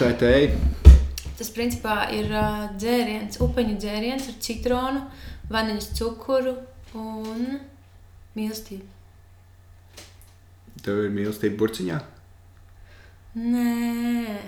[0.00, 0.92] Tā ir tēja.
[1.36, 5.02] Tas principā ir uh, dzēriens, upeņu dzēriens ar citronu,
[5.52, 6.54] vaniļas cukuru
[6.96, 7.42] un
[8.32, 8.86] mīlestību.
[10.80, 12.00] Tev ir mīlestība burciņā.
[13.42, 14.38] Nē,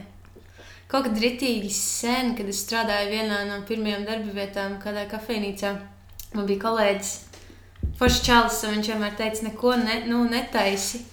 [0.88, 5.74] kaut kad ritīgi sen, kad es strādāju vienā no pirmajām darba vietām, kādā kafejnīcā,
[6.32, 7.12] man bija kolēģis.
[8.00, 11.04] Foršs čalis, un viņš vienmēr teica, neko ne, nu, netaisi.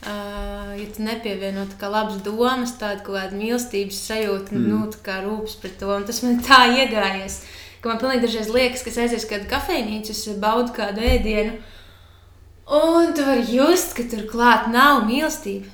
[0.00, 4.68] Uh, ja tu nepievieno tā kā labas domas, tādu kaut kādu mīlestības sajūtu, mm.
[4.70, 7.42] nu, tā kā rūpes pret to, un tas man tā iegājies,
[7.82, 11.58] ka man pilnīgi dažreiz liekas, ka es aiziešu uz kādu kafejnīcu, es baudu kādu ēdienu,
[12.80, 15.68] un tu vari just, ka tur klāt nav mīlestība.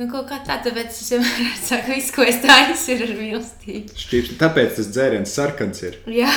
[0.00, 4.02] Nu, kaut kā tā, tāpēc es vienmēr saku, viss, ko es taisu, ir ar mīlestību.
[4.06, 6.00] Šķīps, tāpēc tas dzēriens sarkans ir.
[6.08, 6.32] Jā,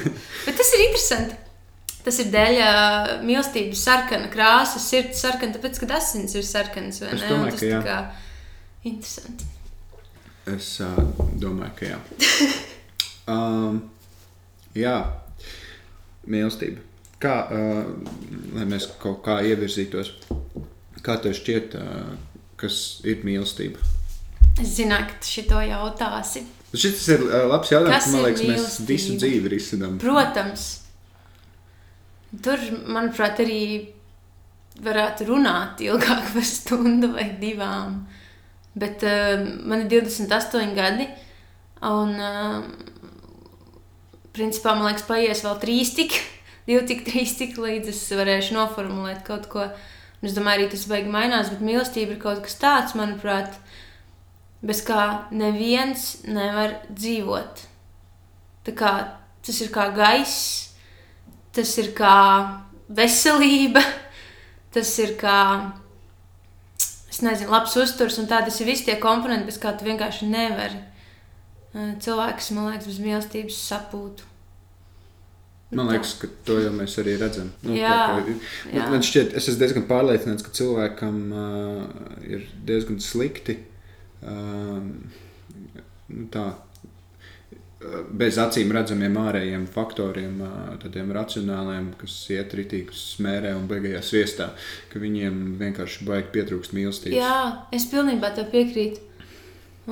[0.46, 1.43] bet tas ir interesanti.
[2.04, 7.00] Tas ir dēļ uh, mīlestības sarkana krāsa, sirds sarkana, tāpēc, ka asins ir sarkanas.
[7.00, 7.78] Es domāju, tas ka jā.
[7.86, 7.96] kā
[8.90, 9.48] interesanti.
[10.52, 10.98] Es uh,
[11.40, 12.00] domāju, ka jā.
[13.32, 13.80] um,
[14.76, 14.98] jā,
[16.28, 16.84] mīlestība.
[17.24, 17.88] Kā, uh,
[18.52, 20.12] lai mēs kaut kā ievirzītos,
[21.00, 23.80] kā tev šķiet, uh, kas ir mīlestība?
[24.60, 26.44] Es zināju, ka tu šito jautāsi.
[26.74, 29.96] Šis ir labs jautājums, Kas man ir liekas, mēs visu dzīvi risinām.
[30.02, 30.68] Protams,
[32.42, 33.62] tur, manuprāt, arī
[34.82, 38.02] varētu runāt ilgāk par stundu vai divām.
[38.74, 41.06] Bet uh, man ir 28 gadi,
[41.86, 42.64] un uh,
[44.34, 46.16] principā man liekas, paies vēl trīs tik,
[46.66, 49.68] divi tik, trīs tik, līdz es varēšu noformulēt kaut ko.
[50.20, 53.58] Un es domāju, arī tas beigas mainās, bet mīlestība ir kaut kas tāds, manuprāt,
[54.64, 57.66] bez kā neviens nevar dzīvot.
[58.64, 58.92] Tā kā,
[59.44, 60.73] tas ir kā gaiss,
[61.54, 62.14] tas ir kā
[62.88, 63.80] veselība,
[64.74, 65.38] tas ir kā,
[67.24, 70.80] nezinu, labs uzturs, un tā tas ir visi tie komponenti, bez kā tu vienkārši nevari.
[71.74, 74.30] Eh, Cilvēks, man liekas, bez mīlestības sapūtu.
[75.74, 77.48] Man liekas, ka to jau mēs arī redzam.
[77.64, 78.34] Nu, Jā, tā kā-
[78.76, 78.84] jā.
[78.92, 83.56] Man, šķiet, es esmu diezgan pārliecināts, ka cilvēkam uh, ir diezgan slikti.
[84.22, 84.84] Uh,
[86.14, 86.44] nu, tā,
[88.14, 90.38] bez acīm redzamiem ārējiem faktoriem,
[90.82, 94.50] tādiem racionāliem, kas iet ritīgi smērē un beigās viestā,
[94.92, 97.16] ka viņiem vienkārši baigi pietrūkst mīlestības.
[97.18, 97.38] Jā,
[97.74, 99.02] es pilnībā tev piekrītu.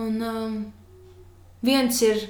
[0.03, 0.55] Un um,
[1.65, 2.23] viens ir,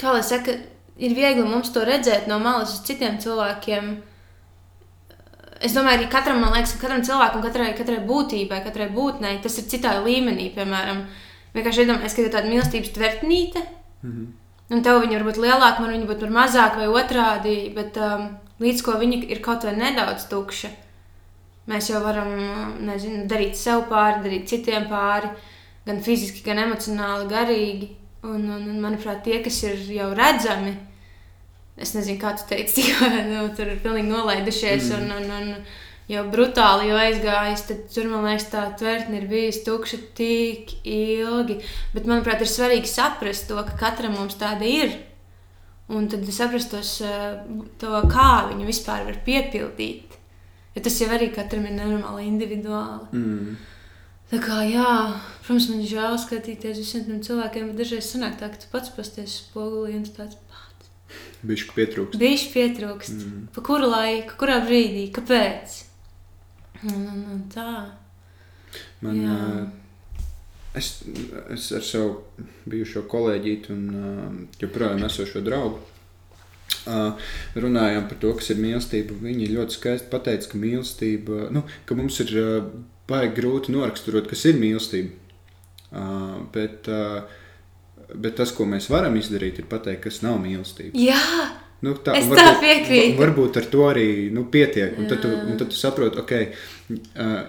[0.00, 0.54] kā lai saka,
[1.00, 3.90] ir viegli mums to redzēt no malas uz citiem cilvēkiem.
[5.60, 9.68] Es domāju, arī katram, liekas, ka katram cilvēkam, katrai, katrai būtībai, katrai būtnei tas ir
[9.68, 10.48] citā līmenī.
[10.54, 11.04] Piemēram,
[11.52, 13.66] vienkārši iedomājieties, ka ir tāda mīlestības tvertnīte,
[14.02, 14.26] Mhm.
[14.70, 18.28] un tev viņa var būt lielāka, man viņa var būt mazāka vai otrādi, bet um,
[18.62, 20.70] līdz ko viņa ir kaut vai nedaudz tukša,
[21.70, 22.30] mēs jau varam
[22.86, 25.30] nezinu, darīt sev pāri, darīt citiem pāri,
[25.86, 27.90] gan fiziski, gan emocionāli, garīgi.
[28.20, 30.74] Un, un, un manuprāt, tie, kas ir jau redzami,
[31.80, 34.98] es nezinu, kā tu teici, tikko nu, tur ir pilnīgi nolaidušies mm.
[34.98, 35.54] un, un, un
[36.10, 41.60] jau brutāli jau aizgājis, tad tur man liekas, tā tvertne ir bijusi tukša tik ilgi.
[41.94, 44.96] Bet, manuprāt, ir svarīgi saprast to, ka katram mums tāda ir.
[45.90, 47.42] Un tad saprast tos, eh,
[47.82, 50.16] to, kā viņu vispār var piepildīt.
[50.76, 53.10] Jo tas jau arī katram ir nenormāli individuāli.
[53.10, 53.56] Mm.
[54.30, 58.52] Tā kā, jā, protams, man ir žēl skatīties visiem tiem cilvēkiem, bet dažreiz sanāk tā,
[58.52, 60.90] ka tu pats pasties spogulī un tu tāds pats.
[61.42, 62.20] Bišķi pietrūkst.
[62.22, 63.16] Bišķi pietrūkst.
[63.18, 63.46] Mm.
[63.56, 65.89] Pa kuru laiku, kurā brīdī, kāpēc?
[66.88, 67.70] Un, un, un tā.
[69.04, 69.36] Man, Jā.
[69.36, 69.80] uh,
[70.78, 70.92] es,
[71.52, 74.28] es ar savu bijušo kolēģīti un uh,
[74.60, 75.80] joprojām esošo draugu
[76.86, 79.18] uh, runājām par to, kas ir mīlestība.
[79.24, 82.70] Viņi ļoti skaisti pateica, ka mīlestība, nu, ka mums ir uh,
[83.10, 85.16] baigi grūti noraksturot, kas ir mīlestība.
[85.90, 86.86] Uh, bet,
[88.14, 90.94] bet tas, ko mēs varam izdarīt, ir pateikt, kas nav mīlestība.
[90.94, 91.50] Jā,
[91.82, 93.16] Nu, tā, Es un tā piekrītu.
[93.16, 94.98] va- Varbūt ar to arī nu, pietiek.
[95.00, 96.98] Un tad, tu, un tad tu saproti, ok, uh,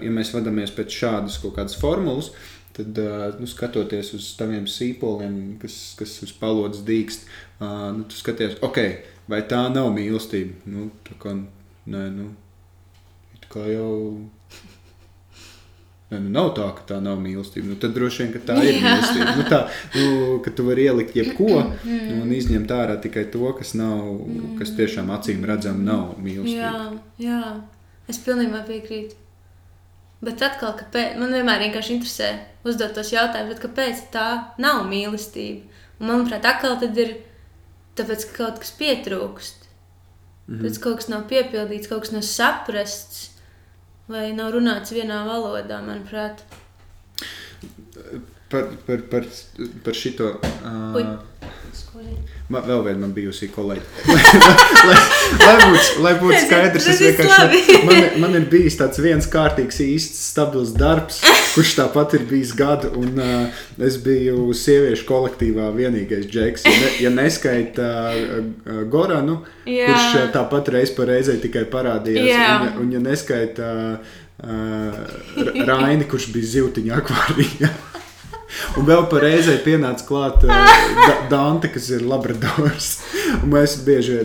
[0.05, 2.29] ja mēs vadāmies pēc šādas kaut kādas formulas,
[2.73, 2.95] tad,
[3.39, 7.25] nu, skatoties uz taviem sīpoliem, kas, kas uz palodzes dīkst,
[7.59, 8.77] nu, tu skaties, ok,
[9.27, 10.53] vai tā nav mīlestība?
[10.65, 11.35] Nu, tā kā,
[11.91, 12.29] nē, nu,
[13.35, 13.91] it kā jau.
[16.11, 17.69] Nē, nu nav tā, ka tā nav mīlestība.
[17.71, 18.81] Nu, tad droši vien tā ir Jā.
[18.83, 19.35] mīlestība.
[19.37, 19.59] Nu, tā,
[19.95, 24.09] nu, ka tu vari ielikt jebko un izņemt ārā tikai to, kas, nav,
[24.59, 26.67] kas tiešām acīm redzam, nav mīlestība.
[26.67, 27.41] jā, jā.
[28.11, 29.15] Es pilnībā piekrītu.
[30.21, 32.29] Bet atkal, kāpēc, man vienmēr vienkārši interesē
[32.67, 34.27] uzdot tos jautājumus, kāpēc tā
[34.61, 35.63] nav mīlestība?
[36.01, 37.15] Un, manuprāt, atkal tad ir
[37.97, 39.67] tāpēc, ka kaut kas pietrūkst.
[40.47, 40.67] Mm -hmm.
[40.67, 43.30] Tad kaut kas nav piepildīts, kaut kas nav saprasts,
[44.09, 46.43] vai nav runāts vienā valodā, manuprāt.
[48.49, 49.27] par, par, par,
[49.83, 50.33] par šito.
[50.65, 51.19] Uh,
[52.51, 53.83] Man, vēl viena man bijusi kolēģe.
[54.89, 54.95] lai,
[55.39, 57.75] lai būtu lai būt skaidrs, es vienkārši.
[57.87, 61.21] Man, man ir bijis tāds viens kārtīgs, īsts, stabils darbs,
[61.53, 62.91] kurš tāpat ir bijis gadu.
[62.99, 66.67] Un, uh, es biju sieviešu kolektīvā vienīgais džeks.
[66.67, 69.39] Ja, ne, ja neskaita uh, Goranu,
[69.69, 69.87] Jā.
[69.91, 72.27] kurš uh, tāpat reiz pa reizei tikai parādījās.
[72.33, 72.49] Jā.
[72.65, 74.11] Un, un ja neskaita uh,
[75.71, 77.71] Raini, kurš bija zivtiņā akvārijā.
[78.79, 80.51] Un vēl par reizē pienāca klāt uh,
[80.97, 82.89] da Dante, kas ir labradors.
[83.41, 84.19] Un mēs bieži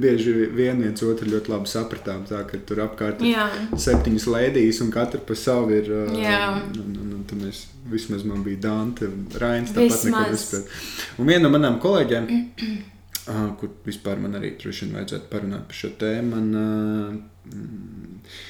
[0.00, 2.24] bieži vien viens otru ļoti labi sapratām.
[2.28, 3.48] Tā, ka tur apkārt ir Jā.
[3.88, 5.90] septiņas lēdijas, un katra pa savu ir.
[5.90, 9.74] Uh, un, un, un tad mēs, vismaz man bija Dante un Rains.
[9.76, 10.80] Tāpat neko nespēja.
[11.20, 15.82] Un viena no manām kolēģiem, uh, kur vispār man arī droši vien vajadzētu parunāt par
[15.82, 18.40] šo tēmu, man uh,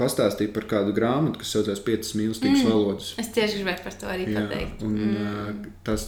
[0.00, 2.70] pastāstīja par kādu grāmatu, kas saucās Piecas mīlestības mm.
[2.72, 3.12] valodas.
[3.20, 4.84] Es tieši gribēju par to arī Jā, pateikt.
[4.86, 5.70] un mm.
[5.86, 6.06] tas,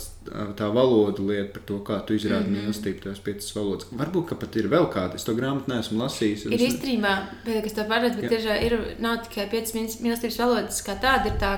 [0.59, 3.89] tā valoda lieta par to, kā tu izrādi mm mīlestību, tās piecas valodas.
[3.99, 5.19] Varbūt, ka pat ir vēl kāda.
[5.19, 6.47] Es to grāmatu neesmu lasījis.
[6.49, 7.15] Ir es- īstenībā,
[7.47, 11.39] kas to parāda, bet ir, ir nav tikai piecas mīl- mīlestības valodas, kā tāda ir
[11.43, 11.53] tā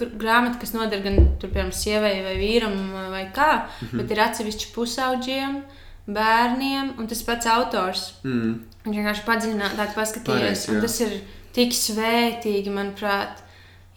[0.00, 2.76] gr- grāmata, kas noder gan tur, piemēram, sievai vai vīram
[3.12, 3.86] vai kā, mm.
[3.86, 4.00] -hmm.
[4.00, 5.60] bet ir atsevišķi pusauģiem,
[6.06, 8.06] bērniem un tas pats autors.
[8.24, 8.54] Mm.
[8.84, 10.80] Viņš vienkārši padziļinātāk paskatījās, jā.
[10.80, 11.20] tas ir
[11.56, 13.44] tik svētīgi, manuprāt.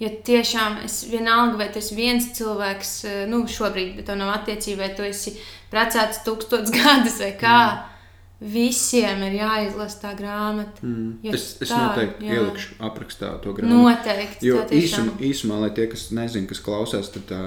[0.01, 4.33] Ja tiešām es vienalga, vai tas ir viens cilvēks, eh, nu, šobrīd, bet tev nav
[4.33, 5.37] attiecība, vai tu esi
[5.71, 8.49] precēts tūkstotis gadus vai kā, mm.
[8.55, 10.81] visiem ir jāizlasa tā grāmata.
[10.81, 11.13] Mm.
[11.23, 12.39] Jo Es, es tā, noteikti jā.
[12.41, 13.79] ielikšu aprakstā to grāmatu.
[13.85, 14.49] Noteikti.
[14.49, 17.41] Jo īsumā, īsumā, lai tie, kas nezina, kas klausās, tad tā,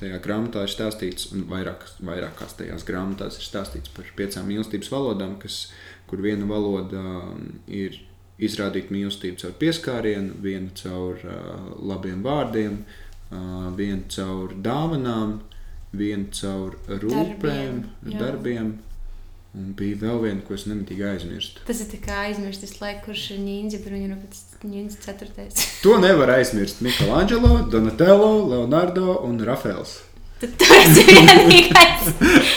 [0.00, 5.36] tajā grāmatā ir stāstīts, un vairākas, vairākās tajās grāmatās ir stāstīts par piecām mīlestības valodām,
[5.42, 5.66] kas,
[6.08, 7.98] kur viena valoda um, ir
[8.38, 12.82] izrādīt mīlestību caur pieskārienu, viena caur uh, labiem vārdiem,
[13.30, 15.38] uh, viena caur dāvanām,
[15.96, 18.76] viena caur rūpēm, Darbiem, darbiem.
[19.58, 21.62] Un bija vēl viena, ko es nemitīgi aizmirstu.
[21.66, 25.64] Tas ir kā aizmirst visu laiku, kurš ir ņēmis, bet viņa ir pēc ņēmis ceturtais.
[25.82, 26.82] To nevar aizmirst.
[26.84, 29.96] Michelangelo, Donatello, Leonardo un Rafaels.
[30.38, 32.10] Tad tu esi vienīgais.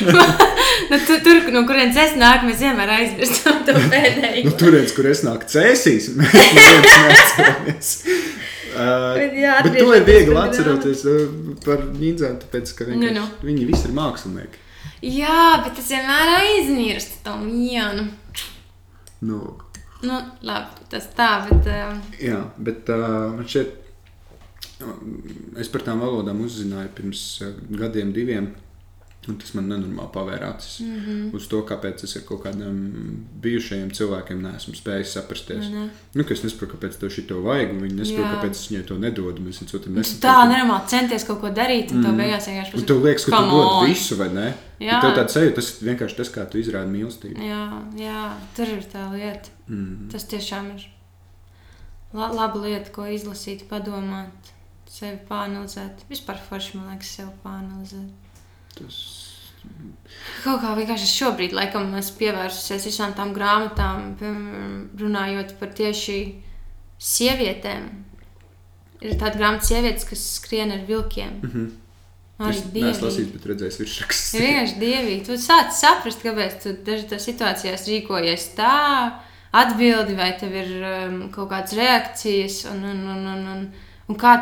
[0.91, 4.43] nu, tu, tur, no kurienes es nāku, mēs vienmēr aizmirstam to pēdējo.
[4.45, 7.93] Nu, Turienes, kur es nāku cēsīs, mēs neatceramies.
[8.71, 11.23] Uh, Bet jā, bet to ir viegli pie atceroties uh,
[11.65, 14.61] par nindzām, tāpēc, ka vienkārši, Nu, viņi visi ir mākslinieki.
[15.11, 18.07] Jā, bet es vienmēr aizmirstu to vienu.
[19.25, 19.41] Nu,
[20.01, 21.67] Nu, labi, tas tā, bet.
[21.69, 23.75] Uh, jā, bet uh, man šķiet,
[25.61, 28.51] es par tām valodām uzzināju pirms uh, gadiem, diviem.
[29.29, 31.09] Un tas man nenormāli pavēra acis mm Mhm.
[31.09, 31.35] -hmm.
[31.37, 32.77] uz to, kāpēc es ar kaut kādiem
[33.41, 35.67] bijušajiem cilvēkiem neesmu spējis saprasties.
[35.69, 35.89] Ne.
[36.15, 38.85] Nu, ka es nesaprotu, kāpēc tev šī to vajag, un viņi nesaprot, kāpēc es viņai
[38.87, 39.41] to nedodu.
[39.41, 40.49] Mēs viens otru tu tā nesaprotam.
[40.49, 42.03] nenormāli centies kaut ko darīt, un mm.
[42.03, 44.53] tev beigās vienkārši Un tev liekas, ka tu dod visu, vai ne?
[44.79, 45.01] Jā.
[45.01, 47.37] Tev tāds sajūta, tas vienkārši tas, kā tu izrādi mīlestību.
[47.45, 48.23] Jā, jā,
[48.55, 49.49] tur ir tā lieta.
[49.67, 50.09] Mm.
[50.11, 50.87] Tas tiešām ir
[52.13, 54.33] la laba lieta, ko izlasīt, padomāt,
[54.91, 56.05] sevi pāranalizēt.
[56.11, 58.37] Vispār forši, man liekas, sevi pāranalizēt.
[58.77, 59.01] Tas...
[60.41, 64.15] Kaut kā vienkārši es šobrīd, laikam, esmu pievērsusies visām tām grāmatām,
[64.97, 66.17] runājot par tieši
[67.01, 67.85] sievietēm.
[69.01, 71.39] Ir tāda grāmata, sievietes, kas skrien ar vilkiem.
[71.41, 71.69] Mm -hmm.
[72.41, 73.05] Arī Es neesmu dievīgi.
[73.05, 74.33] lasījis, bet redzējis virsrakstus.
[74.33, 75.25] Ir vienkārši dievīgi.
[75.25, 79.19] Tu sāc saprast, kāpēc tu dažādās situācijās rīkojies tā,
[79.51, 83.67] atbildi, vai tev ir um, kaut kādas reakcijas, un, un, un, un, un,
[84.07, 84.33] un kā,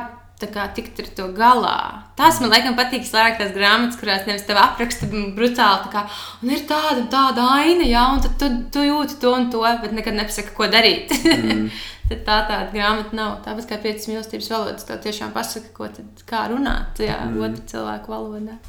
[0.47, 1.75] kā tikt ar to galā.
[2.15, 6.05] Tās man laikam patīk slēgt tās grāmatas, kurās nevis tev apraksta brutāli, tā kā,
[6.43, 9.91] un ir tāda, tāda aina, jā, un tad tu, tu jūti to un to, bet
[9.95, 11.11] nekad nepasaka, ko darīt.
[11.11, 11.69] Mm.
[12.09, 13.37] tad tā tāda grāmata nav.
[13.45, 17.39] Tāpat kā piecas mīlestības valodas, tev tiešām pasaka, ko tad, kā runāt tajā mm.
[17.45, 18.59] otru cilvēku valodā.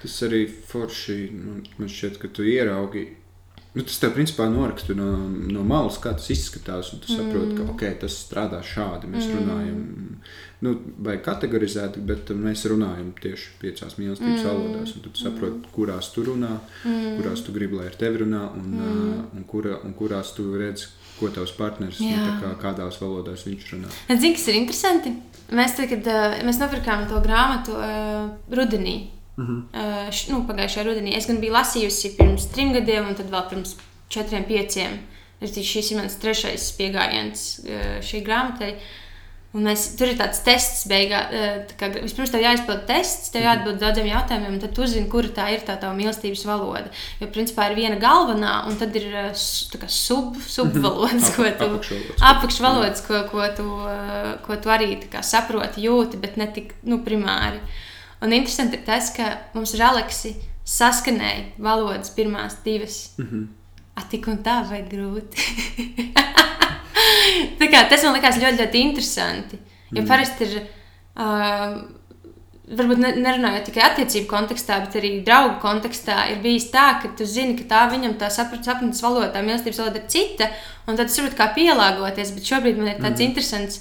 [0.00, 3.06] Tas arī forši nu, man šķiet, ka tu ieraugi.
[3.70, 5.12] Nu, tas tev principā noraksta no,
[5.52, 6.90] no malas, kā tas izskatās.
[7.04, 9.10] Tu saproti, ka okay, tas strādā šādi.
[9.12, 9.36] Mēs mm.
[9.38, 9.84] runājam,
[10.64, 14.48] nu, vai kategorizēti, bet mēs runājam tieši piecās mīlestības mm.
[14.48, 14.94] valodās.
[15.00, 16.52] Tu saproti, kurās tu runā,
[16.84, 17.16] mm.
[17.18, 18.90] kurās tu gribi, lai ar tevi runā, un, mm.
[18.90, 20.90] uh, un, kura, un kurās tu redzi,
[21.20, 23.92] ko tavs partneris, nu, kā, kādās valodās viņš runā.
[24.12, 25.14] Zini, kas ir interesanti?
[25.56, 28.98] Mēs, tagad, uh, mēs nopirkām to grāmatu uh, rudenī.
[29.40, 29.60] Mm -hmm.
[29.72, 31.16] Uh, š, nu, pagājušajā rudenī.
[31.16, 33.76] Es gan biju lasījusi pirms trim gadiem, un tad vēl pirms
[34.08, 34.98] četriem, pieciem.
[35.40, 38.74] Šis ir mans trešais pieejams uh, šai grāmatai.
[39.50, 43.42] Un mēs, tur ir tāds tests, beigā, eh, tā kā, vispirms tev jāizpild tests, tev
[43.48, 46.92] jāatbild daudziem jautājumiem, un tad tu zini, kura tā ir tā tava mīlestības valoda.
[47.18, 49.32] Jo, principā, ir viena galvenā, un tad ir eh,
[49.72, 51.66] tā kā sub, subvalodas, ko tu
[52.30, 53.02] Apakšvalodas.
[53.02, 57.02] ko, ko, tu, eh, ko tu arī tā kā saproti, jūti, bet ne tik nu,
[57.02, 57.58] primāri.
[58.22, 63.16] Un interesanti ir tas, ka mums ar Aleksi saskanēja valodas pirmās divas.
[63.18, 63.48] Mm -hmm.
[64.10, 65.36] Tik un tā, vai grūti?
[67.60, 69.58] tā kā, tas man likās ļoti, ļoti interesanti.
[69.94, 70.60] Jo parasti ir.
[71.18, 71.80] Uh,
[72.70, 77.26] Varbūt ne, nerunājot tikai attiecību kontekstā, bet arī draugu kontekstā, ir bijis tā, ka tu
[77.26, 80.46] zini, ka tā viņam tā sapra- sapratnes valoda, tā mīlestības valoda ir cita,
[80.86, 82.30] un tad tu saproti, kā pielāgoties.
[82.36, 83.26] Bet šobrīd man ir tāds mm.
[83.26, 83.80] interesants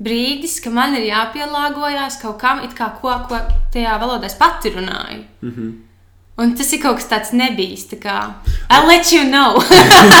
[0.00, 3.42] brīdis, ka man ir jāpielāgojas kaut kam, kā ko, ko
[3.74, 5.20] tajā valodā es pati runāju.
[5.42, 5.76] Mm -hmm.
[6.40, 7.84] Un tas ir kaut kas tāds nebijis.
[7.90, 8.16] Tā kā,
[8.72, 9.60] I'll let you know.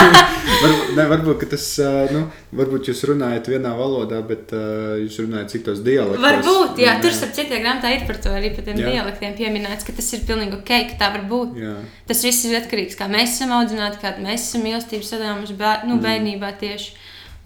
[0.60, 1.64] Varbūt, ne, varbūt tas,
[2.12, 2.24] nu,
[2.58, 6.20] varbūt jūs runājat vienā valodā, bet uh, jūs runājat citos dialektos.
[6.20, 8.90] Varbūt, jā, Un, tur starp citiem grāmatā ir par to arī par tiem Jā.
[8.96, 11.54] dialektiem pieminēts, ka tas ir pilnīgi ok, ka tā var būt.
[11.62, 11.76] Jā.
[12.10, 15.86] Tas viss ir atkarīgs no kā mēs esam audzināti, kāda mēs esam mīlestības sadalījuši bēr,
[15.88, 16.92] nu, bērnībā tieši.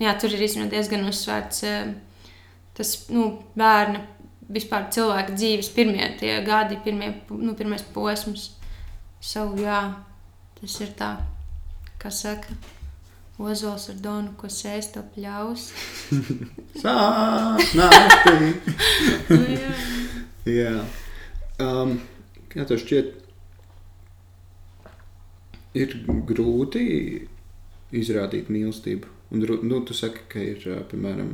[0.02, 1.62] Jā, tur ir diezgan uzsvērts
[2.74, 3.28] tas nu,
[3.58, 4.02] bērna,
[4.50, 6.08] vispār cilvēka dzīves pirmie
[6.46, 8.50] gadi, pirmie, nu, pirmais posms.
[9.24, 9.78] Savu, jā,
[10.58, 11.14] tas ir tā,
[12.00, 12.56] kā saka.
[13.40, 15.70] Ozols ar donu, ko sēst, to pļaus.
[17.80, 18.50] Naktī.
[19.34, 19.70] Nu, jā.
[20.44, 20.74] Jā.
[21.64, 21.96] Um,
[22.52, 23.14] kā tev šķiet,
[25.80, 25.96] ir
[26.28, 26.84] grūti
[27.96, 29.10] izrādīt mīlestību?
[29.32, 31.32] Un, nu, tu saki, ka ir, piemēram,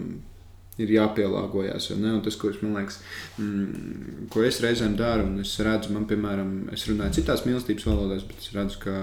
[0.79, 1.91] ir jāpielāgojas.
[2.25, 2.99] tas, ko es, liekas,
[3.39, 8.25] mm, ko es reizēm daru, un es redzu, man, piemēram, es runāju citās mīlestības valodās,
[8.29, 8.97] bet es redzu, ka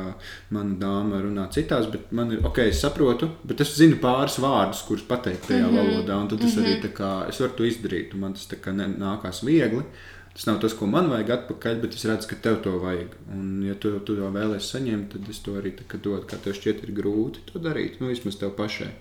[0.50, 4.84] mana dāma runā citās, bet man ir, ok, es saprotu, bet es zinu pāris vārdus,
[4.88, 5.90] kurus pateikt tajā mm -hmm.
[5.90, 9.44] valodā, un tad es arī tā kā, es varu to izdarīt, un man tas nākās
[9.46, 9.84] viegli.
[10.38, 13.16] Tas nav tas, ko man vajag atpakaļ, bet es redzu, ka tev to vajag.
[13.34, 16.28] Un, ja tu, tu to vēlēsies saņemt, tad es to arī dodu.
[16.30, 17.98] Kā tev šķiet, ir grūti to darīt.
[18.00, 18.92] Nu, vismaz tev pašai.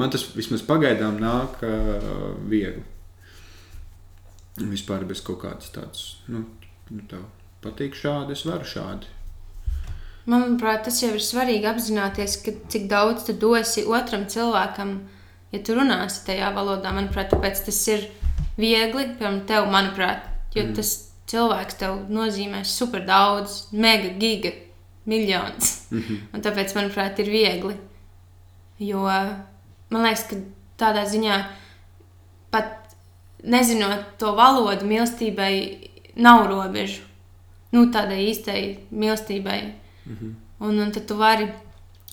[0.00, 2.82] Man tas vismaz pagaidām nāk uh, viegli.
[4.58, 6.44] Vispār bez kaut kādas tādas, nu,
[6.90, 7.24] nu tev
[7.64, 9.10] patīk šādi, es varu šādi.
[10.30, 14.94] Manuprāt, tas jau ir svarīgi apzināties, ka cik daudz tu dosi otram cilvēkam,
[15.52, 16.94] ja tu runāsi tajā valodā.
[16.96, 18.06] Manuprāt, tāpēc tas ir
[18.56, 20.24] viegli, piemēram, tev, manuprāt,
[20.54, 20.76] jo mm.
[20.78, 20.94] tas
[21.30, 24.54] cilvēks tev nozīmē super daudz, mega, giga,
[25.04, 25.74] miljonus.
[25.90, 26.20] Mm -hmm.
[26.32, 27.76] Un tāpēc, manuprāt, ir viegli.
[28.78, 29.04] Jo
[29.90, 30.38] man liekas, ka
[30.80, 31.40] tādā ziņā
[32.54, 32.94] pat
[33.44, 35.54] nezinot to valodu, mīlestībai
[36.16, 37.02] nav robežu.
[37.74, 38.60] Nu, tādai īstai
[38.94, 39.60] mīlestībai.
[40.06, 40.32] Mm -hmm.
[40.60, 41.48] un, un tad tu vari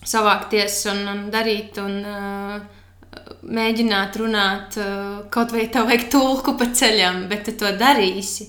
[0.04, 2.62] savākties un, un darīt, un uh,
[3.42, 8.48] mēģināt runāt, uh, kaut vai tev vajag tulku pa ceļam, bet tu to darīsi.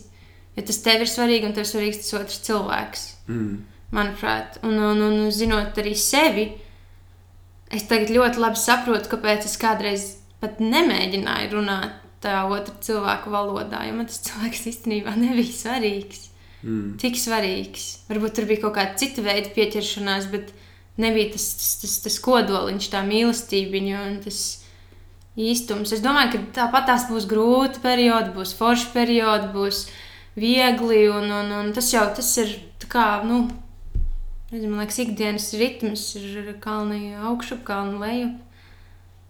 [0.55, 3.05] Jo tas tev ir svarīgi, un tev ir svarīgs tas otrs cilvēks.
[3.27, 3.63] Mm.
[3.93, 6.51] Manuprāt, un, un, un zinot arī sevi,
[7.73, 10.07] es tagad ļoti labi saprotu, kāpēc es kādreiz
[10.43, 16.29] pat nemēģināju runāt tā otra cilvēka valodā, jo man tas cilvēks īstenībā nebija svarīgs.
[16.63, 16.93] Mm.
[17.01, 17.87] Tik svarīgs.
[18.07, 20.53] Varbūt tur bija kaut kāda cita veida pieķeršanās, bet
[21.01, 24.39] nebija tas, tas, tas, tas kodoliņš, tā mīlestība un tas
[25.39, 25.91] īstums.
[25.95, 29.87] Es domāju, ka tāpat tās būs grūti periodi, būs forši periodi, būs
[30.39, 31.03] viegli.
[31.11, 33.47] Un, un, un tas jau tas ir tā kā, nu,
[34.61, 38.29] man liekas, ikdienas ritms ir kalni augšu, kalni leju.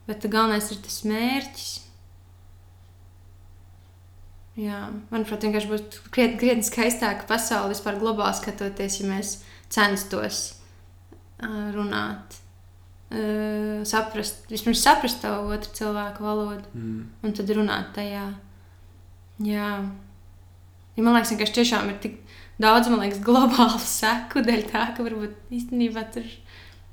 [0.07, 1.69] Bet galvenais ir tas mērķis.
[4.59, 9.31] Jā, manuprāt, vienkārši būtu krietni, krietni skaistāka pasaule vispār globāli skatoties, ja mēs
[9.73, 10.41] censtos
[11.73, 12.37] runāt,
[13.89, 17.09] saprast, vismaz saprast to otru cilvēku valodu Mm.
[17.23, 18.33] un tad runāt tajā.
[19.39, 19.71] Jā,
[20.95, 22.19] ja man liekas, ka tiešām ir tik
[22.61, 26.27] daudz liekas, globālu seku dēļ tā, ka varbūt īstenībā tur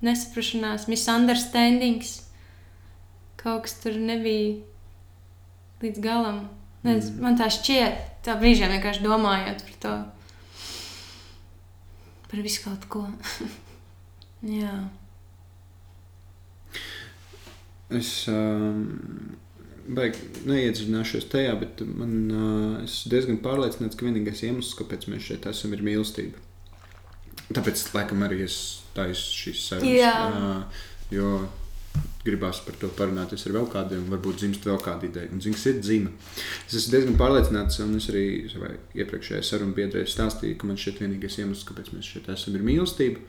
[0.04, 2.20] nesaprašanās, misunderstandings.
[3.40, 4.58] Kaut kas tur nebija
[5.80, 6.42] līdz galam.
[6.84, 7.20] Nez, mm.
[7.24, 9.94] Man tā šķiet, tā brīžiem vienkārši domājot par to.
[12.30, 13.04] Par visu kaut ko.
[14.60, 14.76] Jā.
[17.90, 19.36] Es um,
[19.90, 22.12] neiedziļināšos tajā, bet man,
[22.84, 26.46] es diezgan pārliecināts, ka vienīgais iemesls, kāpēc mēs šeit esam, ir mīlestība.
[27.50, 28.60] Tāpēc, laikam, arī es
[28.94, 30.84] taisu šīs sarunas.
[31.10, 31.40] Jo
[32.24, 35.30] gribās par to parunāties ar vēl kādiem, varbūt dzimst vēl kāda ideja.
[35.32, 36.12] Un dzimst ir dzima.
[36.68, 41.00] Es esmu diezgan pārliecināts, un es arī savai iepriekšējai sarunu biedrē stāstīju, ka man šeit
[41.02, 43.24] vienīgais iemesls, kāpēc mēs šeit esam, ir mīlestība.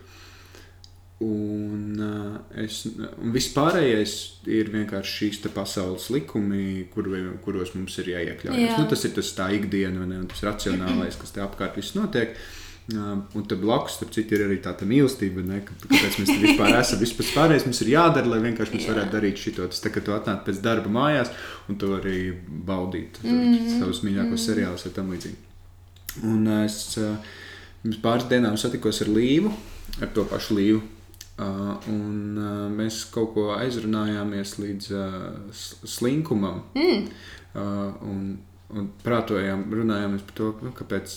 [1.22, 2.80] Un, uh, es,
[3.22, 4.14] un viss pārējais
[4.50, 7.12] ir vienkārši šīs pasaules likumi, kur,
[7.46, 8.64] kuros mums ir jāiekļaujas.
[8.64, 8.80] Jā.
[8.80, 12.34] Nu, tas ir tas tā ikdiena, ne, un tas racionālais, kas te apkārt viss notiek.
[12.34, 16.74] Uh, un tad blakus tam citam ir arī tāda mīlestība, ne, ka, kāpēc mēs vispār
[16.80, 17.00] esam.
[17.04, 18.96] Vispār pārējais mums ir jādara, lai vienkārši mēs Jā.
[18.96, 19.54] varētu darīt šo.
[19.62, 21.30] Tas tā kā tu atnāc pēc darba mājās,
[21.70, 22.32] un tu arī
[22.72, 23.38] baudīt mm.
[23.44, 23.76] -hmm.
[23.80, 24.46] savus mīļākos mm -hmm.
[24.48, 25.38] seriālus vai tam līdzīgi.
[26.32, 27.14] Un es uh,
[27.84, 29.54] pirms pāris dienām satikos ar Līvu,
[30.02, 30.82] ar to pašu Līvu.
[31.40, 36.60] Uh, un uh, mēs kaut ko aizrunājāmies līdz uh, slinkumam.
[36.78, 37.08] Mm.
[37.56, 38.26] Uh, un,
[38.76, 41.16] un prātojām, runājāmies par to, nu, kāpēc,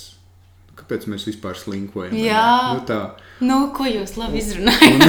[0.78, 2.14] kāpēc mēs vispār slinkojam.
[2.14, 2.25] ne?
[2.30, 2.47] Jā.
[2.78, 3.00] Nu, tā.
[3.44, 5.04] Nu, ko jūs labi izrunājat?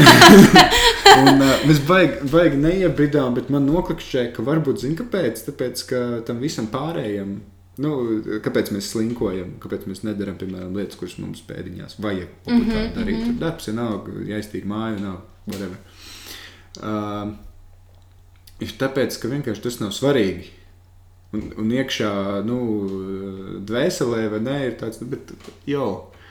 [1.21, 5.45] Un, uh, mēs baigi, baigi neiebridām, bet man noklikšķēja, ka varbūt zina, kāpēc.
[5.47, 7.37] Tāpēc, ka tam visam pārējiem.
[7.81, 7.91] Nu,
[8.43, 12.93] kāpēc mēs slinkojam, kāpēc mēs nedarām, piemēram, lietas, kuras mums pēdiņās vajag obligāti mm -hmm,
[12.95, 13.25] darīt.
[13.25, 15.17] Tur darbs ir nav, jāiztīra māja, nav,
[15.49, 15.77] whatever.
[16.79, 17.35] Uh,
[18.63, 20.47] ir tāpēc, ka vienkārši tas nav svarīgi.
[21.35, 22.11] Un, un iekšā,
[22.47, 22.59] nu,
[23.67, 25.35] dvēselē, vai ne, ir tāds, nu, bet,
[25.67, 25.87] jo,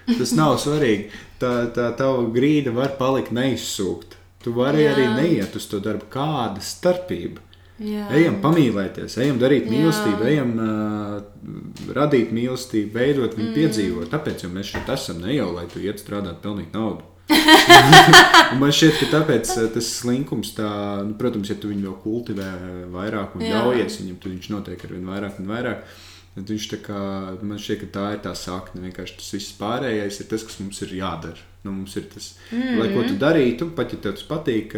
[0.06, 1.10] tas nav svarīgi.
[1.42, 4.22] Tā, tā tava grīda var palikt neizsūkta.
[4.44, 4.84] Tu vari.
[4.84, 4.92] Jā.
[4.92, 6.08] arī neiet uz to darbu.
[6.12, 7.40] Kāda starpība?
[7.82, 8.04] Jā.
[8.14, 9.72] Ejam pamīlēties, ejam darīt Jā.
[9.72, 13.56] mīlestību, ejam uh, radīt mīlestību, veidot viņu, mm.
[13.56, 14.06] piedzīvot.
[14.12, 17.02] Tāpēc mēs šeit esam, ne jau lai tu iet strādāt, pelnīt naudu.
[18.60, 20.70] Man šķiet, ka tāpēc tas slinkums, tā,
[21.08, 22.48] nu, protams, ja tu viņu vēl kultivē
[22.94, 25.86] vairāk un ļaujies viņam, tad viņš notiek ar vien vairāk un vairāk.
[26.34, 27.00] Tad viņš tā kā,
[27.46, 28.82] man šķiet, ka tā ir tā sakne.
[28.88, 31.50] Vienkārši tas viss pārējais ir tas, kas mums ir jādara.
[31.64, 32.74] Nu, mums ir tas, mm.
[32.76, 34.74] lai ko tu darītu, pat ja tev tas patīk,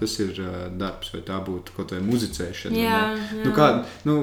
[0.00, 0.40] tas ir
[0.74, 2.80] darbs, vai tā būtu kaut vai muzicēšana.
[2.80, 3.44] Jā, jā.
[3.44, 4.16] Nu, kāda, nu,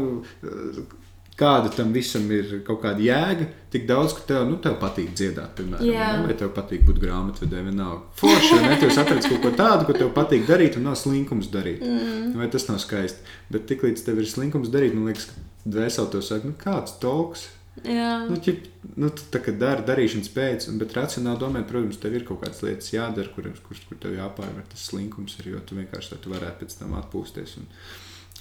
[1.39, 5.55] kāda tam visam ir kaut kāda jēga, tik daudz, ka tev, nu, tev patīk dziedāt,
[5.57, 6.09] piemēram, Jā.
[6.25, 8.03] vai, tev patīk būt grāmatvedē, vienalga.
[8.19, 8.75] Forši, vai ne?
[8.81, 11.81] Tu esi atradzis kaut ko tādu, ko tev patīk darīt, un nav slinkums darīt.
[11.87, 12.35] Mm.
[12.37, 13.25] Vai tas nav skaisti?
[13.53, 17.47] Bet tiklīdz tev ir slinkums darīt, man liekas, ka dvēseli tev saka, nu, kāds tolks.
[17.83, 18.27] Jā.
[18.29, 18.67] Nu, ķip,
[19.01, 22.61] nu, tā kā dari darīšanas pēc, un, bet racionāli domājot, protams, tev ir kaut kādas
[22.65, 26.61] lietas jādara, kuras kur, kur tev jāpārvar tas slinkums, ir, jo tu vienkārši tu varētu
[26.61, 27.67] pēc tam atpūsties un,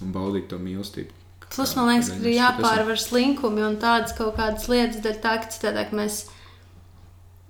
[0.05, 1.17] un baudīt to mīlestību.
[1.52, 5.50] Plus, man liekas, ka ir jāpārvar slinkumi un tādas kaut kādas lietas, dēļ tā, ka
[5.52, 6.23] citādāk mēs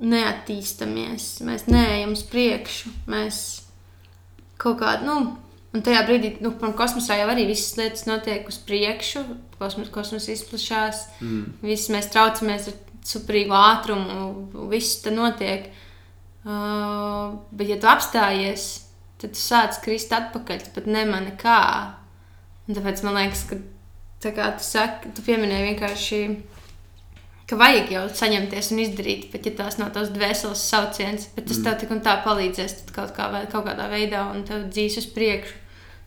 [0.02, 3.38] neattīstamies, mēs neejam uz priekšu, mēs
[4.62, 5.36] kaut kādā, nu,
[5.72, 9.24] un tajā brīdī, nu, piemēram, kosmosā jau arī visas lietas notiek uz priekšu,
[9.58, 11.58] kosmos, kosmos izplatās, mm.
[11.64, 15.70] viss mēs traucamies ar superīgu ātrumu, viss te notiek.
[16.42, 18.68] Uh, bet, ja tu apstājies,
[19.22, 21.60] tad tu sāc krist atpakaļ, pat nemani kā.
[22.66, 23.58] Un tāpēc man liekas, ka
[24.22, 26.20] tā kā tu saki, tu pieminēji vienkārši,
[27.50, 31.58] ka vajag jau saņemties un izdarīt, pat ja tās nav tavs dvēseles sauciens, bet tas
[31.58, 31.66] mm.
[31.66, 35.61] tev tik un tā palīdzēs kaut, kā, kaut kādā veidā un tev dzīs uz priekšu.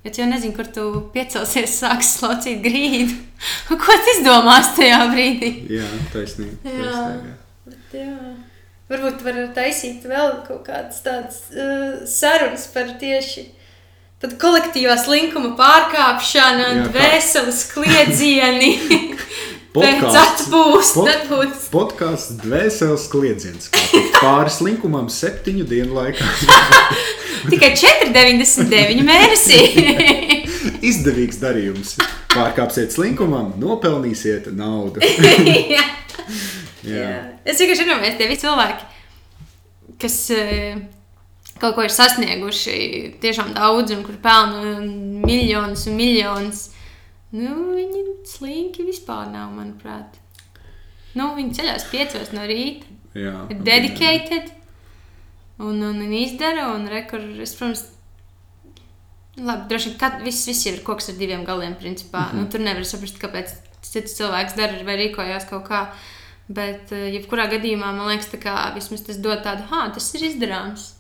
[0.06, 0.84] Jo tu jau nezini, kur tu
[1.16, 3.16] piecelsies, sāks slaucīt grīdu.
[3.82, 5.50] Ko tu izdomās tajā brīdī?
[5.80, 6.62] Jā, taisnība.
[6.70, 6.92] Jā.
[6.92, 7.36] taisnība.
[7.66, 8.12] Bet, jā.
[8.86, 13.48] Varbūt var taisīt vēl kaut kādas tādas uh, sarunas par tieši
[14.22, 18.70] tādu kolektīvā slinkuma pārkāpšanu, Jā, kā- dvēseles kliedzieni,
[19.76, 20.18] Podcasts.
[20.48, 21.68] atpūst, Pod- atpūst.
[21.74, 23.70] Podkāsts dvēseles kliedziens.
[23.74, 26.26] kā tikt Pāri slinkumam septiņu dienu laikā.
[27.52, 29.60] Tikai 4,99 mēnesī.
[30.90, 31.96] Izdevīgs darījums.
[32.34, 35.04] Pārkāpsiet slinkumam, nopelnīsiet naudu.
[35.76, 35.78] jā.
[35.78, 35.86] Jā.
[36.86, 37.10] Jā.
[37.46, 38.88] Es vienkārši iedomājos, tie visi cilvēki,
[40.02, 40.76] kas eh,
[41.62, 42.78] kaut ko ir sasnieguši
[43.24, 44.80] tiešām daudz, un kur pelna
[45.26, 46.66] miljonus un miljonus.
[47.36, 50.20] Nu, viņi slinki vispār nav, manuprāt.
[51.16, 53.36] Nu, viņi ceļās piecos no rīta, Jā.
[53.52, 54.52] ir dedicated
[55.60, 56.70] un, un, un izdara.
[56.76, 57.86] Un rekur, es, protams,
[59.40, 62.28] labi, droši vien, ka viss, viss jau ir koks ar diviem galiem, principā.
[62.28, 62.44] Mm -hmm.
[62.44, 65.88] nu, tur nevar saprast, kāpēc cits cilvēks dara vai rīkojās kaut kā.
[66.48, 68.74] Bet, eh, jebkurā gadījumā, man liekas, kā
[69.08, 70.92] tas dod tādu, ah, tas ir izdarāms.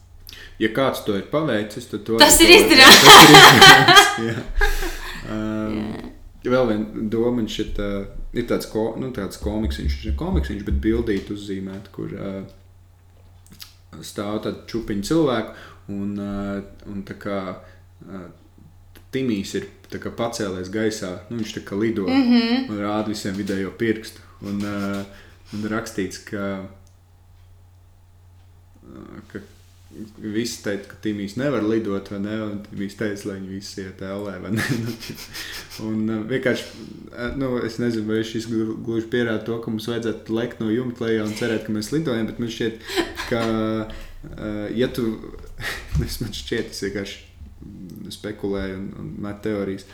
[0.60, 3.02] Ja kāds to ir paveicis, tad to Tas ir izdarāms.
[3.04, 4.92] Tas ir izdarāms.
[6.46, 10.16] Um, vēl viena doma man šeit uh, ir tāds, ko, nu, tāds komiks, viņš ir
[10.20, 12.42] komiks, viņš bet bildīt uzzīmēt, kur uh,
[14.06, 15.56] stāv tādi čupiņi cilvēku
[15.96, 16.58] un, uh,
[16.92, 18.26] un tā kā uh,
[19.16, 22.70] Timijs ir tā kā pacēlies gaisā, nu, viņš tā kā lido mm -hmm.
[22.70, 24.22] un rāda visiem vidējo pirkstu.
[24.42, 25.06] Un, uh,
[25.54, 26.66] un rakstīts, ka,
[29.32, 29.40] ka
[30.20, 32.36] Visi teica, ka Timijs nevar lidot, vai ne?
[32.44, 34.66] Un Timijs teica, lai viņi visi iet ellē, vai ne?
[35.76, 36.66] Nu, un uh, vienkārši,
[37.12, 40.70] uh, nu, es nezinu, vai šis glu- gluži pierāda to, ka mums vajadzētu lekt no
[40.72, 42.84] jumta lejā un cerēt, ka mēs lidojam, bet man šķiet,
[43.30, 43.42] ka
[43.86, 45.08] uh, ja tu,
[46.00, 47.24] man šķiet, es vienkārši
[48.16, 49.88] spekulēju un, un met teorijas,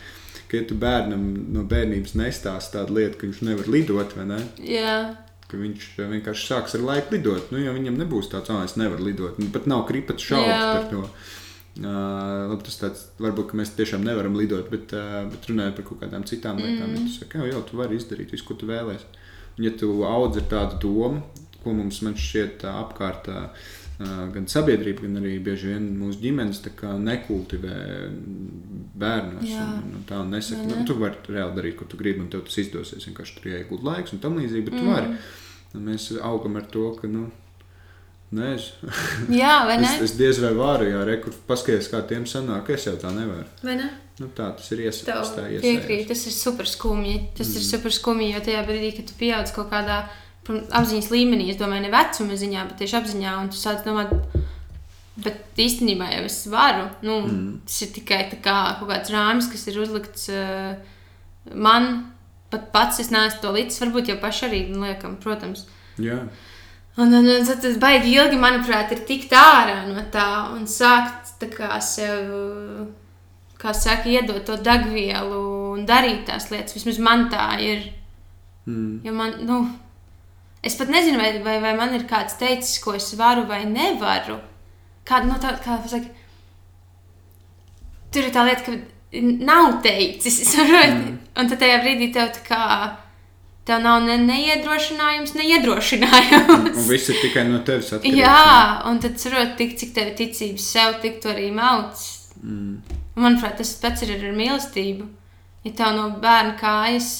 [0.50, 1.22] ka ja tu bērnam
[1.54, 4.40] no bērnības nestāst tādu lietu, ka viņš nevar lidot, vai ne?
[4.66, 4.96] Jā.
[5.52, 7.50] Ka viņš vienkārši sāks ar laiku lidot.
[7.52, 9.36] Nu, ja viņam nebūs tāds, ah, es nevaru lidot.
[9.36, 11.02] Nu, pat nav kripats šaubas par to.
[11.72, 16.02] Uh, labi, tas tāds, varbūt mēs tiešām nevaram lidot, bet, uh, bet runājot par kaut
[16.02, 17.06] kādām citām lietām, mm.
[17.06, 19.22] tu saki, jā, jau tu vari izdarīt visu, ko tu vēlēsies.
[19.54, 21.22] Un, ja tu audz ar tādu domu,
[21.62, 23.70] ko mums šķiet apkārt, uh,
[24.34, 26.62] gan sabiedrība, gan arī bieži vien mūsu ģimenes
[27.02, 27.76] nekultivē
[29.02, 29.48] bērnus.
[29.50, 29.66] Jā.
[29.82, 30.80] Un, un tā nesaka, Vai ne?
[30.80, 33.06] nu, tu vari reāli darīt, ko tu gribi, un tev tas izdosies.
[33.08, 34.92] Vienkārši tur jāiegūt laiks un tam līdzīgi, bet tu Mm.
[34.92, 35.16] vari.
[35.74, 37.30] Un mēs augam ar to, ka, nu,
[38.32, 38.92] nezinu.
[39.42, 39.88] Jā, vai ne?
[39.96, 43.46] Es, es diez vai varu, ja rekur paskaties, kā tiem sanāk, es jau tā nevaru.
[43.64, 43.90] Vai ne?
[44.20, 45.62] Nu, tā tas ir iesaistīts.
[45.64, 47.16] piekrīt, tas ir super skumji.
[47.36, 47.56] Tas mm.
[47.56, 47.70] ir Mm.
[47.70, 51.84] super skumji, jo tajā brīdī, kad tu pieaug kaut kādā protams, apziņas līmenī, es domāju,
[51.86, 54.14] ne vecuma ziņā, bet tieši apziņā, un tu sāc domāt,
[55.22, 56.88] bet īstenībā jau es varu.
[57.06, 57.50] Nu, mm.
[57.68, 60.72] Tas ir tikai tā kā kaut kāds rāmis, kas ir uzlikts uh,
[61.54, 61.92] man.
[62.52, 65.62] Pat pats es neesmu to līdzi, varbūt jau paši arī liekam, protams.
[65.96, 66.18] Jā,
[66.96, 71.30] Un, un, un tad tas baigi ilgi, manuprāt, ir tikt ārā no tā un sākt
[71.40, 72.26] tā kā sev,
[73.60, 75.38] kā saka, iedot to degvielu
[75.72, 76.76] un darīt tās lietas.
[76.76, 77.86] Vismaz man tā ir.
[78.66, 79.00] mm.
[79.06, 79.62] Jo man, nu,
[80.62, 84.38] es pat nezinu, vai, vai, vai man ir kāds teicis, ko es varu vai nevaru.
[85.08, 86.10] Kāda, nu, tā, kā saka,
[88.14, 88.76] tur ir tā lieta, ka
[89.20, 90.42] nav teicis.
[90.62, 91.18] Mm.
[91.38, 92.64] Un tad tajā brīdī tev tā kā.
[93.64, 96.76] Tev nav ne neiedrošinājums, ne iedrošinājums.
[96.76, 98.18] un viss ir tikai no tevis atkarīgs.
[98.18, 102.02] Jā, un tad cerot, tik, cik tev ticības sev, tik tu arī mauc.
[102.42, 102.98] Mm.
[103.14, 105.06] Manuprāt, tas pats ir ar mīlestību.
[105.64, 107.10] Ja tev no bērna kājas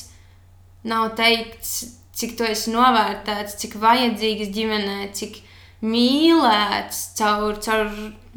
[0.89, 5.41] nav teikts, cik tu esi novērtēts, cik vajadzīgs ģimenē, cik
[5.83, 7.89] mīlēts caur, caur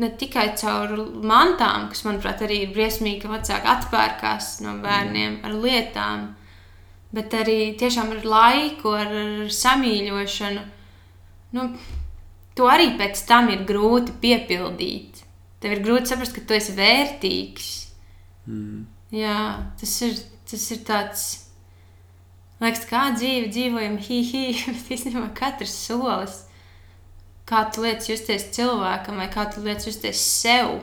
[0.02, 5.54] ne tikai caur mantām, kas, manuprāt, arī ir briesmīgi, ka vecāki atpērkās no bērniem ar
[5.62, 6.32] lietām,
[7.16, 9.14] bet arī tiešām ar laiku, ar,
[9.46, 10.66] ar samīļošanu.
[11.56, 11.70] Nu,
[12.58, 15.24] to arī pēc tam ir grūti piepildīt.
[15.64, 17.72] Tev ir grūti saprast, ka tu esi vērtīgs.
[18.50, 18.84] Mm.
[19.16, 19.38] Jā,
[19.80, 20.18] tas ir,
[20.50, 21.26] tas ir tāds.
[22.64, 24.44] Liekas, kā dzīve dzīvojam, hi, hi,
[24.76, 26.42] bet īstenībā katrs solis,
[27.50, 30.78] kā tu lietas justies cilvēkam, vai kā tu lietas justies sev,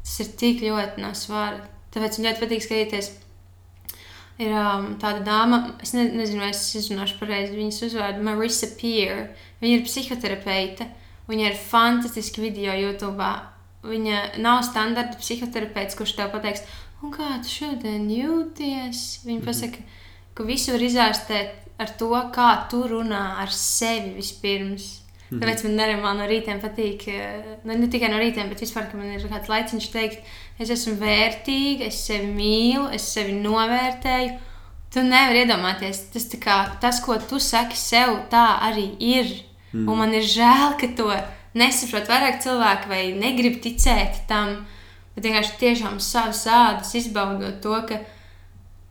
[0.00, 1.66] tas ir tik ļoti no svara.
[1.90, 3.10] Tāpēc man ļoti patīk skatīties.
[4.40, 9.26] Ir um, tāda dāma, es ne, nezinu, vai es izrunāšu pareizi viņas uzvārdu, Marisa Peer.
[9.60, 10.86] Viņa ir psihoterapeite.
[11.28, 13.26] Viņa ir fantastiska video YouTube.
[13.84, 16.64] Viņa nav standarta psihoterapeits, kurš tev pateiks,
[17.04, 19.20] un kā tu šodien jūties.
[19.28, 19.84] Viņa pasaka,
[20.40, 24.96] ka visu var izārstēt ar to, kā tu runā ar sevi vispirms.
[25.30, 28.98] Tāpēc man arī no rīta patīk, eh, nu, ne tikai no rīta, bet vispār, ka
[28.98, 30.24] man ir kāds laiciņš teikt,
[30.58, 34.32] es esmu vērtīga, es sevi mīlu, es sevi novērtēju.
[34.90, 39.30] Tu nevari iedomāties, tas, kā, tas, ko tu saki sev, tā arī ir.
[39.70, 39.86] Mm.
[39.86, 41.06] Un man ir žēl, ka to
[41.54, 44.64] nesaprot vairāk cilvēku vai negrib ticēt tam.
[45.14, 48.02] Bet vienkārši tiešām savas ādas izbaudot to, ka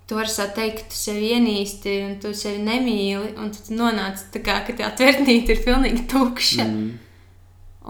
[0.09, 3.35] tu vari sateikt, ka tu sevi ienīsti un tu sevi nemīli.
[3.37, 6.65] Un tad nonāc tā kā, tā tvērtnīte ir pilnīgi tukša.
[6.65, 6.87] Mm.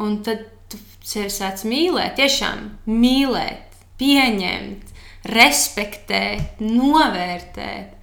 [0.04, 4.92] Un tad tu sevi sāc mīlēt, tiešām mīlēt, pieņemt,
[5.32, 7.96] respektēt, novērtēt.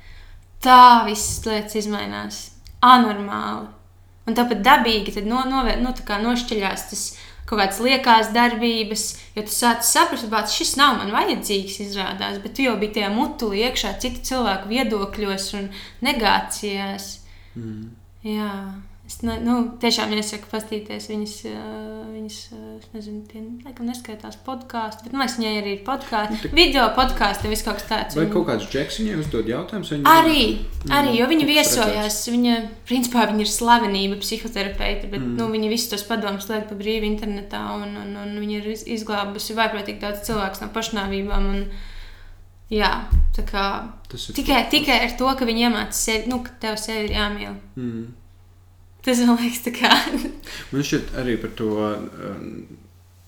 [0.65, 2.41] Tā visas lietas izmainās
[2.85, 3.69] anormāli.
[4.27, 7.05] Un tāpat dabīgi tad no, novēr, nu, nošķiļās tas
[7.47, 9.05] kaut kādas liekās darbības,
[9.37, 13.13] jo tu sāc saprast, ka šis nav man vajadzīgs, izrādās, bet tu jau biji tajā
[13.15, 15.71] mutulī iekšā citu cilvēku viedokļos un
[16.07, 17.09] negācijās.
[17.55, 17.87] Mm.
[18.27, 18.51] Jā,
[19.07, 22.37] es ne, nu, tiešām iesaku paskatīties viņas, uh, viņas
[22.81, 27.49] es nezinu, tie laikam neskaitās podkāstu, bet man liekas, viņai arī ir podkāstu, video podkāstu,
[27.53, 28.17] viss kaut kas tāds.
[28.19, 29.93] Vai Viņa- kaut kāds džeks viņai uzdod jautājumus?
[29.95, 30.43] viņa- Arī,
[30.99, 32.19] arī jo viņa viesojās.
[32.35, 32.57] Viņa,
[32.91, 35.33] principā, viņa ir slavenība, psihoterapeite, bet Mm.
[35.33, 35.37] mm.
[35.39, 37.63] nu, viņa visus tos padomus liek pa brīvu internetā.
[37.79, 41.47] Un, un, un viņa ir iz- izglābusi vaiprātīgi daudz cilvēku no pašnāvībām.
[41.55, 41.69] Un,
[42.71, 42.91] jā,
[43.37, 43.65] tā kā
[44.35, 47.55] tikai, tikai ar to, ka viņa iemācīja sevi, nu, ka tev sevi ir jāmīl.
[47.77, 48.07] Mm.
[49.07, 49.93] Tas man liekas, tā kā.
[50.73, 51.71] Man šķiet arī par to.
[51.87, 52.51] um,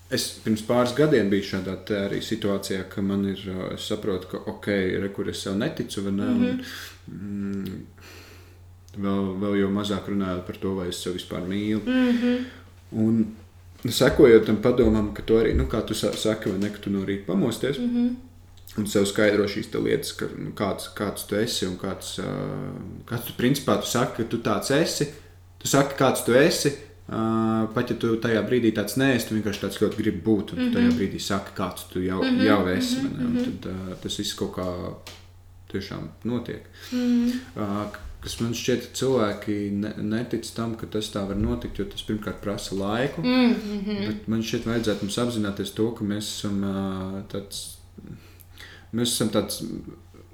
[0.09, 1.75] Es pirms pāris gadiem biju šādā
[2.25, 4.67] situācijā, ka man ir, uh, es saprotu, ka ok,
[5.03, 6.11] re, kur es sev neticu, ne?
[6.11, 6.63] Mm -hmm.
[7.11, 7.19] un,
[7.67, 7.83] mm,
[9.03, 11.81] vēl, vēl jau mazāk runājot par to, vai es sev vispār mīlu.
[11.85, 12.45] mm -hmm.
[12.91, 16.77] Un sekojot tam padomam, ka tu arī, nu, kā tu sa- saki, vai ne, ka
[16.77, 17.77] tu no rīta pamosties.
[17.77, 18.15] Mm -hmm.
[18.77, 22.25] Un sev skaidro šīs lietas, ka, nu, kāds, kāds tu esi un kāds, uh,
[23.05, 25.07] kāds tu principā tu saki, ka tu tāds esi.
[25.59, 26.75] Tu saki, kāds tu esi,
[27.09, 30.51] Uh, pat ja tu tajā brīdī tāds neesi, tu vienkārši tāds ļoti gribi būt.
[30.53, 32.45] Un tu tajā brīdī saki, kāds tu jau, mm -hmm.
[32.45, 32.99] jau esi.
[33.01, 33.45] Mm -hmm.
[33.45, 34.67] Tad uh, tas viss kaut kā
[35.71, 36.69] tiešām notiek.
[36.91, 37.31] Mm.
[37.55, 37.87] Uh,
[38.21, 42.03] kas man šķiet, ka cilvēki ne, netic tam, ka tas tā var notikt, jo tas
[42.03, 43.21] pirmkārt prasa laiku.
[43.21, 44.07] Mm -hmm.
[44.07, 47.77] Bet man šķiet, vajadzētu mums apzināties to, ka mēs esam uh, tāds.
[48.93, 49.63] Mēs esam tāds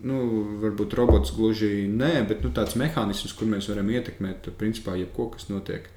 [0.04, 0.20] nu,
[0.62, 5.50] varbūt robots gluži nē, bet nu, tāds mehānisms, kur mēs varam ietekmēt, principā, jebko, kas
[5.52, 5.88] notiek.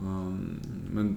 [0.00, 0.60] Um,
[0.94, 1.16] man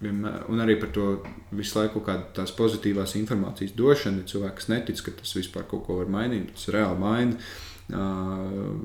[0.00, 1.10] vienmēr, un arī par to
[1.54, 2.02] visu laiku
[2.34, 4.24] tās pozitīvās informācijas došanu.
[4.56, 7.52] Kas netic, ka tas vispār kaut ko var mainīt, tas reāli maina.
[7.90, 8.80] Uh,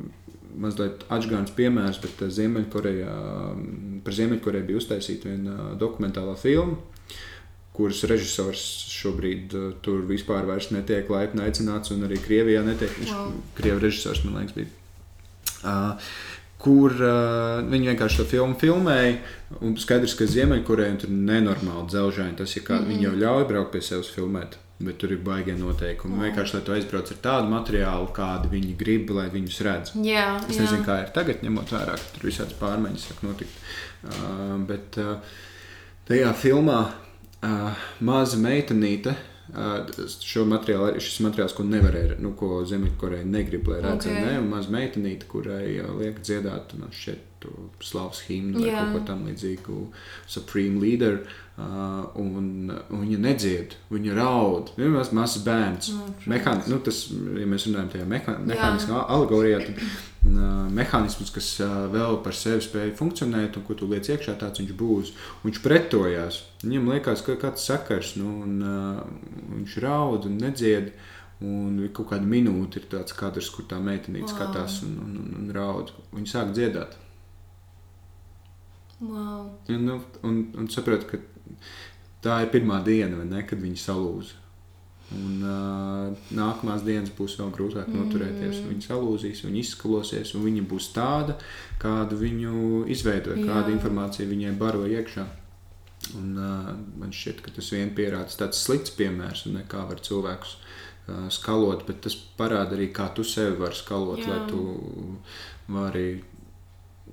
[0.56, 3.16] mazliet atgādājums piemērs, bet Ziemeļkorejā,
[4.06, 6.78] par Ziemeļkoreju bija uztaisīta viena dokumentālā filma,
[7.76, 8.64] kuras režisors
[8.96, 12.96] šobrīd uh, tur vispār netiek laipni aicināts, un arī Krievijā netiek.
[13.02, 13.36] Viņš wow.
[13.58, 14.68] Krievu režisors, man liekas, bija.
[15.66, 16.10] Uh,
[16.66, 19.18] kur uh, viņi vienkārši to filmu filmēja.
[19.62, 22.38] Un skaidrs, ka Ziemeļkoreja tur nenormāli dzelžaini.
[22.40, 22.94] Tas ir kā mm -hmm.
[22.94, 24.58] viņi jau ļauj braukt pie sevis filmēt.
[24.80, 26.16] Bet tur ir baigie noteikumi.
[26.16, 26.22] Mm.
[26.22, 29.92] Vienkārši, lai tu aizbrauc ar tādu materiālu, kādu viņi grib, lai viņus redz.
[30.04, 30.86] Jā, es nezinu, jā.
[30.86, 33.56] kā ir tagad, ņemot vērā, ka tur visādas pārmaiņas sāk notikt.
[34.04, 35.16] Uh, bet uh,
[36.10, 36.82] tajā filmā
[37.46, 43.82] uh, maza meitenīte uh, šo materiālu, šis materiāls, ko nevarēja, nu, ko Ziemeļkoreja negrib, lai
[43.84, 44.26] redzētu, okay.
[44.26, 47.32] ne, un maz meitenīte, kurai liek dziedāt, man šķiet,
[47.86, 49.76] slavas himnu vai kaut ko tam līdzīgu,
[50.32, 51.20] Supreme Leader,
[51.60, 55.92] uh, un, un viņa nedzied, viņa raud, ir mazs bērns.
[55.94, 59.86] No, Mehāni, nu, tas, ja mēs runājam tajā mehāniskā alegorijā, tad
[60.26, 61.50] mehānisms, kas
[61.94, 65.12] vēl par sevi spēja funkcionēt, un ko tu liec iekšā, tāds viņš būs.
[65.46, 66.42] Viņš pretojās.
[66.64, 69.04] Viņam liekas, ka kāds sakars, nu, un uh,
[69.54, 70.94] viņš raud un nedzied.
[71.46, 74.30] Un kaut kāda minūte ir tāds kadrs, kur tā meitene wow.
[74.32, 75.92] skatās un, un, un, un raud.
[76.16, 76.96] Viņa sāk dziedāt.
[79.02, 79.50] Wow.
[79.68, 81.20] Ja, nu, un, un saprot, ka
[82.24, 84.45] tā ir pirmā diena, ne, kad viņa salūza.
[85.16, 88.02] Un, uh, nākamās dienas būs vēl grūtāk mm.
[88.02, 88.62] noturēties.
[88.68, 91.38] Viņa salūzīs, viņa izskalosies, un viņa būs tāda,
[91.82, 93.48] kādu viņu izveidoja, Jā.
[93.48, 95.26] kāda informācija viņai baro iekšā.
[96.20, 100.58] Un, uh, man šķiet, ka tas vien pierāda tāds slikts piemērs, un kā var cilvēkus
[100.58, 104.34] uh, skalot, bet tas parāda arī, kā tu sevi vari skalot, Jā.
[104.34, 105.20] lai tu
[105.72, 106.08] vari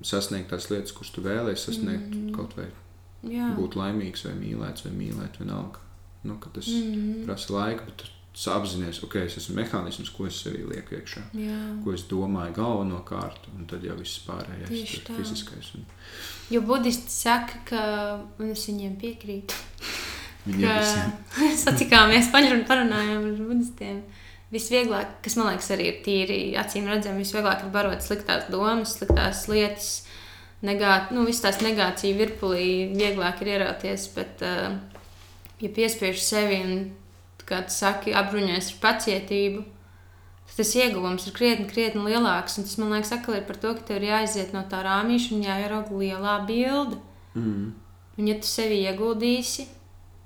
[0.03, 2.35] sasniegt tās lietas, kuras tu vēlēsies sasniegt, mm.
[2.35, 2.67] kaut vai
[3.31, 3.53] Jā.
[3.57, 5.81] būt laimīgs, vai mīlēts, vai mīlēt, vienalga
[6.23, 10.39] nu, ka tas mm prasa laiku, bet tu apzinājies, ok, es esmu mehānisms, ko es
[10.41, 11.59] sevī lieku iekšā, Jā.
[11.83, 15.69] ko es domāju galvenokārt, un tad jau viss pārējais ir fiziskais.
[15.77, 15.85] Un...
[16.49, 17.83] Jo budisti saka, ka,
[18.49, 19.59] es viņiem piekrītu,
[20.43, 24.01] Viņiem satikāmies, parunājām ar budistiem.
[24.53, 29.47] Visvieglāk, kas man liekas, arī ir tīri acīm redzami, visvieglāk ir barot sliktās domas, sliktās
[29.49, 29.87] lietas,
[30.61, 34.05] negāt, nu, visas tās negācija virpulī, vieglāk ir ierauties.
[34.13, 34.75] Bet, uh,
[35.61, 36.81] ja piespiež sevi un,
[37.43, 39.63] kā tu saki, apbruņojas ar pacietību,
[40.47, 42.57] tad tas ieguvums ir krietni, krietni lielāks.
[42.59, 45.35] Un tas man liekas, atkal ir par to, ka tev ir jāiziet no tā rāmīša
[45.35, 46.99] un jāierauga lielā bilde.
[47.35, 47.71] Mm.
[48.13, 49.65] Un ja tu sevi ieguldīsi,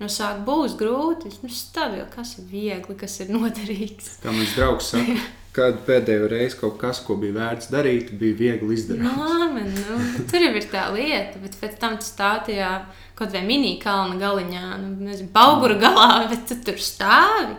[0.01, 4.17] nu sāk būs grūti, nu stabili, kas ir viegli, kas ir noderīgs.
[4.23, 5.15] Kā mans draugs saka,
[5.57, 9.05] kad pēdējo reizi kaut kas, ko bija vērts darīt, bija viegli izdarīt.
[9.07, 9.97] Nā, man, nu,
[10.29, 12.71] tur jau ir tā lieta, bet pēc tam tu stāvījā
[13.17, 17.57] kaut vai mini kalna galiņā, nu, nezinu, auguru galā, bet tu tur stāvi.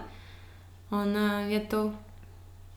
[0.94, 1.12] Un,
[1.50, 1.88] ja tu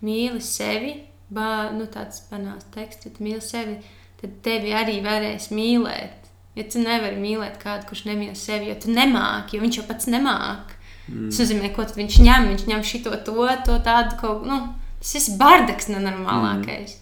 [0.03, 0.95] mīli sevi,
[1.31, 3.77] bā, nu, tāds banāls teksts, ja tu mīli sevi,
[4.21, 6.17] tad tevi arī varēs mīlēt.
[6.57, 10.10] Ja tu nevari mīlēt kādu, kurš nemīl sevi, jo tu nemāki, jo viņš jau pats
[10.12, 10.75] nemāki.
[11.07, 11.29] Mm.
[11.29, 12.49] Tas nozīmē, ko viņš ņem.
[12.51, 14.49] Viņš ņem šo, to, to tādu kaut ko.
[14.49, 14.60] Nu,
[15.01, 16.95] tas ir bardaks, nenormālākais.
[16.95, 17.01] Mm.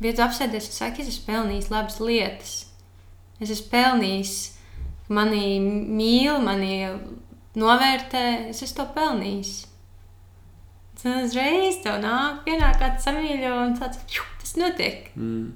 [0.00, 2.54] Bet tu apsēdies un saki, es esmu pelnījis labas lietas.
[3.40, 4.36] Es esmu pelnījis
[5.12, 6.86] mani mīl, mani
[7.60, 9.54] novērtē, es esmu to pelnījis.
[11.00, 14.00] Tad uzreiz tev nāk, pienāk kāds samīļo un tāds,
[14.40, 15.08] tas notiek.
[15.16, 15.50] Mm.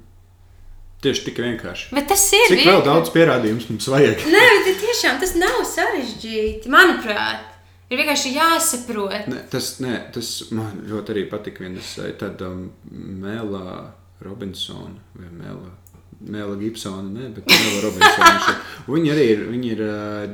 [1.05, 1.91] Tieši tik vienkārši.
[1.93, 2.47] Bet tas ir.
[2.49, 4.23] Cik vēl daudz pierādījumus mums vajag?
[4.31, 6.71] Nē, bet tiešām tas nav sarežģīti.
[6.73, 7.54] Manuprāt,
[7.89, 9.29] ir vienkārši jāsaprot.
[9.31, 11.65] Ne, tas, ne, tas man ļoti arī patika.
[11.65, 12.69] Vienas tāda um,
[13.23, 13.65] Mēlā
[14.25, 15.73] Robinsona vai Mēlā
[16.25, 18.55] Mēla Gibsona, ne, bet Mēla Robinsona.
[18.87, 19.83] Viņa arī ir, viņa ir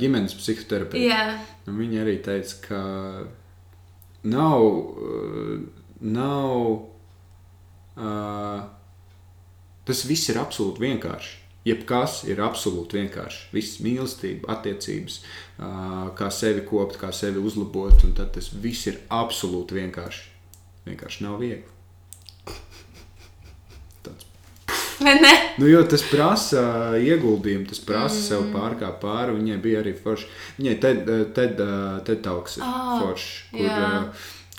[0.00, 1.02] ģimenes psihoterapeite.
[1.02, 1.42] Yeah.
[1.66, 2.80] Viņa arī teica, ka
[4.30, 4.66] nav,
[6.00, 6.54] nav
[7.98, 8.62] uh,
[9.88, 11.41] tas viss ir absolūti vienkārši.
[11.62, 13.44] Jebkas ir absolūti vienkārši.
[13.54, 15.20] Viss mīlestība, attiecības,
[16.18, 20.26] kā sevi kopt, kā sevi uzlabot, un tad tas viss ir absolūti vienkārši.
[20.88, 21.68] Vienkārši nav viegli.
[25.02, 25.32] Ne?
[25.58, 26.60] Nu, jo tas prasa
[27.00, 28.26] ieguldījumu, tas prasa mm.
[28.26, 29.34] sev pārkāpt pāri.
[29.38, 30.28] Viņai bija arī forši.
[30.58, 33.88] Viņai Ted Talks ir Ah, forši, kur, jā.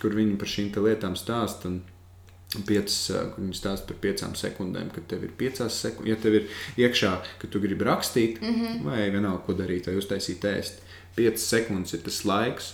[0.01, 1.71] kur viņi par šīm te lietām stāsta.
[1.71, 1.79] un
[2.67, 6.11] Piecas, uh, kur viņi stāsta par piecām sekundēm, kad tev ir piecās sekundes.
[6.11, 6.47] Ja tev ir
[6.85, 8.53] iekšā, ka tu gribi rakstīt, mm.
[8.59, 8.85] -hmm.
[8.85, 10.83] vai vienalga, ko darīt, vai uztaisīt ēst,
[11.15, 12.73] piecas sekundes ir tas laiks,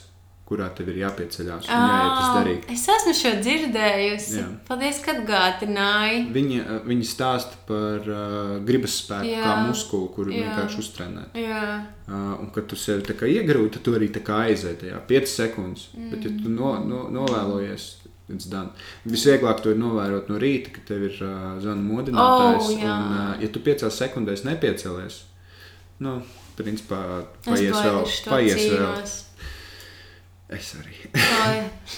[0.49, 2.65] kurā tev ir jāpieceļās un jāiet tas Ā, darīt.
[2.73, 4.39] Es esmu šo dzirdējusi.
[4.39, 4.47] Jā.
[4.65, 6.23] Paldies, ka atgādināji.
[6.33, 9.43] Viņa, uh, viņa stāsta par uh, gribas spēku, Jā.
[9.45, 10.47] kā muskuli, kuru Jā.
[10.47, 11.37] vienkārši uztrenēt.
[11.37, 11.63] Jā,
[12.09, 12.73] Uh, un kad tu
[13.13, 15.89] kā iegrūti, tad tu arī aiziet tajā 5 sekundes.
[15.93, 16.07] Mm.
[16.09, 17.98] Bet, ja tu no, no, novēlojies.
[19.09, 22.67] Visvieglāk to ir novērot no rīta, kad tev ir uh, zvana modinātājs.
[22.67, 22.93] Oh, jā.
[22.93, 25.23] un, uh, ja tu 5 sekundēs nepiecelies,
[26.05, 26.19] nu,
[26.59, 27.99] principā es paies vēl.
[28.29, 28.69] Paies vēl.
[28.69, 29.17] cīnos.
[30.49, 30.95] Es arī.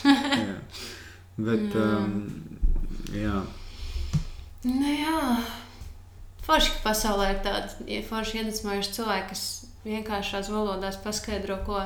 [0.04, 0.56] Jā.
[1.41, 2.17] Bet, um,
[3.15, 3.38] jā.
[4.67, 5.22] Nu jā.
[6.44, 9.44] Forši, ka pasaulē ir tādi ja forši iedvesmojuši cilvēki, kas
[9.86, 11.80] vienkāršās valodās paskaidro, ko,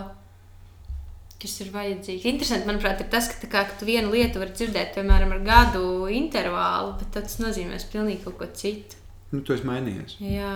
[1.45, 2.25] kas ir vajadzīgi.
[2.34, 5.86] Interesanti, manuprāt, ir tas, ka, kā, ka tu vienu lietu vari dzirdēt, piemēram, ar gadu
[6.12, 9.01] intervālu, bet tas nozīmēs pilnīgi kaut ko citu.
[9.31, 10.19] Nu, tu esi mainījies.
[10.23, 10.51] Jā,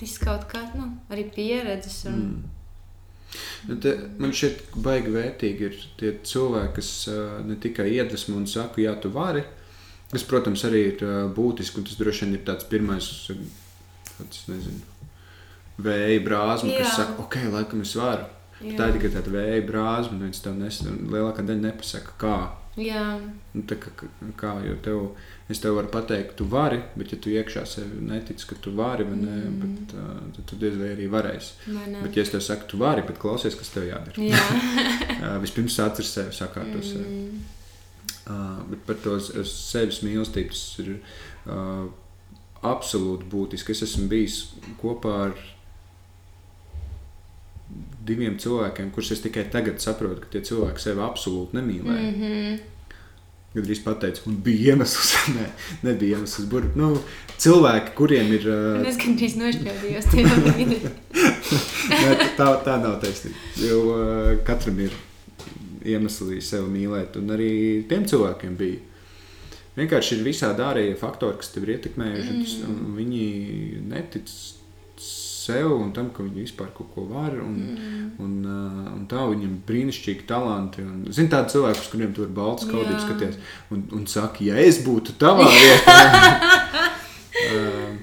[0.00, 2.02] viss kaut kā, nu, arī pieredzes.
[2.10, 2.24] Un...
[2.24, 2.56] Mm.
[3.68, 8.36] Nu, Te, man šķiet, ka baigi vērtīgi ir tie cilvēki, kas uh, ne tikai iedvesmo
[8.40, 9.44] un saka, jā, tu vari.
[10.10, 13.06] Tas, protams, arī ir uh, būtiski, un tas droši vien ir tāds pirmais,
[14.16, 14.82] tāds, nezinu,
[15.80, 18.26] vēja brāzma, kas saka, ok, laikam es varu.
[18.60, 18.76] Jā.
[18.76, 22.38] Tā ir tikai tāda vēja brāzma, un viens tev nes, lielākā daļa nepasaka, kā.
[22.80, 23.18] Jā,
[23.52, 23.90] Nu, tā kā,
[24.38, 24.98] kā, jo tev,
[25.50, 29.02] es tev varu pateikt, tu vari, bet ja tu iekšā sev netici, ka tu vari,
[29.04, 29.56] vai ne, Mm.
[29.60, 31.50] bet, uh, tad tu diez vai arī varēsi.
[31.66, 32.02] vai?
[32.02, 34.14] Bet, ja es tev saku, tu vari, bet klausies, kas tev jādara.
[34.16, 34.44] Jā.
[35.20, 37.04] Uh, vispirms atceries sevi, sakārto sevi.
[37.04, 37.40] Mm.
[38.30, 40.94] Uh, bet par to sevis mīlestību tas ir
[41.50, 41.90] uh,
[42.62, 43.74] absolūti būtiski.
[43.74, 44.38] Es esmu bijis
[44.80, 45.34] kopā ar
[48.06, 52.10] diviem cilvēkiem, kurus es tikai tagad saprotu, ka tie cilvēki sevi absolūti nemīlēja.
[52.10, 52.20] Mm.
[52.20, 52.68] Mhm.
[53.50, 55.48] Kad drīz pateicu, un bija iemesls, Nē,
[55.82, 56.46] nebija iemesls.
[56.52, 56.92] Bur, nu,
[57.42, 58.46] cilvēki, kuriem ir.
[58.46, 60.78] Uh, Es gandrīz nošķērdījos tajā brīdī.
[61.90, 63.42] Nē, tā, tā nav taisnība.
[63.64, 64.94] Jo uh, katram ir
[65.82, 67.50] iemesli sevi mīlēt, un arī
[67.90, 68.86] tiem cilvēkiem bija.
[69.80, 72.70] Vienkārši ir visādi ārējie faktori, kas tev ir ietekmējuši, mm.
[72.70, 73.26] un viņi
[73.90, 74.30] netic
[75.40, 77.36] sev un tam, ka viņi vispār kaut ko var.
[77.40, 78.08] Un, mm.
[78.24, 80.84] un, uh, un tā viņam ir brīnišķīgi talanti.
[80.84, 83.04] Un, zin, tādi cilvēki, uz kuriem tu vari balts kaudīt Jā.
[83.06, 83.40] skaties,
[83.74, 85.96] un, un saka, ja es būtu tavā vietā.
[87.46, 87.96] uh,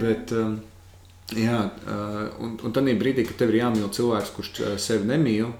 [0.00, 0.58] bet, um,
[1.38, 5.52] Jā, uh, un, un tad brīdī, kad tev ir jāmīl cilvēks, kurš uh, sevi nemīl,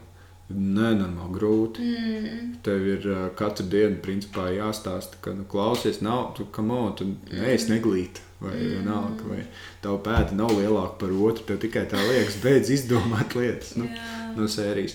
[0.50, 1.84] nenormāli grūti.
[1.84, 2.50] Mm.
[2.66, 7.08] Tev ir uh, katru dienu principā, jāstāsta, ka, nu, klausies, nav, tu, come on, tu
[7.30, 8.26] neesi neglīti.
[8.40, 9.42] Vai vienalga, vai
[9.84, 14.30] tava pēta nav lielāka par otru, tev tikai tā liekas, beidz izdomāt lietas nu, Jā.
[14.32, 14.94] no sērijas.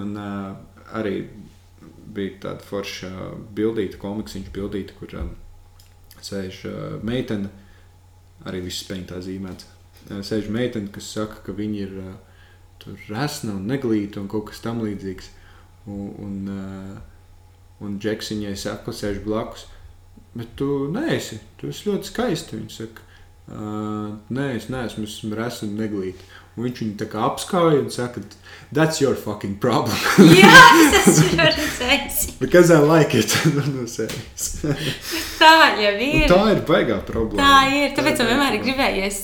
[0.00, 0.54] Un uh,
[0.96, 1.18] arī
[2.16, 3.10] bija tāda forša
[3.56, 5.34] bildīta, komiksiņš bildīta, kur um,
[6.24, 7.52] sēž uh, meitene,
[8.48, 9.68] arī viss spēļņā zīmēts.
[10.06, 12.16] Uh, sēž meitene, kas saka, ka viņa ir uh,
[12.86, 15.32] tur resna un neglīta un kaut kas tam līdzīgs.
[15.90, 19.66] Un, un, uh, un Džeks viņai saka, sēž blakus,
[20.36, 22.58] bet tu neesi, tu esi ļoti skaisti.
[22.62, 23.04] Viņa saka,
[23.50, 26.26] uh, nē, es neesmu, esmu resna un neglīta.
[26.56, 28.22] Un viņš viņu tā kā apskauja un saka,
[28.72, 29.92] that's your fucking problem.
[30.40, 30.52] Jā,
[30.86, 32.20] es esmu redzējis.
[32.40, 33.34] Because I like it.
[33.52, 33.84] no.
[35.36, 36.24] Tā jau Un ir.
[36.32, 37.42] tā ir baigā problēma.
[37.44, 37.92] Tā ir.
[37.98, 39.20] Tāpēc man ir vienmēr ir gribējies.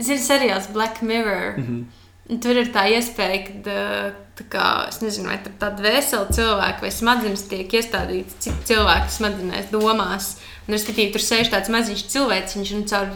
[0.00, 1.58] Zini, seriāls Black Mirror.
[1.58, 1.66] Mm.
[1.66, 2.40] -hmm.
[2.40, 6.80] Tur ir tā iespēja, ka tā, tā kā, es nezinu, vai tur tāda vesela cilvēka
[6.80, 10.36] vai smadzenes tiek iestādītas, cik cilvēku smadzenēs domās.
[10.68, 13.08] Un, respektīvi, tur sēž tāds maziņš cilvēks, un caur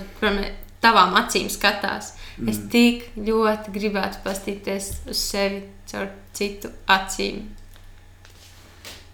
[0.81, 2.15] tavām acīm skatās.
[2.39, 2.49] Mm.
[2.49, 7.45] Es tik ļoti gribētu paskatīties uz sevi caur citu acīm.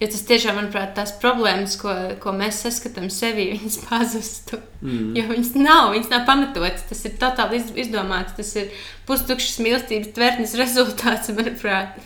[0.01, 4.57] Jo tas tiešām, manuprāt, tās problēmas, ko, ko mēs saskatām sevī, viņas pazustu.
[4.81, 5.11] Mm.
[5.19, 6.87] Jo viņas nav, viņas nav pamatotas.
[6.89, 8.33] Tas ir totāli iz- izdomāts.
[8.39, 8.71] Tas ir
[9.09, 12.01] pustukšs mīlestības tvertnes rezultāts, manuprāt.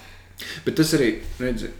[0.66, 1.70] Bet tas arī, redzi,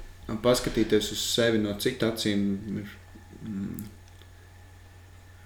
[0.44, 2.46] paskatīties uz sevi no citu acīm.
[2.78, 2.94] Ir,
[3.42, 3.82] mm,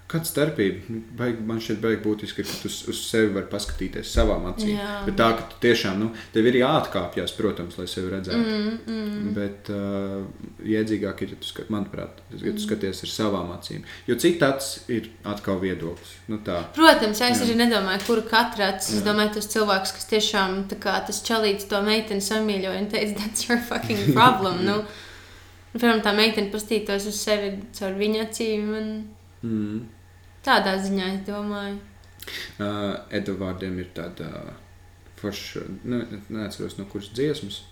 [0.09, 0.79] Kāda starpība?
[0.89, 4.71] Nu, Baig, man šķiet, baigi būtiski, ka tu uz, sevi vari paskatīties savām acīm.
[4.73, 4.93] Jā.
[5.05, 8.39] Bet tā, ka tu tiešām, nu, tev ir jāatkāpjas, protams, lai sevi redzētu.
[8.39, 9.27] Mm, mm.
[9.35, 10.23] Bet uh,
[10.65, 13.83] iedzīgāk ir, ja tu, skat, manuprāt, ja tu skaties ar savām acīm.
[14.09, 16.15] Jo citāds ir atkal viedoklis.
[16.31, 16.57] Nu, tā.
[16.73, 17.45] Protams, es Jā.
[17.45, 18.97] arī nedomāju, kuru katra acis.
[18.97, 23.45] Es domāju, tas cilvēks, kas tiešām kā, tas čalīts to meiteni samīļoja un teica, that's
[23.45, 24.65] your fucking problem.
[24.65, 24.81] nu,
[25.77, 28.75] piemēram, tā meitene pastītos uz sevi caur viņa acīm.
[28.81, 28.91] Un...
[29.45, 29.79] Mm.
[30.45, 31.79] Tādā ziņā es domāju.
[32.59, 34.29] Uh, Edvardiem ir tāda
[35.19, 37.63] forša, ne, neatceros no kuras dziesmas,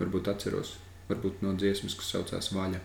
[0.00, 0.76] varbūt atceros,
[1.08, 2.80] varbūt no dziesmas, kas saucās Vaļa.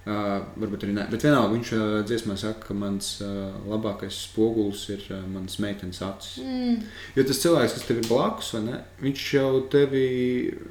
[0.00, 4.86] Uh, varbūt arī nē, bet vienalga viņš uh, dziesmā saka, ka mans uh, labākais spogulis
[4.94, 6.38] ir uh, mans meitenes acis.
[6.40, 6.78] Mm.
[7.18, 10.06] Jo tas cilvēks, kas tev ir blakus, ne, viņš jau tevi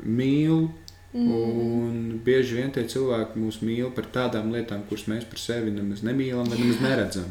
[0.01, 0.71] mīl.
[1.13, 1.29] Mm.
[1.29, 6.03] Un bieži vien tie cilvēki mūs mīl par tādām lietām, kuras mēs par sevi nemaz
[6.05, 7.29] nemīlam nemaz neredzam.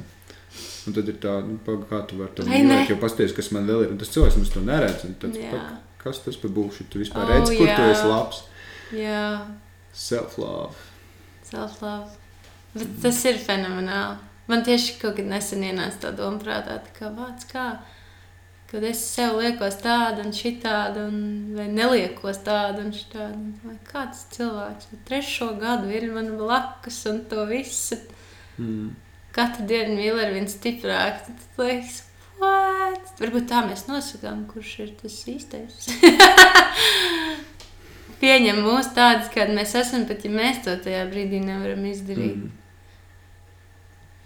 [0.88, 2.62] Un tad ir tā, nu, paga, kā tu vari ne?
[2.64, 3.90] mīlēt, jo pasties, kas man vēl ir.
[3.94, 5.04] Un tas cilvēks mums to neredz.
[5.04, 5.50] Jā.
[5.52, 6.86] paga, kas tas par būšu?
[6.88, 7.90] Tu vispār Oh, redzi, kur tu jā.
[7.92, 8.42] esi labs.
[8.96, 9.24] Jā,
[9.92, 10.72] Self-love.
[11.48, 12.08] self-love.
[12.74, 14.18] Bet tas ir fenomenāli.
[14.48, 17.66] Man tieši kaut kad nesen ienāca tā doma prātā, tā kā vārds kā.
[18.68, 21.18] Kad es sev liekos tādu un šitādu, un,
[21.56, 23.52] vai neliekos tādu un šitādu.
[23.64, 27.96] Vai kāds cilvēks trešo gadu ir man blakus un to visu.
[28.60, 28.90] Mm.
[29.38, 31.20] Katru dienu mīl ar vienu stiprāk.
[31.28, 32.00] Tad liekas,
[32.40, 33.12] what?
[33.20, 35.86] Varbūt tā mēs nosakām, kurš ir tas īstais.
[38.18, 42.48] Pieņem mūs tādus, kādi mēs esam, pat ja mēs to tajā brīdī nevaram izdarīt.
[42.48, 42.56] Mm.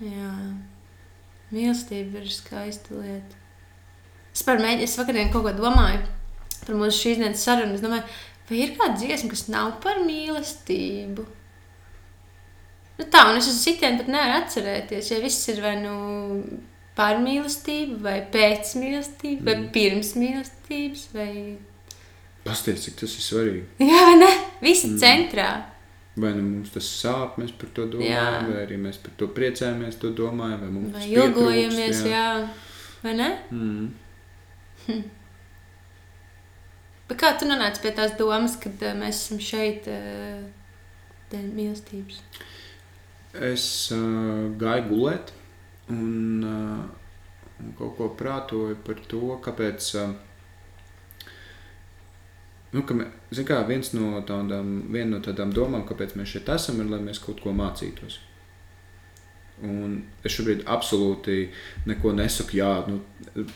[0.02, 0.30] Jā,
[1.52, 3.36] mīlestība ir skaista lieta.
[4.32, 6.00] Es par mēģināju, es vakarā kaut ko domāju
[6.62, 7.76] par mūsu šīs dienas sarunu.
[7.76, 8.08] Es domāju,
[8.48, 11.26] vai ir kāda dziesma, kas nav par mīlestību?
[12.98, 15.94] Nu tā, un es uz sitienu pat nevaru atcerēties, ja viss ir vai nu
[16.94, 19.68] par mīlestību, vai pēc mīlestības, vai Mm.
[19.72, 21.56] pirms mīlestības, vai...
[22.44, 23.62] Pasties, cik tas ir svarīgi.
[23.80, 24.30] Jā, vai ne?
[24.60, 24.98] Viss Mm.
[25.00, 25.48] centrā.
[26.16, 28.46] Vai nu mums tas sāp, mēs par to domājam, Jā.
[28.50, 32.48] vai arī mēs par to priecājamies, to domājam, vai mums Vai ilgojamies, jā.
[33.02, 33.30] Vai ne?
[33.50, 33.88] Mm.
[37.08, 40.42] Bet kā tu nonāci pie tās domas, ka uh, mēs esam šeit uh,
[41.32, 42.20] dēļ mīlestības?
[43.32, 43.64] Es
[43.94, 45.32] uh, gāju gulēt
[45.88, 49.88] un, uh, un kaut ko prātoju par to, kāpēc.
[49.96, 50.12] Uh,
[52.74, 52.98] nu, ka
[53.32, 57.00] zin kā, viens no tādām, viena no tādām domām, kāpēc mēs šeit esam, ir, lai
[57.04, 58.20] mēs kaut ko mācītos.
[59.62, 61.46] Un es šobrīd absolūti
[61.86, 62.56] neko nesaku.
[62.58, 63.00] Jā, nu,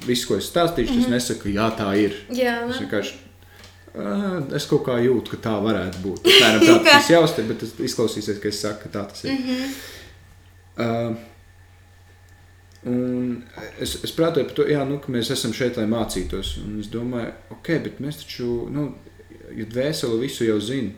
[0.07, 1.05] viss, ko es stāstīšu, mm -hmm.
[1.05, 2.15] es nesaku, jā, tā ir.
[2.31, 3.26] Jā, Es vienkārši
[4.57, 6.27] es kaut kā jūtu, ka tā varētu būt.
[6.27, 9.33] Apmēram tā tas ir jāuztver, bet tas izklausīsies, ka es saku, ka tā tas ir.
[9.33, 9.77] Mm -hmm.
[10.77, 11.15] Uh,
[12.85, 13.43] un
[13.81, 16.59] es, es prātoju par to, jā, nu, ka mēs esam šeit, lai mācītos.
[16.65, 18.95] Un es domāju, ok, bet mēs taču, nu,
[19.57, 20.91] ja dvēseli visu jau zina.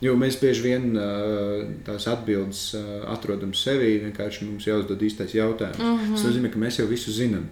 [0.00, 0.94] Jo mēs bieži vien
[1.84, 2.60] tās atbildes
[3.12, 5.78] atrodam sevī, vienkārši mums jāuzdod īstais jautājums.
[5.78, 6.14] Mm -hmm.
[6.14, 7.44] Tas nozīmē, ka mēs jau visu zinām.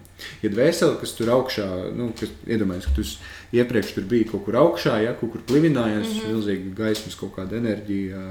[0.43, 3.05] Ja dvēseli, kas tur augšā, nu, kas iedomājas, ka tu
[3.53, 6.33] iepriekš tur biji kaut kur augšā, ja kaut kur plivinājās, mm -hmm.
[6.33, 8.23] milzīgi gaismas, kaut kāda enerģija,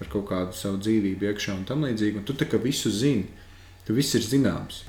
[0.00, 2.16] ar kaut kādu savu dzīvību iekšā un tam līdzīgi.
[2.16, 3.26] Un tu tā kā visu zini,
[3.86, 4.84] tu viss ir zināms.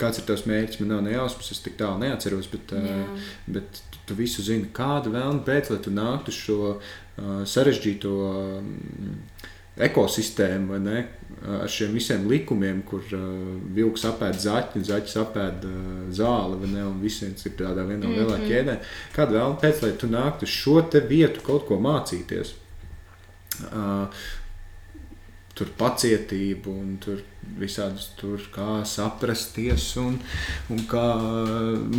[0.00, 0.80] Kāds ir tavs mērķis?
[0.80, 4.66] Man nav ne jausmas, es tik tālu neatceros, bet, uh, bet tu, tu visu zini,
[4.74, 8.72] kāda vēlme pēc, lai tu nāktu šo uh, sarežģīto um,
[9.76, 11.04] ekosistēmu, ne?
[11.44, 13.24] Uh, ar šiem visiem likumiem, kur uh,
[13.74, 15.78] vilks apēd zaķi, zaķis apēd uh,
[16.14, 16.84] zāli, ne?
[16.90, 18.18] Un visiem ir tādā vienā Mhm.
[18.18, 18.76] lielā ķēdē.
[19.16, 22.54] Kāda vēlme pēc, lai tu nāktu šo te vietu kaut ko mācīties?
[23.70, 24.08] Uh,
[25.54, 27.20] tur pacietību, un tur
[27.58, 30.16] visādas tur, kā saprasties, un,
[30.72, 31.04] un kā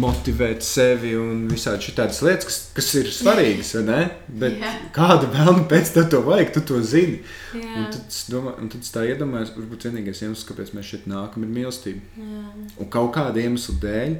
[0.02, 4.00] motivēt sevi, un visādi tādas lietas, kas, kas ir svarīgas, vai ne?
[4.42, 4.74] Bet Jā.
[4.96, 7.22] kāda vēlme pēc tam to vajag, tu to zini.
[7.56, 11.08] Un Jā, tad, domā, un tad es tā iedomājos, varbūt vienīgais iemesls, kāpēc mēs šeit
[11.12, 12.04] nākam, ir mīlestība.
[12.20, 12.46] jā.
[12.82, 14.18] Un kaut kāda iemesla dēļ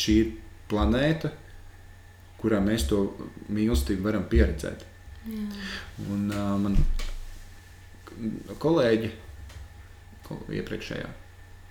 [0.00, 0.34] šī ir
[0.70, 1.32] planēta,
[2.40, 3.06] kurā mēs to
[3.52, 4.84] mīlestību varam pieredzēt.
[5.30, 5.46] jā.
[6.10, 6.76] Un uh, man
[8.62, 9.10] kolēģi
[10.26, 11.08] kol iepriekšējā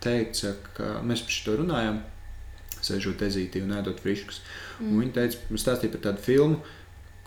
[0.03, 2.01] teica, ka mēs par šo runājam,
[2.79, 4.41] sēžot ezītī un ēdot friškus.
[4.79, 4.99] Mm.
[5.01, 6.59] Viņa teica, stāstīja par tādu filmu,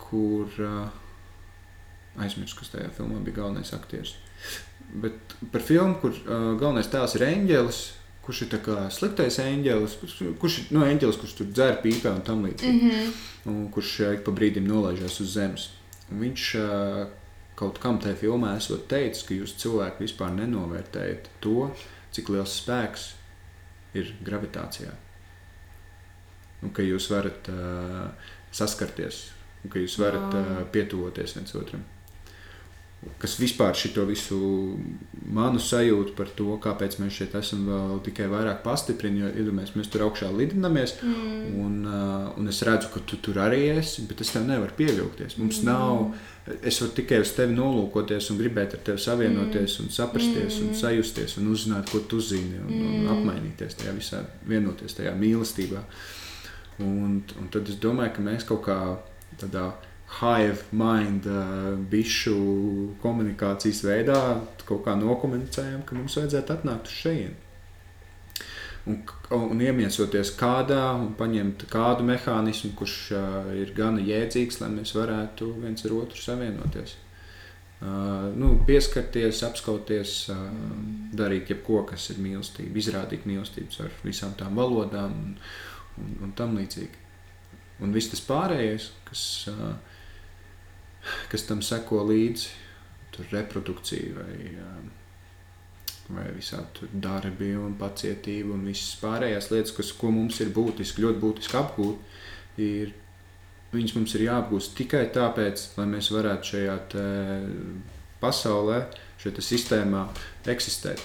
[0.01, 0.87] kur uh,
[2.21, 4.15] aizmirsu, kas tajā filmā bija galvenais aktieris.
[5.03, 7.83] Bet par filmu, kur uh, galvenais tēls ir eņģelis,
[8.23, 8.53] kurš ir
[8.95, 9.97] sliktais eņģelis,
[10.39, 13.13] kurš, ir no eņģelis, kurš tur dzer pīpē un tam līdzīgi Mm -hmm.
[13.51, 15.69] un kurš ik pa brīdim nolaižās uz zemes.
[16.11, 17.07] Un viņš eh,
[17.59, 21.69] kaut kam tajā filmā esot teicis, ka jūs cilvēki vispār nenovērtējat to,
[22.13, 23.07] cik liels spēks
[23.97, 24.93] ir gravitācijā.
[26.63, 28.07] Un ka jūs varat uh,
[28.55, 29.25] saskarties,
[29.63, 31.83] un ka jūs varat uh, pietuvoties viens otram.
[33.21, 34.37] Kas vispār šo visu
[35.33, 39.23] manu sajūtu par to, kāpēc mēs šeit esam, vēl tikai vairāk pastiprina.
[39.23, 41.53] Jo, iedomājieties, mēs tur augšā lidinamies, mm.
[41.63, 45.37] un, uh, un es redzu, ka tu tur arī esi, bet es tev nevaru pievilkties.
[45.41, 45.69] Mums mm.
[45.69, 49.85] nav, es varu tikai uz tevi nolūkoties un gribēt ar tevi savienoties, mm.
[49.85, 50.67] un saprasties, mm.
[50.67, 52.99] un sajusties, un uzzināt, ko tu zini, un, mm.
[52.99, 55.85] un apmainīties tajā visā, vienoties tajā mīlestībā.
[56.83, 58.77] Un, un tad es domāju, ka mēs kaut kā
[59.39, 62.35] tādā veidā hive mind uh, bišu
[63.01, 64.19] komunikācijas veidā
[64.67, 67.39] kaut kā nokomunicējam, ka mums vajadzētu atnākt uz šejienu.
[68.83, 68.97] Un,
[69.31, 75.53] un iemiesoties kādā, un paņemt kādu mehānismu, kurš uh, ir gana jēdzīgs, lai mēs varētu
[75.63, 76.97] viens ar otru savienoties.
[77.83, 80.43] Uh, nu, pieskarties, apskauties, uh,
[81.15, 85.33] darīt jebko, kas ir mīlestība, izrādīt mīlestību ar visām tām valodām un,
[85.99, 87.01] un, un tam līdzīgi.
[87.83, 89.73] Un viss tas pārējais, kas uh,
[91.31, 92.49] kas tam seko līdzi,
[93.13, 94.37] tur reprodukcija vai,
[96.13, 101.21] vai visādi darbi un pacietība un visas pārējās lietas, kas, ko mums ir būtiski, ļoti
[101.21, 102.19] būtiski apgūt,
[102.63, 102.93] ir,
[103.73, 106.77] viņas mums ir jāapgūst tikai tāpēc, lai mēs varētu šajā
[108.23, 108.85] pasaulē,
[109.21, 110.07] šajā sistēmā
[110.53, 111.03] eksistēt.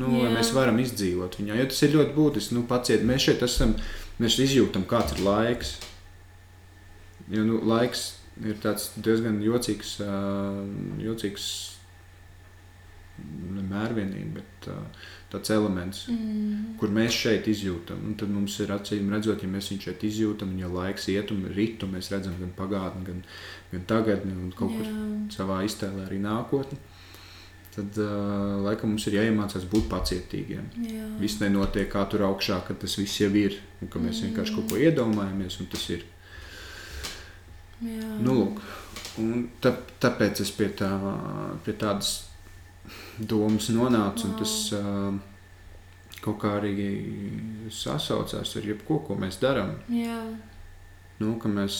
[0.00, 0.24] Nu, Jā.
[0.24, 2.56] lai mēs varam izdzīvot viņā, jo tas ir ļoti būtiski.
[2.56, 3.74] Nu, paciet, mēs šeit esam,
[4.22, 5.74] mēs izjūtam, kāds ir laiks.
[7.32, 8.06] Jo nu, laiks
[8.40, 8.58] ir
[9.04, 9.98] diezgan jocīgs,
[11.02, 11.46] jocīgs
[13.22, 14.68] mērvienība, bet
[15.32, 16.76] tāds elements, mm.
[16.80, 18.00] kur mēs šeit izjūtam.
[18.08, 21.32] Un tad mums ir acīm redzot, ja mēs viņu šeit izjūtam, un ja laiks iet
[21.34, 23.22] un rit, un mēs redzam gan pagātni, gan,
[23.72, 24.82] gan tagadni, un kaut Jā.
[24.82, 26.80] kur savā iztēlē arī nākotni.
[27.72, 30.66] Tad uh, laikam mums ir jāiemācās būt pacietīgiem.
[30.84, 31.06] Jā.
[31.22, 34.28] Viss nenotiek kā tur augšā, ka tas viss jau ir, un ka mēs mm.
[34.28, 36.04] vienkārši kaut ko iedomājamies, un tas ir.
[38.22, 38.62] Nu, lūk,
[39.62, 40.90] tā, tāpēc es pie, tā,
[41.64, 42.12] pie tādas
[43.18, 44.30] domas nonācu.
[44.30, 44.38] Wow.
[44.38, 45.18] Tas uh,
[46.22, 46.86] kaut kā arī
[47.72, 49.74] sasaucās ar jebko, ko mēs darām.
[51.22, 51.76] Nu, mēs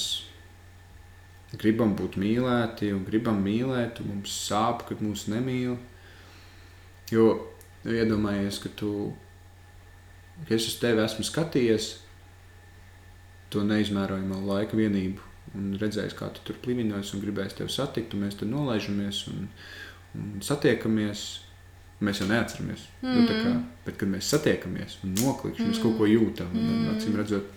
[1.59, 5.77] gribam būt mīlēti un gribam mīlēt, un mums sāp, kad mūs nemīl.
[7.13, 7.27] Jo
[7.85, 9.13] iedomājies, ka tu,
[10.47, 11.91] ka es uz tevi esmu skatījies,
[13.53, 18.25] to neizmērojamo laika vienību un redzējis, kā tu tur plivinojas un gribējis tevi satikt, un
[18.27, 19.49] mēs tur nolaižamies un,
[20.19, 21.31] un satiekamies.
[22.03, 22.89] Mēs jau neatceramies.
[22.99, 23.13] Mm.
[23.15, 23.51] Nu, kā,
[23.85, 25.69] bet, kad mēs satiekamies un noklikšķi, mm.
[25.71, 26.49] mēs kaut ko jūtam.
[26.51, 26.89] Mm.
[26.97, 27.53] Acīm redzot,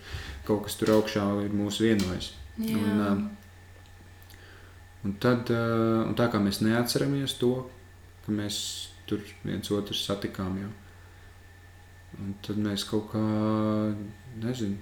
[0.46, 2.28] kaut kas tur augšā ir mūsu vienojis.
[2.62, 2.76] Jā.
[2.78, 3.24] Un,
[5.02, 7.56] un, tad, un tā kā mēs neatceramies to,
[8.22, 8.60] ka mēs
[9.10, 10.70] tur viens otru satikām jau.
[12.22, 13.24] Un tad mēs kaut kā,
[14.44, 14.78] nezinu,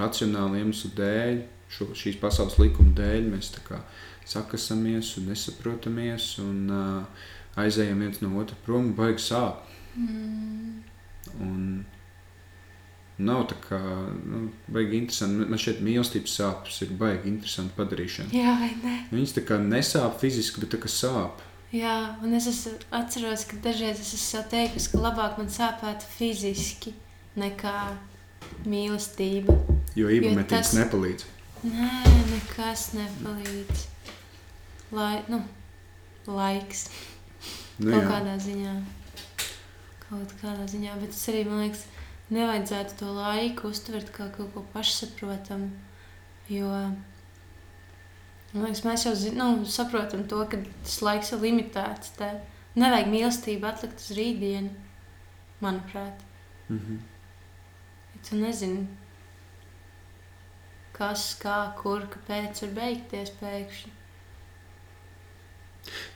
[0.00, 3.52] racionāli iemeslu dēļ šo, šīs pasaules likuma dēļ mēs
[4.24, 7.26] sakasamies un nesaprotamies un uh,
[7.60, 9.64] aizējam viens no otra prom un baigi sāp.
[9.96, 10.80] Mm.
[11.44, 11.84] Un
[13.18, 13.80] nav tā kā,
[14.26, 15.48] nu, baigi interesanti.
[15.50, 18.32] Man šeit mīlestības sāpes ir baigi interesanti padarīšana.
[18.34, 18.96] Jā, vai ne?
[19.12, 21.44] Viņas tā kā nesāp fiziski, bet tā kā sāp.
[21.74, 26.94] Jā, un es esmu, atceros, ka dažreiz es esmu teikusi, ka labāk man sāpētu fiziski
[27.38, 27.78] nekā
[28.68, 29.56] mīlestība.
[29.98, 30.76] Jo īpametības tas...
[30.78, 31.33] nepalīdz.
[31.64, 31.90] Nē,
[32.28, 33.86] nekas nepalīdz.
[34.92, 35.38] Lai, nu,
[36.28, 36.90] laiks.
[37.78, 38.08] Nu, kaut jā.
[38.10, 38.74] kādā ziņā.
[40.02, 40.98] Kaut kādā ziņā.
[41.00, 41.86] Bet es arī, man liekas,
[42.36, 45.70] nevajadzētu to laiku uztvert kā kaut ko pašsaprotamu.
[46.52, 46.68] Jo,
[48.52, 52.12] man liekas, mēs jau zin, nu, saprotam to, ka tas laiks ir limitēts.
[52.18, 52.28] Te.
[52.76, 54.68] Nevajag mīlestību atlikt uz rītdienu,
[55.64, 56.20] manuprāt.
[56.68, 57.00] Mm -hmm.
[58.14, 58.86] Ja tu nezini,
[60.94, 63.92] kas, kā, kur, kāpēc var beigties pēkšņi.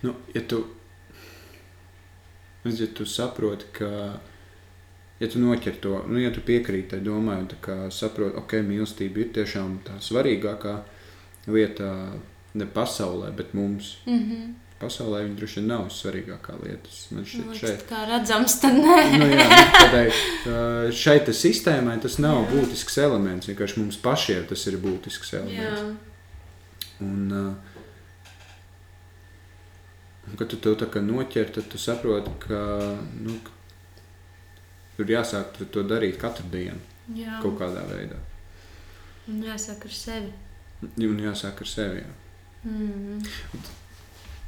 [0.07, 0.63] Nu, ja tu,
[2.65, 3.91] ja tu saproti, ka,
[5.21, 9.35] ja tu noķer to, nu, ja tu piekrīti tai domai, tā saproti, ok, mīlestība ir
[9.37, 10.79] tiešām tā svarīgākā
[11.53, 11.91] lieta
[12.55, 13.99] ne pasaulē, bet mums.
[14.07, 16.93] Mm -hmm pasaulē viņa droši vien nav svarīgākā lieta.
[17.15, 18.99] Man šķiet, nu, šeit kā redzams, tad nē.
[19.19, 20.05] nu, jā, nu, tādai,
[20.95, 22.51] šeit sistēmai tas nav jā.
[22.53, 23.51] būtisks elements.
[23.51, 25.83] Vienkārši mums pašiem tas ir būtisks elements.
[25.83, 26.99] Jā.
[27.07, 27.25] Un,
[30.27, 32.61] un, kad tu to tā kā noķer, tad tu saproti, ka
[33.19, 33.39] nu,
[34.99, 36.79] tur jāsāk to darīt katru dienu.
[37.17, 37.41] Jā.
[37.43, 38.19] Kaut kādā veidā.
[39.29, 40.33] Un jāsāk ar sevi.
[41.03, 42.07] Un jāsāk ar sevi.
[42.07, 42.17] Jā.
[42.69, 43.21] Mm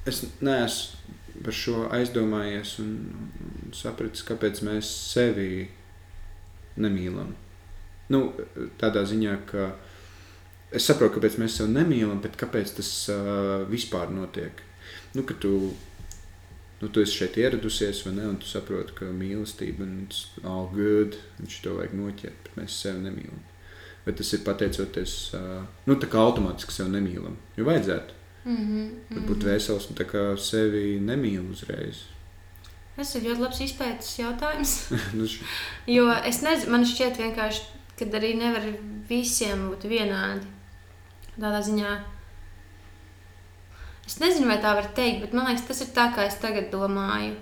[0.09, 1.01] es neesmu
[1.45, 2.97] par šo aizdomājies un,
[3.41, 5.69] un sapratis, kāpēc mēs sevi
[6.81, 7.33] nemīlam.
[8.11, 8.25] Nu,
[8.81, 9.71] tādā ziņā, ka
[10.75, 14.67] es saprotu, kāpēc mēs sevi nemīlam, bet kāpēc tas uh, vispār notiek.
[15.15, 15.73] nu, ka tu,
[16.81, 20.69] nu, tu esi šeit ieradusies, vai ne, un tu saproti, ka mīlestība un it's all
[20.75, 23.43] good, viņš to vajag noķert, bet mēs sevi nemīlam.
[24.05, 28.20] Bet tas ir pateicoties, uh, nu, tā kā automātiski sevi nemīlam, jo vajadzētu.
[28.45, 32.05] Mm -hmm, Bet būt vesels un tā kā sevi nemīl uzreiz.
[32.97, 34.91] Tas ir ļoti labs izpētes jautājums.
[35.19, 35.27] Nu,
[35.87, 37.63] Jo es nezinu, man šķiet vienkārši,
[37.99, 38.63] ka arī nevar
[39.09, 40.47] visiem būt vienādi.
[41.41, 42.05] Tādā ziņā.
[44.07, 46.71] Es nezinu, vai tā var teikt, bet man liekas, tas ir tā, kā es tagad
[46.73, 47.37] domāju.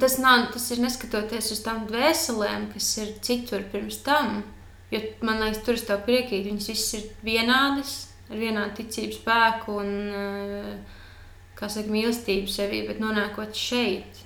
[0.00, 4.42] Tas, nav, tas ir neskatoties uz tām dvēselēm, kas ir citur pirms tam.
[4.90, 6.48] Jo man liekas, tur es tev piekrītu.
[6.50, 7.94] Viņas visas ir vienādas,
[8.30, 10.98] ar vienādu ticību spēku un, eh,
[11.60, 14.24] saka, mīlestību sevī, bet nonākot šeit.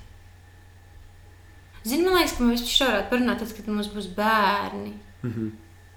[1.84, 4.94] Zini, man liekas, ka mēs šo varētu parunāt, tad, kad mums būs bērni.
[5.22, 5.50] Mhm.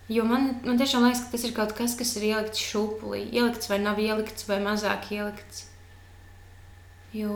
[0.10, 3.26] Jo man, man tiešām liekas, ka tas ir kaut kas, kas ir ielikts šūpulī.
[3.32, 5.66] Ielikts vai nav ielikts, vai mazāk ielikts.
[7.14, 7.36] Jo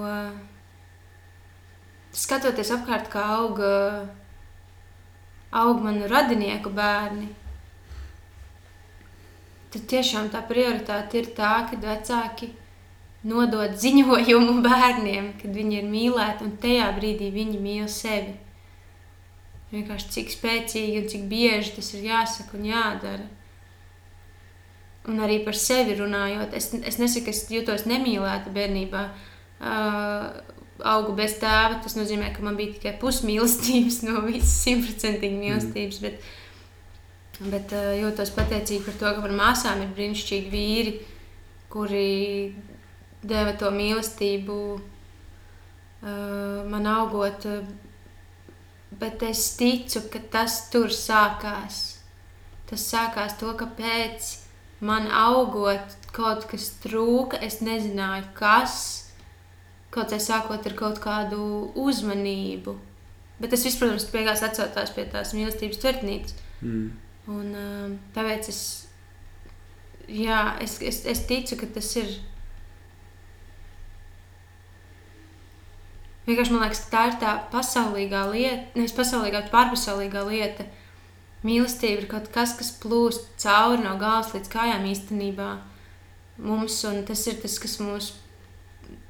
[2.11, 4.07] skatoties apkārt, kā auga,
[5.51, 7.29] auga manu radinieku bērni,
[9.71, 12.51] tad tiešām tā prioritāte ir tā, ka vecāki
[13.27, 18.37] nodod ziņojumu bērniem, kad viņi ir mīlēti, un tajā brīdī viņi mīl sevi.
[19.71, 23.27] Vienkārši cik spēcīgi un cik bieži tas ir jāsaka un jādara.
[25.09, 29.05] Un arī par sevi runājot, es, es nesaku, ka es jutos nemīlēta bērnībā.
[29.61, 30.27] Uh,
[30.85, 36.01] augu bez tēva, tas nozīmē, ka man bija tikai pusmīlestības no visas simtprocentīgi mīlestības.
[36.03, 36.29] Bet,
[37.49, 40.93] bet uh, jūtos pateicīgi par to, ka par māsām ir brīnišķīgi vīri,
[41.71, 42.53] kuri
[43.21, 47.47] deva to mīlestību uh, man augot.
[49.01, 51.81] Bet es ticu, ka tas tur sākās.
[52.69, 54.35] Tas sākās to, ka pēc
[54.83, 58.75] man augot kaut kas trūka, es nezināju, kas.
[59.91, 62.77] Kaut kā sākot ar kaut kādu uzmanību.
[63.41, 66.35] Bet tas viss, protams, beigās atcaucās pie tās mīlestības tvertnītes.
[66.61, 66.91] Mm.
[67.29, 68.61] Un, um, tāpēc es,
[70.09, 72.15] jā, es, es, es ticu, ka tas ir.
[76.25, 80.65] Vienkārši man liekas, ka tā ir tā pasaulīgā lieta, nevis pasaulīgā, bet pārpasaulīgā lieta.
[81.45, 85.55] Mīlestība ir kaut kas, kas plūst cauri no galvas līdz kājām īstenībā
[86.41, 88.11] mums, un tas ir tas, kas mūs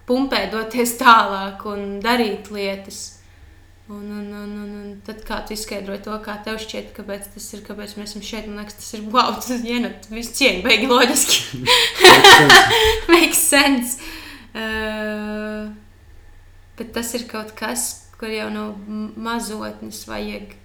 [0.07, 3.20] pumpē doties tālāk un darīt lietas.
[3.91, 7.47] Un, un, un, un, un tad, kā tu izskaidroji to, kā tev šķiet, kāpēc tas
[7.57, 10.61] ir, kāpēc mēs esam šeit, man liekas, tas ir wow, tas ir nu, viss cieņa,
[10.63, 11.59] beigi loģiski.
[13.11, 14.13] Makes sense.
[14.55, 15.73] Uh,
[16.79, 18.69] bet tas ir kaut kas, kur jau no
[19.19, 20.55] mazotnes vajag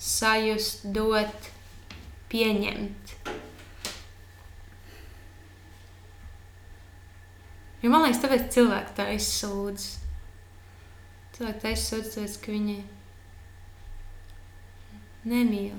[0.00, 1.52] sajust, dot,
[2.32, 3.16] pieņemt.
[7.82, 9.90] Jo man liekas, tāpēc cilvēki tā izsūdz.
[11.42, 12.74] Cilvēki tā izsūdz, tāpēc, ka viņi
[15.26, 15.78] nemīl.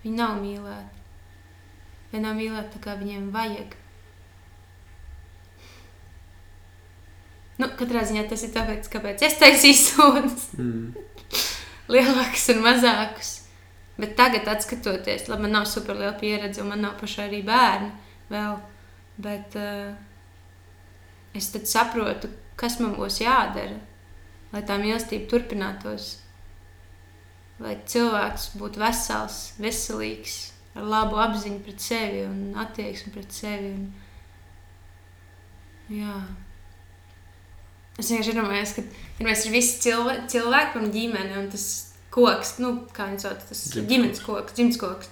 [0.00, 1.02] Viņi nav mīlēti.
[2.12, 3.74] Vai nav mīlēti tā, kā viņiem vajag.
[7.60, 10.46] Nu, katrā ziņā tas ir tāpēc, kāpēc es taisīju sūdzes.
[10.56, 10.86] Mm.
[11.92, 13.32] lielākus un mazākus.
[14.00, 17.92] Bet tagad, skatoties, labi, man nav super liela pieredze, un man nav pašai arī bērni
[18.32, 18.56] vēl.
[19.28, 19.92] Bet uh,
[21.36, 23.76] es saprotu, kas man būs jādara,
[24.56, 26.14] lai tā mīlestība turpinātos.
[27.60, 30.34] Lai cilvēks būtu vesels, veselīgs,
[30.76, 33.70] ar labu apziņu pret sevi un attieksmi pret sevi.
[33.76, 33.86] Un...
[35.96, 36.16] Jā.
[37.96, 38.82] Es vienkārši domāju, ka
[39.20, 41.64] ja mēs ir visi cilvē, cilvēki un ģimene, un tas
[42.12, 45.08] koks, nu, kā viņi sauc, tas Dzimts ģimenes koks, dzimts koks.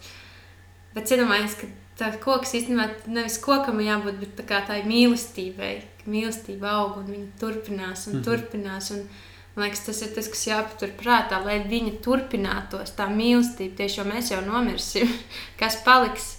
[0.95, 1.71] Bet es domāju, ka
[2.01, 5.73] tā koks īstenībā nevis kokam jābūt, bet tā kā tā ir mīlestībai,
[6.11, 8.25] mīlestība aug un viņa turpinās un Mhm.
[8.29, 8.91] turpinās.
[8.93, 9.09] Un,
[9.55, 14.09] man liekas, tas ir tas, kas jāpatur prātā, lai viņa turpinātos, tā mīlestība, tieši jo
[14.09, 15.11] mēs jau nomirsim.
[15.61, 16.35] Kas paliks?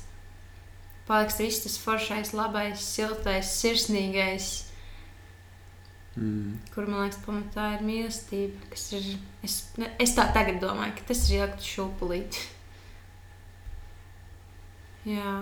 [1.05, 4.66] Paliks viss tas foršais, labais, siltais, sirsnīgais
[6.16, 6.61] Mm.
[6.72, 8.70] kur man liekas, pamatā ir mīlestība.
[8.95, 9.07] Ir,
[9.43, 9.55] es,
[9.99, 12.38] es tā tagad domāju, ka tas ir ielikt šūpulīt.
[15.16, 15.34] Jā.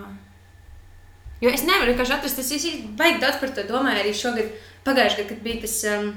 [1.42, 4.02] Jo es nevaru vienkārši atrast, es īsti baigi daudz par to domāju.
[4.02, 4.50] Arī šogad,
[4.86, 6.10] pagājušajā gadā, kad bija tas um,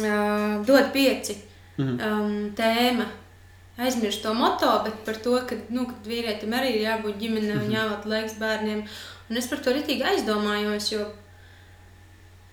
[0.00, 1.38] uh, dod pieci
[1.78, 2.00] Mhm.
[2.04, 3.06] um, tēma.
[3.78, 7.70] Aizmirst to moto, bet par to, ka, nu, ka vīrietim arī ir jābūt ģimenei un
[7.72, 8.82] jābūt laiks bērniem.
[9.30, 11.06] Un es par to rītīgi aizdomājos, jo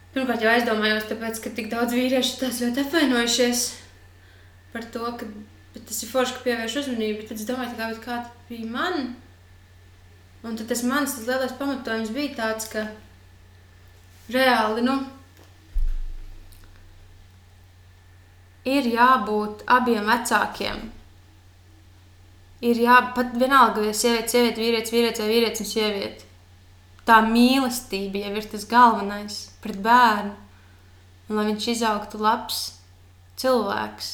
[0.09, 3.59] Pirmkārt, jau aizdomājos, tāpēc, ka tik daudz vīriešu tās ļoti apvainojušies
[4.73, 5.27] par to, ka
[5.85, 7.27] tas ir forši, ka pievērš uzmanību.
[7.29, 9.11] Tad es domāju, kā, kā tas bija man.
[10.41, 12.87] Un tad tas mans tas lielais pamatojums bija tāds, ka
[14.33, 14.97] reāli, nu,
[18.77, 20.81] ir jābūt abiem vecākiem.
[22.69, 26.27] Ir jābūt vienalga, vai sieviete, sieviete, vīrietis, vīrietis vai vīrietis un sieviete.
[27.07, 30.35] Tā mīlestība jau ir tas galvenais pret bērnu.
[31.29, 32.59] Un lai viņš izaugtu labs
[33.39, 34.09] cilvēks.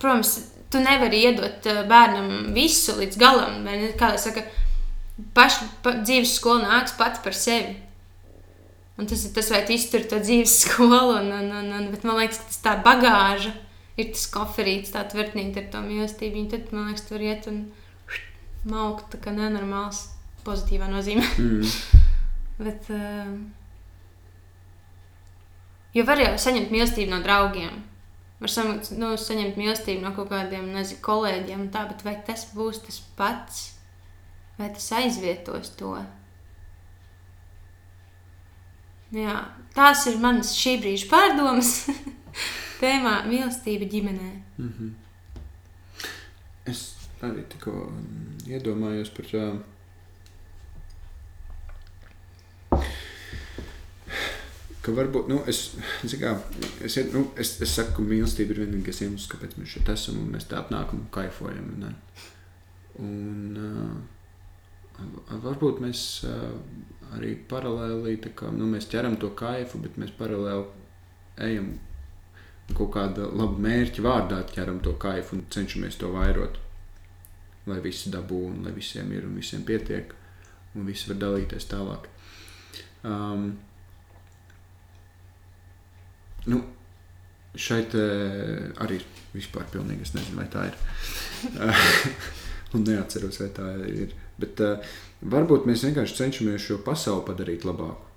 [0.00, 0.32] Protams,
[0.72, 3.68] tu nevari iedot eh, bērnam visu līdz galam.
[3.98, 4.44] Kā jau saka,
[5.36, 7.76] paša pa, dzīves skola nāks pats par sevi.
[8.94, 12.06] Un tas ir tas, vai tu iztur to dzīves skolu, un, un, un, un, bet
[12.06, 13.54] man liekas, ka tas tā bagāža
[13.98, 16.46] ir tas koferīts, tā tvertnīte ar to mīlestību.
[16.52, 17.64] Tad, man liekas, tur iet un
[18.70, 20.06] maukt tā kā nenormāls
[20.46, 21.26] pozitīvā nozīmē.
[21.40, 21.62] Mm.
[22.64, 23.34] bet, uh,
[25.96, 27.82] jo var jau saņemt mīlestību no draugiem.
[28.42, 32.82] Var saņemt, nu, saņemt mīlestību no kaut kādiem nezinu, kolēģiem, tā, bet vai tas būs
[32.86, 33.62] tas pats,
[34.58, 35.96] vai tas aizvietos to?
[39.14, 39.34] Jā,
[39.76, 41.70] tās ir manas šī brīža pārdomas
[42.80, 44.30] tēmā mīlestība ģimenē.
[44.58, 44.90] Mm -hmm.
[46.66, 46.80] Es
[47.22, 47.92] arī tikko
[48.48, 49.44] iedomājos par tā.
[54.84, 55.60] Ka varbūt, nu, es,
[56.20, 56.34] kā,
[56.84, 60.34] es, nu, es, es saku, ka mīlestība ir vienīgais iemesls, kāpēc mēs šeit esam un
[60.34, 61.70] mēs tā apnākam un kaifojam.
[61.80, 61.94] Ne?
[63.00, 66.50] Un, uh, varbūt mēs uh,
[67.16, 70.64] arī paralēli kā, nu, mēs ķeram to kaifu, bet mēs paralēli
[71.48, 71.74] ejam
[72.72, 76.60] kaut kāda laba mērķa vārdā, ķeram to kaifu un cenšamies to vairot.
[77.68, 80.12] Lai visi dabū, un lai visiem ir un visiem pietiek,
[80.74, 82.08] un visi var dalīties tālāk.
[83.04, 83.46] Um,
[86.48, 86.60] nu,
[87.54, 87.94] šeit
[88.84, 89.00] arī
[89.34, 90.78] vispār pilnīgi es nezinu, vai tā ir.
[92.74, 94.14] un neatceros, vai tā ir.
[94.40, 98.10] Bet uh, varbūt mēs vienkārši cenšamies šo pasauli padarīt labāku.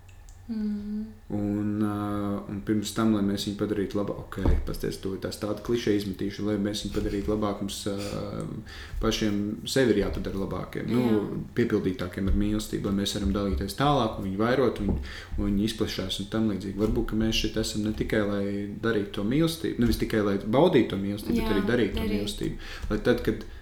[0.48, 1.06] Mm.
[1.28, 5.60] Un, uh, un pirms tam, lai mēs viņu padarītu labāku, ok, pasties, to tas tāda
[5.66, 11.02] kliša izmetīšana, lai mēs viņu padarītu labāku, mums uh, pašiem sevi ir jāpadara labākiem, nu,
[11.04, 11.18] Jā.
[11.18, 14.96] nu, piepildītākiem ar mīlestību, lai mēs varam dalīties tālāk, un viņi vairot, un,
[15.36, 16.80] un viņi izplešās un tam līdzīgi.
[16.80, 18.48] Varbūt, ka mēs šeit esam ne tikai, lai
[18.88, 22.74] darītu to mīlestību, nevis tikai, lai baudītu to mīlestību, Jā, bet arī darītu to mīlestību.
[22.94, 23.57] Lai tad, kad uh,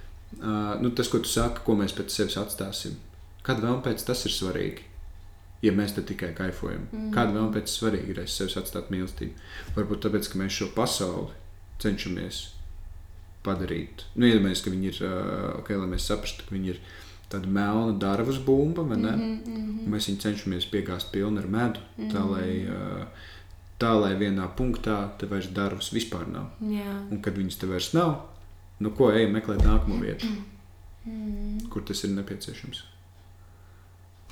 [0.81, 2.97] nu, tas, ko tu saki, ko mēs pēc sevis atstāsim,
[3.45, 4.91] kad vēl pēc tas ir svarīgi.
[5.63, 7.13] Ja mēs te tikai kaifojam, mm.
[7.15, 9.33] kāda vēl pēc svarīga ir aiz sevis atstāt mīlestību?
[9.77, 11.31] Varbūt tāpēc, ka mēs šo pasauli
[11.81, 12.41] cenšamies
[13.45, 14.05] padarīt.
[14.15, 16.81] Nu, iedomājieties, ka viņi ir, uh, ok, lai mēs saprastu, ka viņi ir
[17.31, 19.15] tāda melna darbas bumba, vai ne?
[19.15, 19.87] Mm -hmm.
[19.93, 22.11] Mēs viņu cenšamies piegāzt pilnu ar medu, mm -hmm.
[22.13, 22.31] tā, mhm.
[22.33, 23.07] lai, uh,
[23.79, 26.45] tā lai vienā punktā te vairs darbs vispār nav.
[26.61, 26.93] Jā.
[27.11, 28.15] Un kad viņas te vairs nav,
[28.83, 30.29] nu, ko ejam meklēt nākamo vietu,
[31.05, 31.65] mm.
[31.71, 32.83] kur tas ir nepieciešams.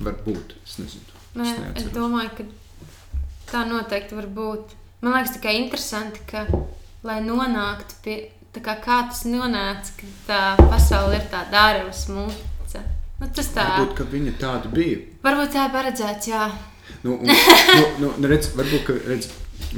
[0.04, 1.20] Varbūt, es nezinu.
[1.44, 2.48] Es, es domāju, ka
[3.52, 4.74] tā noteikti var būt.
[5.04, 6.46] Man liekas, tikai interesanti, ka,
[7.06, 8.18] lai nonāktu pie
[8.54, 12.84] tā, kā, kā tas nonāca, ka tā pasaule ir tā dārvas mūce.
[13.20, 13.66] Nu, tas tā.
[13.78, 15.00] Varbūt, ka viņa tāda bija.
[15.24, 16.48] Varbūt tā ir paredzēts, jā.
[17.06, 19.30] Nu, un, nu, nu, nu, redz, varbūt, ka redz,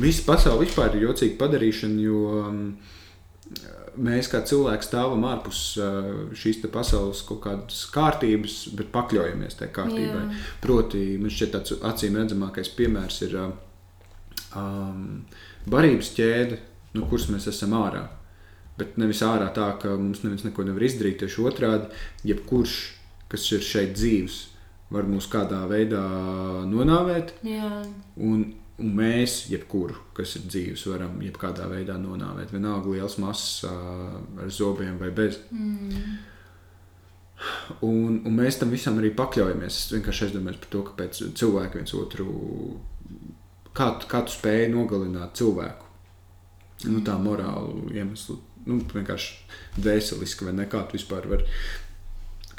[0.02, 2.62] visa pasaule vispār ir jocīga padarīšana, jo um,
[4.02, 10.24] mēs kā cilvēki stāvam ārpus uh, šīs pasaules kaut kādas kārtības, bet pakļaujamies tajā kārtībai.
[10.26, 10.42] Jā.
[10.64, 13.54] Proti, man šķiet, tāds acīm redzamākais piemērs ir uh,
[14.60, 15.24] um,
[15.70, 16.60] barības ķēde,
[16.98, 18.06] no kuras mēs esam ārā.
[18.80, 21.22] Bet nevis ārā tā, ka mums neviens neko nevar izdarīt.
[21.22, 21.88] Tieši otrādi,
[22.28, 22.76] jebkurš,
[23.32, 24.42] kas ir šeit dzīves,
[24.92, 26.04] var mūs kādā veidā
[26.68, 27.38] nonāvēt.
[27.48, 27.72] Jā.
[28.20, 28.50] Un
[28.84, 32.52] Un mēs, jebkuru, kas ir dzīves, varam jebkādā veidā nonāvēt.
[32.52, 35.40] Vienalga liels masas ar zobiem vai bez.
[35.56, 36.18] Mm.
[37.88, 39.80] Un, un mēs tam visam arī pakļaujamies.
[39.80, 42.28] Es vienkārši aizdomājos par to, kāpēc cilvēki viens otru,
[43.76, 45.88] kā, kā tu spēj nogalināt cilvēku.
[46.84, 46.92] Mm.
[46.92, 48.36] Nu, tā morāla iemesla,
[48.68, 51.48] nu, vienkārši dvēseliski, vai ne kā tu vispār vari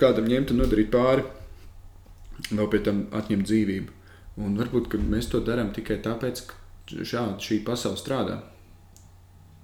[0.01, 1.25] kādam ņemt un nodarīt pāri,
[2.49, 3.93] vēl pie tam atņemt dzīvību.
[4.37, 8.41] Un varbūt mēs to darām tikai tāpēc, ka šādi šī pasaule strādā.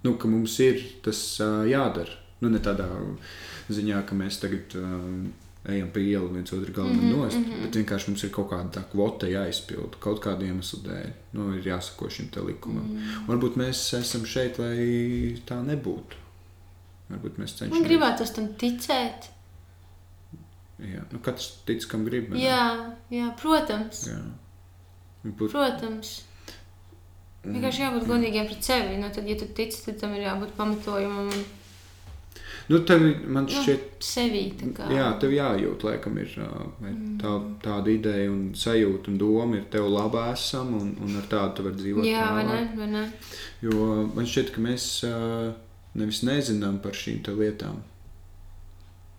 [0.03, 2.19] Nu, ka mums ir tas uh, jādara.
[2.41, 2.89] Nu, ne tādā
[3.71, 5.05] ziņā, ka mēs tagad uh,
[5.71, 7.61] ejam pa ielu viens otru galvu mm -hmm, nost, mm -hmm.
[7.61, 11.11] bet vienkārši mums ir kaut kāda tā kvota jāizpild kaut kādu iemeslu dēļ.
[11.33, 12.83] Nu, ir jāsako šim te likumam.
[12.83, 13.27] Mm -hmm.
[13.27, 16.15] Varbūt mēs esam šeit, lai tā nebūtu.
[17.09, 17.79] Varbūt mēs cenšamies.
[17.79, 19.29] Man gribētu tam ticēt.
[20.79, 22.33] Jā, nu, katrs tic, kam grib.
[22.33, 24.07] Jā, jā, protams.
[24.07, 24.21] Jā.
[25.23, 25.49] Būt...
[25.51, 26.13] Protams.
[27.43, 28.95] Vienkārši jābūt godīgiem pret sevi.
[29.01, 31.31] Nu, tad, ja tu tici, tad tam ir jābūt pamatojumam.
[31.33, 31.43] Un...
[32.71, 33.97] Nu, tev, man Nu, šķiet,
[34.61, 34.87] tā kā.
[34.95, 36.31] jā, tev jājūt, laikam, ir
[36.79, 37.33] vai tā,
[37.65, 41.65] tāda ideja un sajūta un doma ir tev labā esam, un, un ar tādu tu
[41.67, 42.07] vari dzīvot.
[42.07, 42.61] Jā, vai ne?
[42.79, 43.03] Vai ne?
[43.65, 44.87] Jo man šķiet, ka mēs
[45.99, 47.83] nevis nezinām par šīm lietām.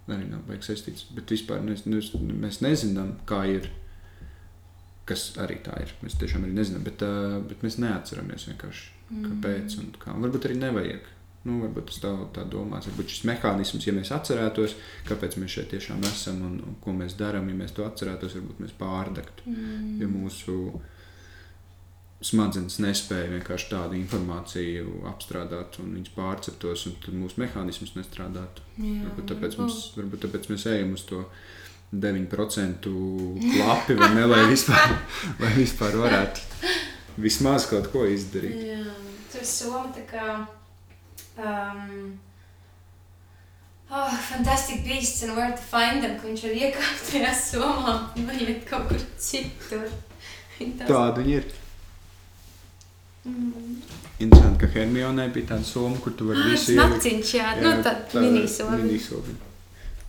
[0.08, 3.70] Arī nav vajag saistīts, bet vispār nes, nes, mēs nezinām, kā ir.
[5.08, 5.90] Kas arī tā ir.
[6.00, 8.86] Mēs tiešām arī nezinām, bet, ā, bet mēs neatceramies vienkārši,
[9.26, 10.14] kāpēc un kā.
[10.16, 11.10] Un varbūt arī nevajag.
[11.44, 12.86] Nu, varbūt tas tā, tā domās.
[12.88, 14.78] Varbūt šis mehānisms, ja mēs atcerētos,
[15.10, 18.62] kāpēc mēs šeit tiešām esam un, un ko mēs darām, ja mēs to atcerētos, varbūt
[18.64, 19.44] mēs pārdegtu.
[19.52, 19.90] Mm.
[20.00, 20.56] Jo mūsu
[22.24, 28.64] smadzenes nespēja vienkārši tādu informāciju apstrādāt un viņas pārceptos, un tad mūsu mehānisms nestrādātu.
[28.78, 29.98] Jā, Varbūt tāpēc, mums, varbūt.
[30.00, 31.20] varbūt tāpēc mēs ejam uz to
[32.00, 32.88] 9%
[33.60, 34.96] lapi, vai ne, lai vispār,
[35.42, 36.40] lai vispār varētu
[37.22, 38.58] vismaz kaut ko izdarīt.
[38.72, 38.82] Jā,
[39.32, 40.28] tur soma tā kā.
[41.38, 42.20] Um,
[43.96, 48.30] Oh, fantastic beasts and where to find them, ka viņš var iekāpt tajā somā un
[48.40, 49.84] iet kaut kur citur.
[50.58, 51.44] Tas- Tāda viņa ir.
[53.28, 53.76] Mm.
[54.24, 56.96] Interesanti, ka Hermionai bija tāda soma, kur tu vari Ah, visu ielikt.
[56.96, 58.76] Snaciņš, jā, nu tad minisoma.
[58.80, 59.36] minisoma.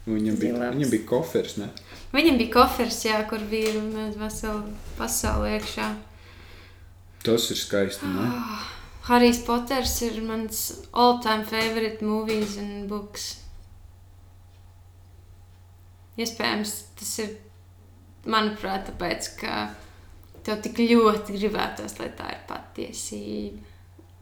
[0.06, 1.72] Viņam bija, viņam bija kofers, ne?
[2.14, 5.88] Viņam bija kofers, jā, kur bija mēs veselu pasauli iekšā.
[7.26, 8.28] Tas ir skaisti, ne?
[8.30, 8.68] Oh,
[9.08, 10.62] Harijs Poters ir mans
[10.94, 13.32] all-time favorite movies and books.
[16.22, 17.34] Iespējams, tas ir,
[18.30, 19.58] manuprāt, tāpēc, ka
[20.46, 23.74] tev tik ļoti gribētos, lai tā ir patiesība.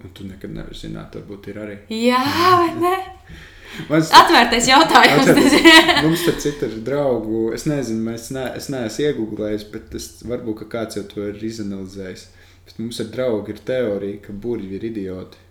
[0.03, 1.81] Un tu nekad nevari zināt, varbūt ir arī.
[1.91, 2.23] Jā,
[2.63, 2.95] vai ne?
[3.89, 5.30] Mans, Atvērtais jautājums.
[5.57, 5.65] ir.
[6.05, 7.47] mums tur citur ir draugu.
[7.57, 12.28] Es nezinu, mēs ne, es neesmu iegūlējis, bet es, varbūt kāds jau to ir izanalizējis.
[12.67, 15.41] Bet mums ar draugu ir teorija, ka burļi ir idioti.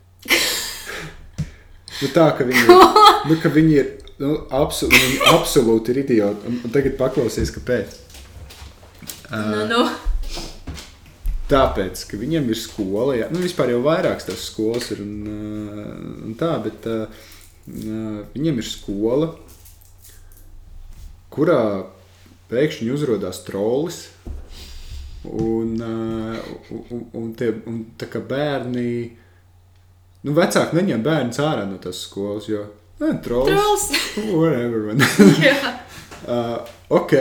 [1.98, 3.02] nu, tā, ka viņi, ir-
[3.32, 3.90] nu, ka viņi ir
[4.22, 6.48] nu, absol, viņi absolūti ir idioti.
[6.48, 7.98] Un, un tagad paklausies, kāpēc.
[9.32, 9.84] Nu, nu.
[11.50, 15.94] Tāpēc, ka viņiem ir skola, jā, nu, vispār jau vairākas tās skolas ir un, uh,
[16.24, 17.31] un tā, bet uh, uh,
[17.66, 19.32] viņiem ir skola,
[21.32, 21.62] kurā
[22.52, 24.04] pēkšņi uzrādās trollis.
[25.22, 29.12] Un, un, un, tie, un tā kā bērni,
[30.26, 32.64] nu, vecāki neņem bērnu ārā no tās skolas, jo,
[32.98, 33.52] nē, trolls.
[33.52, 33.86] Trolls.
[34.34, 34.90] Whatever.
[35.46, 35.76] Jā.
[36.22, 36.58] Uh,
[36.98, 37.14] ok,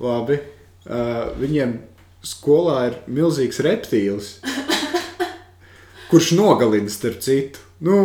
[0.00, 0.40] labi.
[0.88, 1.76] Uh, viņiem
[2.24, 4.32] skolā ir milzīgs reptīls,
[6.10, 7.60] kurš nogalina starp citu.
[7.82, 7.96] Nu,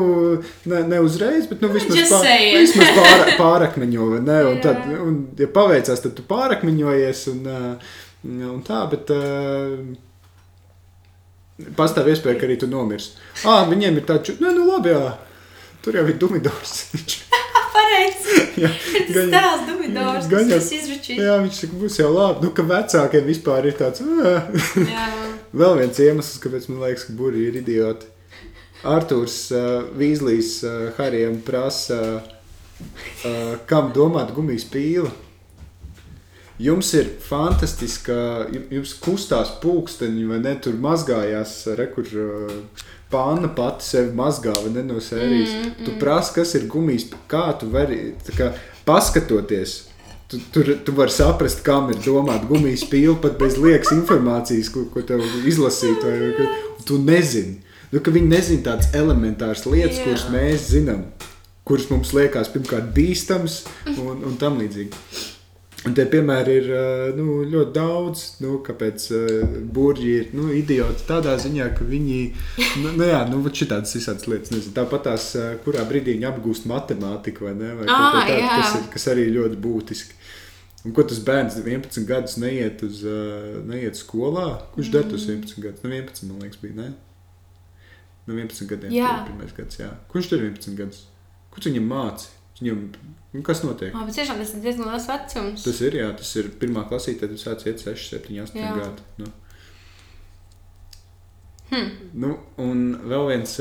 [0.72, 2.58] ne, ne uzreiz, bet nu, vismaz, Just say it.
[2.64, 4.08] vismaz pār, pārakmeņo.
[4.26, 4.38] Ne?
[4.50, 7.22] Un tad, un, ja paveicās, tad tu pārakmeņojies.
[7.36, 7.96] Un, uh,
[8.56, 9.78] un tā, bet uh,
[11.78, 13.14] pastāv iespēja, ka arī tu nomirsi.
[13.46, 15.14] Ah, viņiem ir tāds, nu, nu labi, jā.
[15.86, 16.74] Tur jau ir dumidors.
[17.78, 18.34] Pareizi.
[18.64, 21.20] Jā, Tas gan- tēls Dumidors, gan tas izračīs.
[21.22, 22.42] Jā, viņš saka, būs jau labi.
[22.48, 24.02] Nu, ka vecākiem vispār ir tāds.
[25.54, 28.10] Vēl viens iemesls, kāpēc man liekas, ka burbuļi ir idioti.
[28.84, 35.10] Arthurs uh, Vīslijs uh, Harijam prasa, uh, kam domāt gumijas pīli.
[36.58, 38.16] Jums ir fantastiska,
[38.54, 40.56] ju- jums kustās pulksteņi, vai ne?
[40.62, 42.08] Tur mazgājās, rekur
[43.14, 45.52] pāna pati sevi mazgā, vai ne no sērijas.
[45.54, 45.86] Mm, mm.
[45.86, 48.50] Tu prasi, kas ir gumijas, kā tu vari, kā
[48.90, 49.84] paskatoties.
[50.28, 54.88] Tu, tur tu vari saprast, kam ir domāta gumijas pīle, pat bez liekas informācijas, ko,
[54.92, 56.02] ko tev izlasīt.
[56.04, 56.50] Vai, ka,
[56.90, 57.62] tu nezini.
[57.94, 60.10] Nu, viņi nezina tādas elementāras lietas, Jā.
[60.10, 61.06] kuras mēs zinām,
[61.68, 63.62] kuras mums liekas pirmkārt bīstamas
[63.96, 65.36] un, un tam līdzīgi.
[65.86, 66.86] Un tie piemēri ir ā,
[67.16, 68.24] nu, ļoti daudz.
[68.44, 72.18] Nu, kāpēc uh, burbuļi ir nu, idioti tādā ziņā, ka viņi.
[72.82, 74.52] Nu, nu, jā, nu, šitādas visādas lietas.
[74.56, 74.74] Nezinu.
[74.76, 77.72] Tāpat tās, ā, kurā brīdī viņi apgūst matemātiku vai ne?
[77.78, 78.54] Vai kaut ko Ā, tādu, jā.
[78.58, 80.22] kas, ir, kas arī ļoti būtiski.
[80.88, 84.50] Un ko tas bērns 11 gadus neiet uz uh, neiet skolā?
[84.76, 85.12] Kurš mm.
[85.14, 85.86] tos 11 gadus?
[85.86, 86.80] Nu, 11 man liekas, bija.
[86.82, 86.90] Ne?
[88.28, 89.12] No 11 gadiem Jā.
[89.28, 89.80] pirmais gads.
[89.80, 89.94] Jā.
[90.12, 91.06] Kurš tur ir 11 gadus?
[91.54, 92.34] Kurš viņam mācīja?
[92.58, 92.80] Viņam,
[93.36, 93.94] nu, kas notiek?
[93.94, 95.66] Oh, bet tiešām tas ir diezgan liels vecums.
[95.68, 98.72] Tas ir, jā, tas ir pirmā klasīte, tad tu sāc iet 6, 7, 8 Jā.
[98.80, 99.06] gadi.
[99.22, 99.30] Nu.
[101.70, 101.94] Hm.
[102.24, 103.54] Nu, un vēl viens,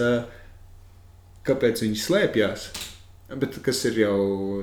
[1.47, 2.69] kāpēc viņi slēpjas.
[3.27, 4.19] Bet kas ir jau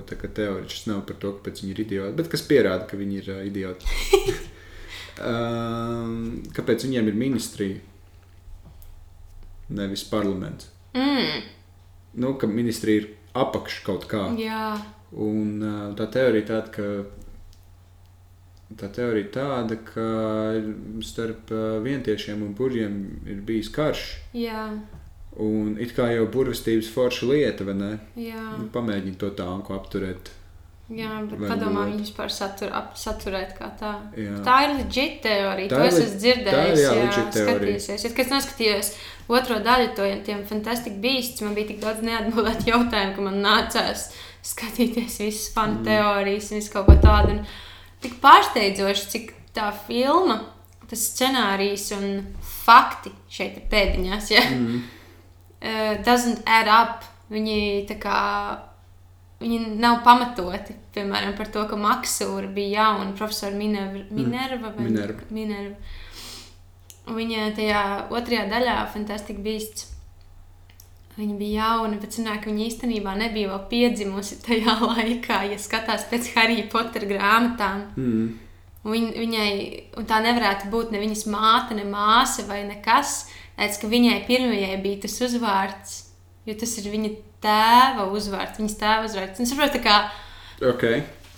[0.07, 2.95] tā kā teorija, tas nav par to, kāpēc viņi ir idioti, bet kas pierāda, ka
[2.95, 3.97] viņi ir idioti.
[5.29, 6.13] um,
[6.55, 7.81] kāpēc viņiem ir ministrija?
[9.73, 10.69] Nevis parlaments.
[10.93, 11.43] Mm.
[12.21, 14.27] Nu, ka ministrija ir apakš kaut kā.
[14.37, 14.77] Jā.
[15.13, 15.61] Un
[15.97, 16.83] tā teorija tāda, ka
[18.77, 20.07] tā teorija tāda, ka
[21.05, 21.53] starp
[21.85, 22.99] vientiešiem un burģiem
[23.29, 24.05] ir bijis karš.
[24.37, 24.67] Jā.
[25.41, 27.91] Un it kā jau burvestības forša lieta, vai ne?
[28.19, 30.29] Jā, Nu, Pamēģini to tanku apturēt.
[30.91, 33.93] Jā bet Vai padomā, viņu vispār satur, saturēt kā tā.
[34.19, 34.35] Jā.
[34.43, 35.71] Tā ir leģit teorija.
[35.71, 36.81] Tā To es esmu tā dzirdējis.
[36.81, 37.53] ir, jā, teorija.
[37.53, 38.05] skatījusies.
[38.09, 38.89] Es, kad noskatījos
[39.31, 44.09] otro daļu to tiem Fantastic Beasts, man bija tik daudz neatbildētu jautājumu, ka man nācās
[44.43, 45.87] skatīties visas fanu mm.
[45.87, 47.37] teorijas un visu kaut ko tādu.
[47.37, 50.41] Un tik pārsteidzoši, cik tā filma,
[50.89, 52.09] tas scenārijs un
[52.65, 54.29] fakti šeit ir pēdiņās.
[54.35, 54.43] Ja?
[54.51, 54.83] Mm.
[55.63, 57.09] uh, doesn't add up.
[57.33, 58.19] Viņi tā kā
[59.43, 60.75] viņi nav pamatoti.
[60.95, 64.03] Piemēram, par to, ka Maksūra bija jauna profesora Minerva.
[64.11, 65.27] Minerva, vai- Minerva.
[65.29, 65.75] Minerva.
[67.03, 67.81] Viņa tajā
[68.15, 69.89] otrajā daļā, Fantastic Beasts,
[71.17, 76.31] viņa bija jauna, bet sanāk, viņa īstenībā nebija vēl piedzimusi tajā laikā, ja skatās pēc
[76.37, 77.83] Harry Potter grāmatām.
[77.99, 78.31] Mm.
[78.83, 79.51] Viņ, viņai
[80.09, 83.27] tā nevarētu būt ne viņas māte, ne māsa vai nekas.
[83.53, 85.91] Tāpēc, ka viņai pirmajai bija tas uzvārds,
[86.47, 87.11] jo tas ir viņa
[87.43, 89.43] tēva uzvārds, viņas tēva uzvārds.
[89.43, 89.97] Un, saprot, tā kā
[90.63, 90.83] Ok.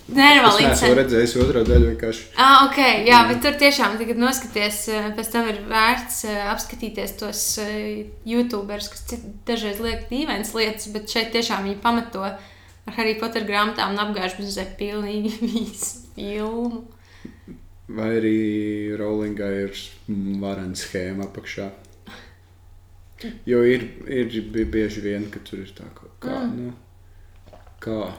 [0.06, 2.26] Es nenormāli neesmu redzējis otro daļu vienkārši.
[2.38, 2.76] Ah, ok,
[3.08, 8.04] jā, bet tur tiešām tagad noskaties, eh, pēc tam ir vērts eh, apskatīties tos eh,
[8.28, 9.16] youtuberus, kas
[9.48, 12.38] dažreiz liek dīvainas lietas, bet šeit tiešām viņi pamato ar
[12.94, 16.84] Harry Potter grāmatām un apgāž bez pilnīgi visu filmu.
[17.90, 18.38] Vai arī
[18.98, 19.82] Rollingai ir
[20.38, 21.66] varena schēma apakšā.
[23.46, 26.06] Jo ir, ir bi- bieži vien, ka tur ir tā kā.
[26.20, 26.66] kā, Mm.
[26.66, 26.72] nu,
[27.80, 28.12] kā.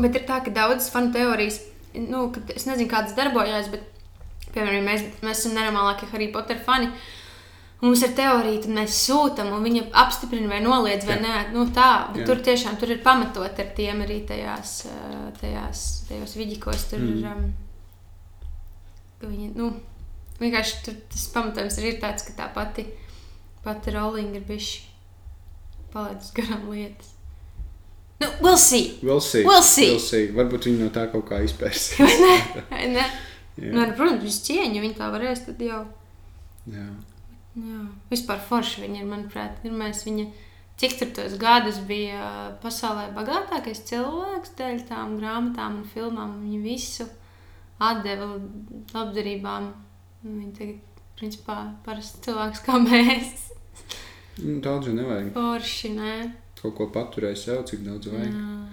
[0.00, 1.60] Bet ir tā, ka daudzas fanu teorijas,
[1.94, 3.82] nu, kad es nezinu, kādas darbojas, bet,
[4.54, 6.88] piemēram, mēs, mēs esam nenormālākie Harry Potter fani.
[7.82, 11.22] Mums ir teorija, tad mēs sūtām, un viņa apstiprina vai noliedz, vai Jā.
[11.26, 11.52] nē.
[11.52, 16.88] Nu, tā, tur tiešām tur ir pamatot ar tiem arī tajās, eh, tajās, tajos vidīkos.
[16.90, 17.18] Tur Mm.
[17.18, 17.26] ir.
[17.26, 17.54] Um,
[19.22, 19.72] viņi, nu,
[20.40, 22.86] vienkārši tur tas pamatojums ir tāds, ka tā pati,
[23.64, 24.84] pati Rolling ir bijusi
[25.94, 27.14] palaidus garām lietas.
[28.20, 28.98] Nu, we'll see!
[29.02, 29.44] We'll see.
[29.44, 29.90] We'll see.
[29.90, 30.28] We'll see.
[30.34, 31.92] Varbūt viņi no tā kaut kā izpērs.
[32.00, 32.36] Vai ne?
[32.70, 33.08] Vai ne?
[33.58, 35.82] Nu, ar, protams, visu cieņu, ja viņi tā varēs, tad jau.
[36.70, 36.86] Jā.
[37.54, 40.26] Jā, vispār forši viņa ir, manuprāt, pirmais viņa.
[40.82, 46.32] Cik tur tos gadus bija pasaulē bagātākais cilvēks dēļ tām grāmatām un filmām.
[46.42, 47.06] Viņa visu
[47.78, 48.32] atdeva
[48.90, 49.70] labdarībām.
[50.24, 53.53] Viņa tagad, principā, parasts cilvēks kā mēs.
[54.42, 55.32] Nu, Daudz jau nevajag.
[55.34, 56.14] Forši, nē.
[56.60, 58.32] Kaut ko paturēt sev, cik daudz vajag.
[58.34, 58.68] Jā.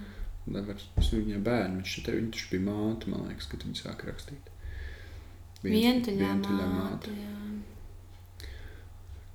[0.52, 4.08] Lai var, es viņai bērnu, viņš viņš taču bija māte, man liekas, kad viņa sāka
[4.08, 4.48] rakstīt.
[5.62, 6.32] Vientuļā
[6.72, 7.12] māte.
[7.14, 7.28] jā.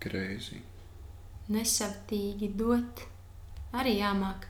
[0.04, 0.60] Crazy.
[1.50, 3.06] Nesavtīgi dot.
[3.74, 4.46] Arī jāmāk.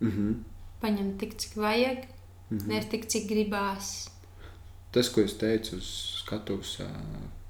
[0.00, 0.32] Mhm.
[0.82, 2.06] Paņemt tik, cik vajag,
[2.50, 2.68] Mhm.
[2.68, 4.08] nevis tik, cik gribās.
[4.92, 6.76] Tas, ko es teicu uz skatuves,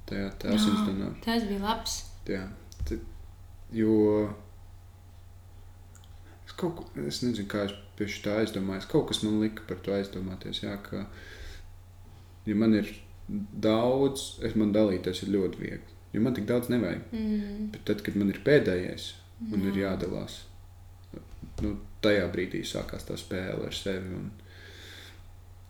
[0.07, 0.37] tajā Jā.
[0.39, 1.15] tāsīs donā.
[1.25, 2.05] Tas bija labs.
[2.27, 2.49] Jā.
[3.73, 3.95] Jo
[6.47, 8.89] es kaut ko, es nezinu, kā es pie tā aizdomājos.
[8.91, 10.63] Kaut kas man lika par to aizdomāties.
[10.65, 11.07] Jā, ka,
[12.49, 12.91] ja man ir
[13.29, 15.99] daudz, es man dalīties ir ļoti viegli.
[16.13, 17.05] Jo man tik daudz nevajag.
[17.15, 17.69] Mm.
[17.73, 19.13] Bet tad, kad man ir pēdējais
[19.49, 20.43] un ir jādalās,
[21.65, 24.19] nu, tajā brīdī sākās tā spēle ar sevi.
[24.19, 24.29] Un,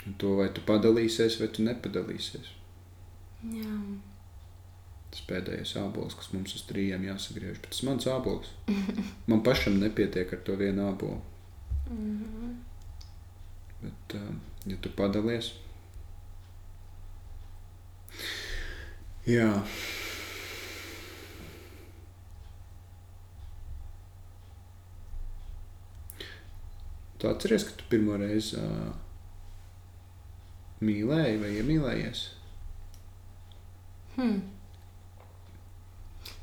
[0.09, 2.51] un to vai tu padalīsies, vai tu nepadalīsies.
[3.53, 3.77] Jā.
[5.13, 8.53] Tas pēdējais ābols, kas mums uz trījiem jāsagriež, bet tas mans ābols.
[9.29, 11.21] Man pašam nepietiek ar to vienu ābolu.
[11.91, 12.55] Mhm.
[13.83, 14.31] Bet, uh,
[14.71, 15.51] ja tu padalies,
[19.27, 19.49] jā.
[27.19, 28.95] Tu atceries, ka tu pirmo reizi uh,
[30.83, 32.25] mīlēji vai iemīlējies?
[34.17, 34.41] Hmm.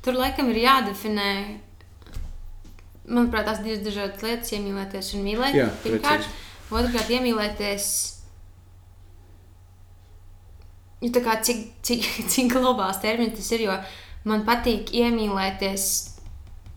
[0.04, 1.30] Tur laikam ir jādefinē.
[3.10, 5.56] Manuprāt, tās divas dažādas lietas, iemīlēties un mīlēt.
[5.58, 6.78] Jā, Pirmkārt, precīzi.
[6.78, 7.88] otrkārt, iemīlēties.
[11.00, 13.76] Jo tā kā cik, cik, cik globāls termins tas ir, jo
[14.28, 15.86] man patīk iemīlēties,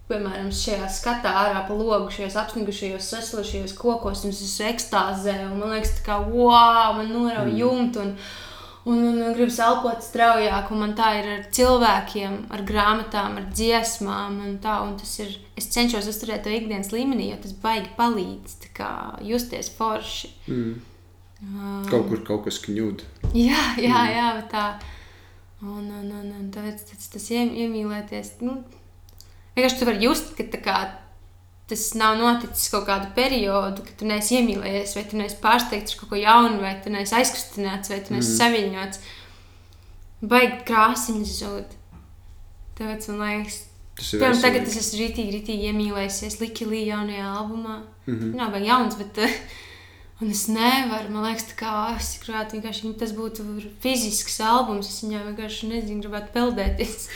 [0.08, 5.60] piemēram, šajā skatā ārā pa logu, šajos apsnigušajos, saslušajos kokos, un es esmu ekstāzē, un
[5.60, 7.60] man liekas, tā kā, wow, man norauj Mm.
[7.60, 8.16] jumtu, un,
[8.86, 13.46] un, un, un gribas elpot straujāk, un man tā ir ar cilvēkiem, ar grāmatām, ar
[13.56, 18.58] dziesmām, un tā, un ir, es cenšos uzturēt to ikdienas līmenī, jo tas baigi palīdz,
[19.24, 20.34] justies forši.
[20.48, 20.74] Mm.
[21.44, 23.02] Um, Kaut kur kaut kas kņūd.
[23.36, 24.14] Jā, jā, Mm.
[24.16, 24.66] jā, tā.
[25.64, 28.34] Un, un, un, un tāpēc tas, tas iem, iemīlēties.
[28.44, 28.58] Nu,
[29.56, 30.78] vienkārši tu vari just, ka tā kā,
[31.74, 36.06] tas nav noticis kaut kādu periodu, kad tu neesi iemīlējies, vai tu neesi pārsteigts par
[36.06, 38.40] kaut ko jaunu, vai tu neesi aizkustināts, vai tu neesi mm.
[38.40, 39.04] saviņots.
[40.24, 41.78] Baigi krāsiņas zūd.
[42.78, 43.60] Tāpēc man liekas,
[43.94, 47.76] Tas ir Piemēram, tagad es esmu rītīgi, rītīgi iemīlējusies Likilī jaunajā albumā.
[48.08, 48.32] Mhm.
[48.40, 49.36] Nav vēl jauns, bet uh,
[50.24, 53.46] un es nevaru, man liekas, tā kā asikrāt, vienkārši tas būtu
[53.84, 57.08] fizisks albums, es viņā vienkārši nezinu, gribētu peldēties.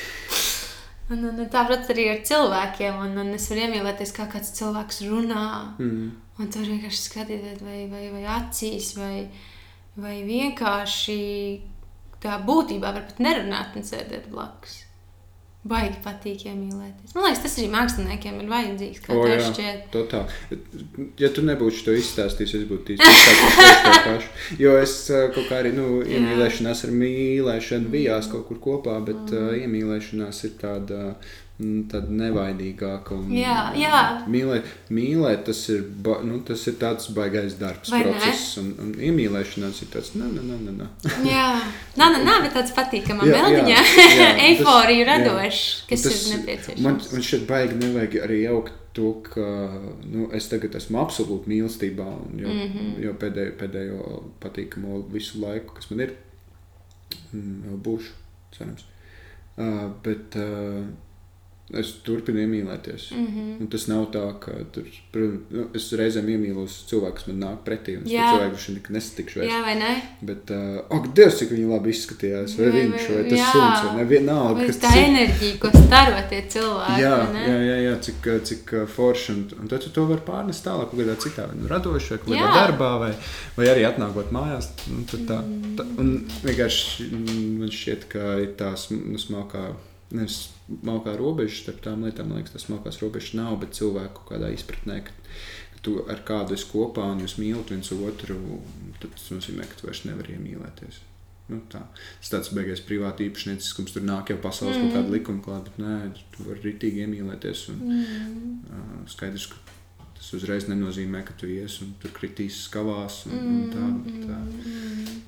[1.08, 5.04] Un, un, un tāpat arī ar cilvēkiem, un, un es varu iemīlēties, kā kāds cilvēks
[5.08, 5.46] runā.
[5.80, 6.08] Mhm.
[6.38, 9.24] Un tur vienkārši skatīties, vai, vai, vai acīs, vai,
[9.98, 11.22] vai vienkārši
[12.22, 14.84] tā būtībā var pat nerunāt un sēdēt blakus.
[15.68, 17.14] Baigi patīk iemīlēties.
[17.16, 19.02] Man liekas, tas arī māksliniekiem ir vajadzīgs.
[19.04, 19.82] Kā tev šķiet?
[19.92, 20.60] Totāli.
[21.20, 24.30] Ja tu nebūtu to izstāstījis, es būtu izstāstījis to pašu.
[24.64, 29.36] Jo es uh, kaut kā arī nu, iemīlēšanās ar mīlēšanu bijās kaut kur kopā, bet
[29.36, 31.04] uh, iemīlēšanās ir tāda.
[31.60, 33.18] Mm, Tāda nevainīgāka.
[33.18, 34.02] un, Jā, jā.
[34.32, 38.12] Mīlēt, mīlēt tas, ir, ba, nu, tas ir tāds baisais darbs, Vai ne?
[38.14, 38.58] process.
[38.62, 40.90] Un, un iemīlēšanās ir tāds, nē, nē, nē.
[41.28, 41.48] Jā,
[42.00, 43.28] nē, nē, bet tāds patīkams
[44.48, 45.08] eiforiju jā.
[45.14, 46.84] radošs, kas Tas- ir nepieciešams.
[46.86, 49.48] Man, man šeit baigi nevajag arī jaukt to, ka
[50.10, 52.06] nu, es tagad esmu absolūti mīlestībā,
[52.42, 52.70] jau, mm.
[52.74, 53.18] -hmm.
[53.22, 56.16] pēdējo, pēdējo patīkamo visu laiku, kas man ir,
[57.34, 58.16] mm, būšu,
[58.58, 58.88] cerams.
[59.58, 60.86] Uh, bet uh,
[61.76, 63.10] es turpinu iemīlēties.
[63.12, 63.26] Mm.
[63.28, 63.70] -hmm.
[63.72, 67.98] Tas nav tā, ka tur, protams, nu, es reizēm iemīlos cilvēku, kas man nāk pretī,
[67.98, 69.40] un es cilvēku šeit nesatikšu.
[69.40, 69.52] vairs.
[69.52, 70.02] Jā, vai ne?
[70.22, 72.56] Bet, uh, ak, Dievs, cik viņi labi izskatījās.
[72.58, 73.52] Vai Vai- viņš, vai tas jā.
[73.52, 74.60] suns, vai nevienalga.
[74.62, 75.04] Vai tā ir.
[75.10, 79.32] enerģija, ko staro tie cilvēki, Jā, jā, jā, jā, cik, cik uh, forši.
[79.34, 82.54] Un, un tad tu to vari pārnest tālāk, kaut kādā citā, nu radošā, vai kādā
[82.56, 83.14] darbā, vai,
[83.58, 84.72] vai arī atnākot mājās.
[84.88, 85.42] Nu, tad tā,
[85.78, 89.68] tā, un vienkārši mm, man šķiet, ka ir tā sm- nu, smalkā,
[90.14, 92.30] nevis smalkā robeža starp tām lietām.
[92.30, 95.16] Man liekas, tas smalkās robežas nav, bet cilvēku kādā izpratnē, ka
[95.86, 98.40] tu ar kādu esi kopā un jūs mīlat viens otru,
[99.02, 101.04] tad tas nozīmē, ka tu vairs nevari iemīlēties.
[101.48, 101.80] Nu, tā.
[102.20, 104.90] Tas tāds beigās privāti īpašnieciskums, tur nāk jau pasaules mm.
[104.90, 105.94] kaut kāda likuma klāta, bet nē,
[106.34, 107.62] tu vari rītīgi iemīlēties.
[107.72, 108.58] Un, mm.
[108.68, 109.77] uh, skaidrs, ka
[110.28, 113.22] tas uzreiz nenozīmē, ka tu ies un tur kritīs skavās.
[113.32, 114.40] Un, un tā, bet, tā,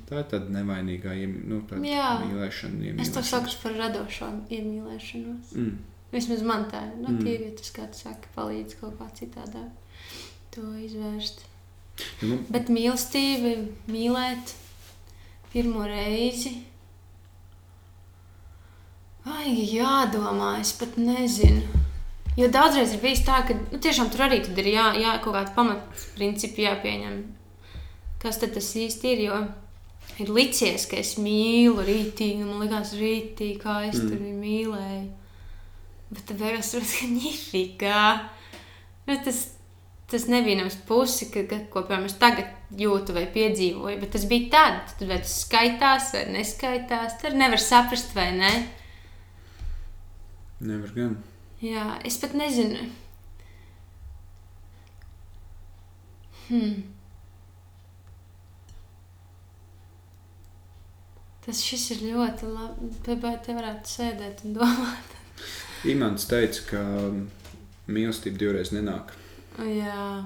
[0.10, 1.14] tā ir tāda nevainīgā
[1.48, 1.80] nu, tāda
[2.26, 2.98] mīlēšana.
[3.00, 5.54] Es to saucu par radošo iemīlēšanos.
[5.56, 5.78] Mm.
[6.12, 6.98] Vismaz man tā ir.
[7.00, 7.24] Nu, Mm.
[7.24, 9.64] tie ir tas, kā tu saki, palīdz kaut kā citādā
[10.52, 11.46] to izvērst.
[12.22, 13.56] Ja man, Bet mīlestība,
[13.88, 14.56] mīlēt
[15.54, 16.58] pirmo reizi.
[19.30, 21.79] Ai, jādomā, es pat nezinu.
[22.40, 25.36] Jo daudzreiz ir bijis tā, ka nu, tiešām tur arī tad ir jā, jā, kaut
[25.36, 27.18] kāda pamatprincipi jāpieņem.
[28.24, 29.26] Kas tad tas īsti ir?
[29.28, 29.40] Jo
[30.24, 34.10] ir licies, ka es mīlu rītīgi, un man liekas, rītīgi, kā es mm.
[34.12, 35.06] tur mīlēju.
[36.10, 38.04] Bet tad beigās tur bija nifigā.
[39.08, 39.44] Nu, tas,
[40.12, 44.28] tas nebija nemaz pusi, ka, ka, ko piemēram, es tagad jūtu vai piedzīvoju, bet tas
[44.30, 47.20] bija tad, tad vai tas skaitās vai neskaitās.
[47.22, 48.54] Tad nevar saprast, vai ne.
[50.60, 51.20] nevar gan.
[51.64, 52.86] Jā, es pat nezinu.
[56.48, 56.80] Hmm.
[61.46, 62.90] Tas šis ir ļoti labi.
[63.22, 65.16] Vai te varētu sēdēt un domāt?
[65.90, 66.84] Imants teica, ka
[67.92, 69.16] mīlestība divreiz nenāk.
[69.60, 70.26] Jā,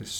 [0.00, 0.12] Es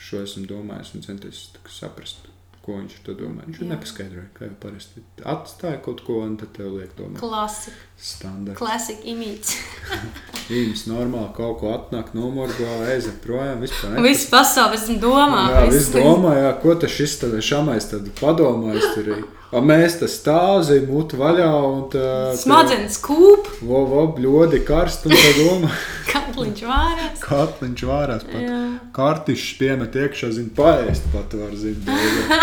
[0.00, 2.28] šo esmu domājis un centies saprast,
[2.64, 3.44] ko viņš to domā.
[3.48, 3.68] Viņš Jā.
[3.72, 7.20] nepaskaidroja, kā jau parasti atstāja kaut ko un tad tev liek domāt.
[7.22, 7.76] klasika.
[8.00, 8.56] Standarts.
[8.58, 9.58] Klasika imīts.
[10.50, 15.44] Īms normāli kaut ko atnāk, nomorgo, aiziet projām, vispār Viss pasaule, esmu domā.
[15.52, 19.12] Jā, viss domā, jā, ko tas šis tad šamais tad padomājis tur.
[19.50, 22.08] A mēs tas stāzim, mutu vaļā un tā.
[22.38, 25.70] Smadzenes kūp, Vo, vo, bļodi karst un tā domā.
[26.12, 27.22] katliņš vārās.
[27.26, 28.40] Katliņš vārās pat.
[28.46, 28.62] Jā.
[28.96, 32.00] Kartišs piemet iekšā, zina, paēst pat var zina.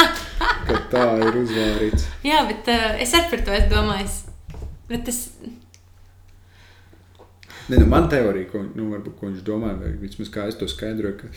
[0.68, 2.08] Ka tā ir uzvārīts.
[2.28, 4.27] Jā, bet uh, es arī par to esmu domājis.
[4.88, 5.26] Bet tas,
[7.68, 10.70] Ne, nu, man teorija, ko, nu, varbūt, ko viņš domā, vai vismaz kā es to
[10.72, 11.32] skaidroju, ka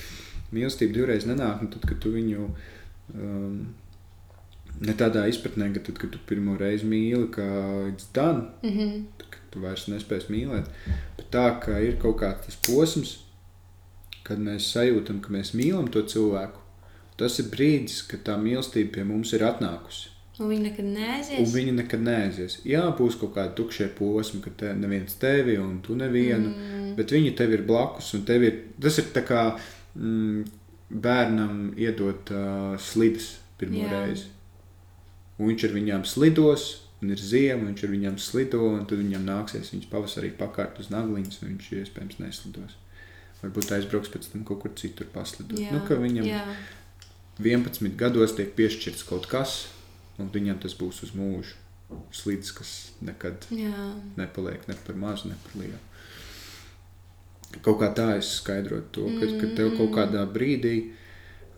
[0.55, 3.57] mīlestība divreiz nenāk, un tad, kad tu viņu um,
[4.86, 7.48] ne tādā izpratnē, ka tad, kad tu pirmo reizi mīli, kā
[7.88, 9.03] it's done, mm -hmm.
[9.18, 10.70] tad, kad tu vairs nespēsi mīlēt,
[11.16, 13.18] bet tā, ka ir kaut kāds posms,
[14.22, 16.62] kad mēs sajūtam, ka mēs mīlam to cilvēku,
[17.16, 20.09] tas ir brīdis, kad tā mīlestība pie mums ir atnākusi.
[20.41, 21.41] Un viņi nekad neaizies.
[21.42, 22.58] Un viņi nekad neaizies.
[22.68, 26.91] Jā, būs kaut kādi tukšie posmi, kad te neviens tevi un tu nevienu, mm.
[26.99, 28.14] bet viņi tev ir blakus.
[28.17, 29.45] un tev Ir, tas ir tā kā
[29.95, 30.45] mm,
[30.91, 33.91] bērnam iedot uh, slīdes pirmo Jā.
[33.92, 34.30] reizi.
[35.41, 36.68] Un viņš ar viņām slidos,
[37.00, 40.80] un ir ziema, un viņš ar viņām slido, un tad viņam nāksies viņas pavasarī pakārt
[40.83, 42.76] uz nagliņas, un viņš iespējams neslidos.
[43.41, 45.57] Varbūt aizbrauks pēc tam kaut kur citur paslidot.
[45.61, 46.42] Jā, Nu, ka viņam jā.
[47.41, 49.62] 11 gados tiek piešķirts kaut kas,
[50.21, 51.59] un viņam tas būs uz mūžu.
[52.14, 53.88] slīds, kas nekad Jā.
[54.14, 55.80] nepaliek ne par mazu, ne par lielu.
[57.67, 60.92] Kaut kā tā es skaidrotu to, ka, ka tev kaut kādā brīdī,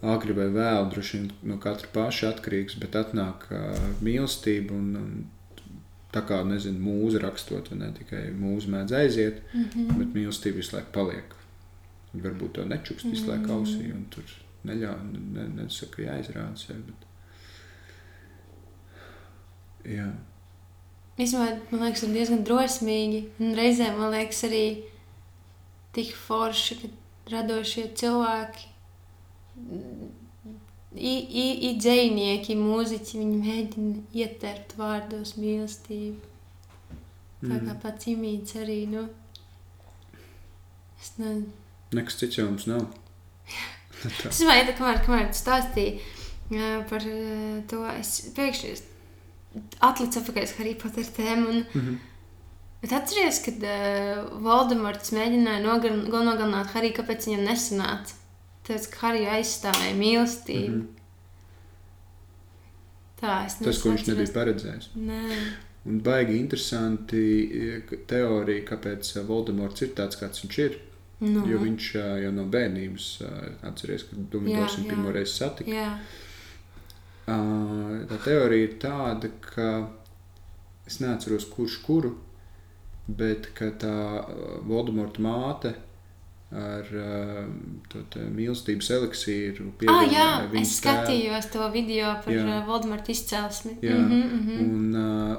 [0.01, 5.69] agri vai vēlu, droši vien no katra paša atkarīgs, bet atnāk uh, mīlestība un, un
[6.17, 10.01] tā kā, nezinu, mūza rakstot, vai ne tikai mūza mēdz aiziet, mm -hmm.
[10.01, 11.37] bet mīlestība visu laiku paliek.
[12.13, 14.25] Viņa varbūt to nečukst visu laiku ausī un tur
[14.69, 14.99] neļauj,
[15.37, 16.83] ne, nesaka, jāizrāda sevi.
[16.89, 17.09] Bet...
[19.89, 20.09] Jā.
[21.21, 23.23] Īstenībā, man liekas, ir diezgan drosmīgi.
[23.43, 24.65] Un reizēm man liekas, arī
[25.97, 26.91] tik forši, ka
[27.33, 28.69] radošie cilvēki,
[30.93, 36.31] īdzēnieki, mūziķi, viņi mēģina ietert vārdos mīlestību.
[37.43, 39.09] Tā kā pats imīts arī, nu,
[41.01, 41.51] es nezinu.
[41.93, 42.87] Nekas cits jau mums nav.
[44.03, 45.91] Es domāju, ka kamēr, kamēr tu stāstīji
[46.51, 48.73] jā, par uh, to, es pēkšņi
[49.81, 51.49] atlicu atpakaļ uz Harry Potter tēmu.
[51.49, 52.01] Un, mm -hmm.
[52.83, 58.17] Bet atceries, kad uh, Voldemorts mēģināja nogal nogalināt Hariju, kāpēc viņam nesanāca?
[58.67, 60.77] Tāpēc, ka Hariju aizstāvēja mīlestību.
[60.77, 61.01] Mm -hmm.
[63.23, 64.89] Tā, es Tas, ko viņš nebija paredzējis.
[64.99, 65.21] Nē.
[65.87, 67.23] Un baigi interesanti
[68.11, 70.79] teorija, kāpēc Voldemorts ir tāds, kāds viņš ir.
[71.23, 71.45] Nu.
[71.47, 73.07] Jo viņš jau no bērnības
[73.63, 75.71] atceries, ka Dumbledors viņu pirmo reizi satika.
[75.71, 75.91] Jā.
[77.27, 79.69] Tā teorija ir tāda, ka
[80.89, 82.17] es neatceros, kurš kuru,
[83.07, 83.95] bet tā
[84.67, 85.75] Voldemorta māte
[86.53, 86.89] ar
[88.35, 90.27] mīlestības eliksīru ah, jā,
[90.61, 91.53] es skatījos tēlu.
[91.55, 92.59] to video par jā.
[92.67, 93.79] Voldemorta izcelsmi.
[93.81, 94.61] Jā, mm -hmm, mm -hmm.
[94.61, 94.97] Un,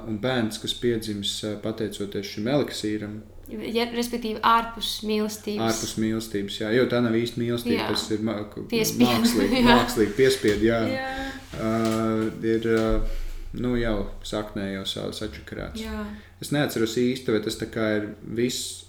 [0.08, 3.20] un bērns, kas piedzimis pateicoties šim eliksīram,
[3.52, 5.64] Ja, respektīvi, ārpus mīlestības.
[5.66, 7.82] Ārpus mīlestības, jā, jo tā nav īsti mīlestība.
[7.82, 7.88] Jā.
[7.92, 10.68] Tas ir mākslīgi, mākslīgi piespiedu.
[10.70, 10.78] Jā.
[10.88, 11.10] Jā.
[11.54, 13.18] Uh, ir uh,
[13.60, 15.82] nu, jau saknē jau savs atšakarāts.
[15.84, 16.06] Jā.
[16.40, 18.80] Es neatceros īsti, vai tas ir viss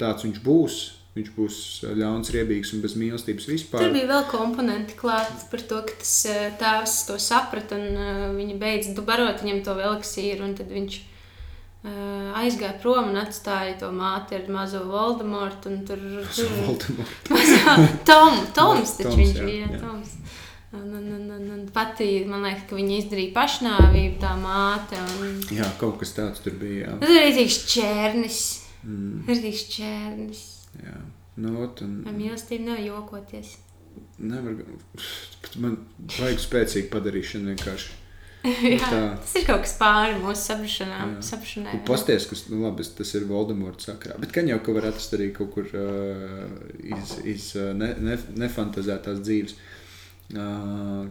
[0.00, 0.82] tāds viņš būs.
[1.14, 1.56] Viņš būs
[1.94, 3.84] ļauns, riebīgs un bez mīlestības vispār.
[3.84, 6.14] Tur bija vēl komponenti klāts par to, ka tas
[6.58, 10.42] tēvs to saprata un uh, viņa beidza barot viņam to eliksīru.
[10.42, 11.13] Un tad viņš Uh,
[11.84, 15.72] aizgāja prom un atstāja to māti ar mazo Voldemortu.
[15.88, 16.00] Tur
[16.32, 17.76] tur bija
[18.08, 19.68] Tom, Toms, taču Toms, viņš jā, bija.
[19.68, 19.80] jā.
[19.82, 20.14] Toms.
[20.74, 24.98] Un, un, un, un, un pati, man liekas, ka viņa izdarīja pašnāvību, tā māte.
[25.22, 25.36] Un...
[25.54, 26.88] Jā, kaut kas tāds tur bija.
[26.88, 26.94] Jā.
[27.02, 28.40] Tas ir rītīgs čērnis.
[28.82, 29.20] Mm.
[29.28, 30.40] Rītīgs čērnis.
[30.82, 30.96] Jā,
[31.44, 32.00] nu, ot, un...
[32.08, 33.52] Ar mīlestību nevar jokoties.
[34.18, 34.64] Nevar,
[35.62, 35.78] man
[36.16, 37.92] vajag spēcīgu padarīšanu vienkārši.
[38.74, 39.02] Jā, tā.
[39.22, 41.14] tas ir kaut kas pāri mūsu saprašanām.
[41.24, 41.78] saprašanai.
[41.78, 44.18] Un pasties, kas, nu labi, tas ir Voldemorta sakrā.
[44.20, 46.50] Bet gan jau, ka var atrast arī kaut kur uh,
[46.84, 49.56] iz, iz ne, ne, nefantazētās dzīves.
[50.34, 51.06] Uh,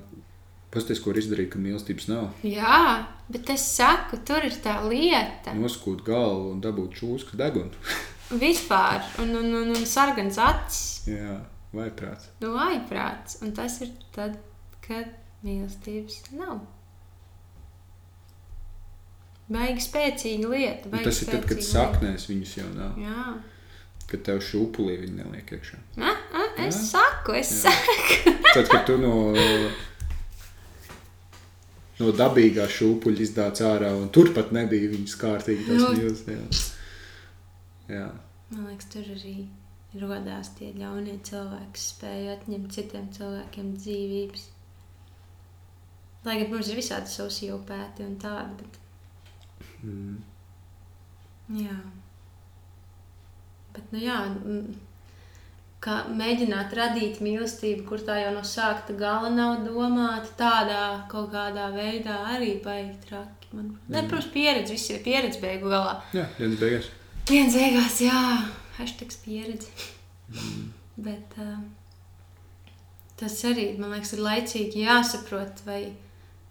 [0.74, 2.28] pasties, ko var izdarīt, ka mīlestības nav.
[2.46, 2.84] Jā,
[3.34, 5.56] bet es saku, tur ir tā lieta.
[5.58, 7.74] Noskūt galvu un dabūt čūsku degunu.
[8.44, 11.10] Vispār, un, un, un, un sargans acis.
[11.10, 11.40] Jā,
[11.74, 12.30] vaiprāts.
[12.46, 13.42] Nu, vaiprāts.
[13.42, 14.38] Un tas ir tad,
[14.86, 15.10] kad
[15.46, 16.62] mīlestības nav.
[19.52, 20.90] Baigi spēcīga lieta.
[20.92, 22.96] Un tas ir tad, kad saknēs viņus jau nav.
[23.02, 23.26] Jā.
[24.08, 25.80] Kad tev šūpulī viņi neliek iekšā.
[26.00, 26.86] A, a, es Jā.
[26.94, 27.72] saku, es Jā.
[27.74, 28.34] saku.
[28.54, 29.14] Tad, kad tu no,
[32.00, 35.92] no dabīgā šūpuļa izdāts ārā, un turpat nebija viņas kārtīgi tas Nu.
[35.98, 36.24] mīls.
[36.30, 37.98] Jā.
[37.98, 38.08] Jā.
[38.54, 39.36] Man liekas, tur arī
[40.00, 44.46] radās tie ļaunie cilvēki, kas spēja atņemt citiem cilvēkiem dzīvības.
[46.24, 48.80] Lai gan mums ir visādi sociopēti un tādi, bet
[49.84, 50.18] Mm.
[51.60, 51.78] Jā.
[53.74, 54.18] Bet, nu jā,
[55.84, 61.70] kā mēģināt radīt mīlestību, kur tā jau no sākta gala nav domāta, tādā kaut kādā
[61.76, 63.50] veidā arī baigi traki.
[63.54, 63.94] Man, mm.
[63.94, 66.00] ne, protams, pieredze, viss ir pieredze beigu galā.
[66.16, 66.90] Jā, dienas beigās.
[67.30, 68.22] Viens beigās, jā,
[68.80, 69.70] hashtags pieredze.
[70.34, 70.72] Mm.
[71.04, 71.60] Bet uh,
[73.20, 75.82] tas arī, man liekas, ir laicīgi jāsaprot, vai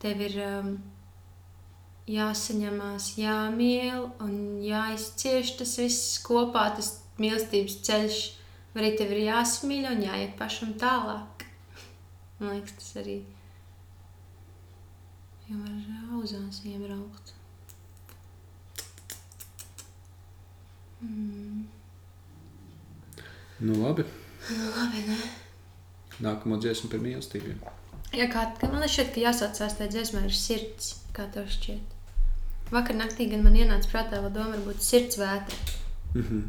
[0.02, 0.72] tev ir um,
[2.12, 4.34] jāsaņemās, jāmīl un
[4.64, 8.22] jāizcieš tas viss kopā, tas mīlestības ceļš.
[8.72, 11.44] Arī tev ir jāsamīļ un jāiet pašam tālāk.
[12.40, 13.20] Man liekas, tas arī
[15.48, 17.34] jau var auzās iebraukt.
[21.02, 21.66] Mm.
[23.62, 24.04] Nu, labi.
[24.48, 25.18] Nu, labi, ne?
[26.22, 27.54] Nākamā dziesma par mīlestību.
[28.16, 31.91] Ja kā, man šķiet, ka jāsaucās tā dziesma ir sirds, kā tev šķiet.
[32.72, 35.56] Vakar naktī gan man ienāca prātā vēl doma, varbūt sirds vētra.
[36.14, 36.42] Mm -hmm.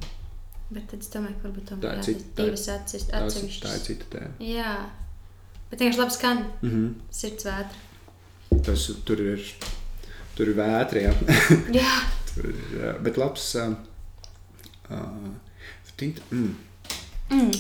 [0.73, 3.61] Bet tad es domāju, ka varbūt Tā tomēr ir ir cita- tā- divas atsevišķas.
[3.61, 4.33] Tā, tā ir cita tēma.
[4.39, 4.85] Jā,
[5.69, 6.93] bet vienkārši labi skan Mm -hmm.
[7.11, 7.77] sirds vētra.
[8.65, 9.41] Tas tur ir
[10.35, 11.01] tur ir vētri.
[11.03, 11.13] Ja?
[11.73, 11.93] Jā.
[12.35, 13.55] tur ir, jā, bet labs.
[13.55, 13.73] Uh,
[14.89, 15.33] uh,
[15.97, 16.55] tint, mm.
[17.29, 17.51] Mm.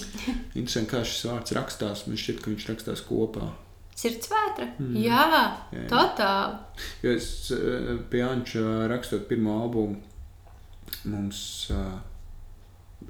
[0.55, 2.07] Interesanti, kā šis vārds rakstās.
[2.07, 3.51] Man šķiet, ka viņš rakstās kopā.
[3.95, 4.65] Sirdsvētra.
[4.81, 4.95] Mm.
[5.03, 5.23] Jā,
[5.75, 5.83] Jā.
[5.91, 6.85] totāli.
[7.05, 9.99] Jo es uh, pie Anča rakstot pirmo albumu,
[11.05, 11.41] mums
[11.73, 11.99] uh,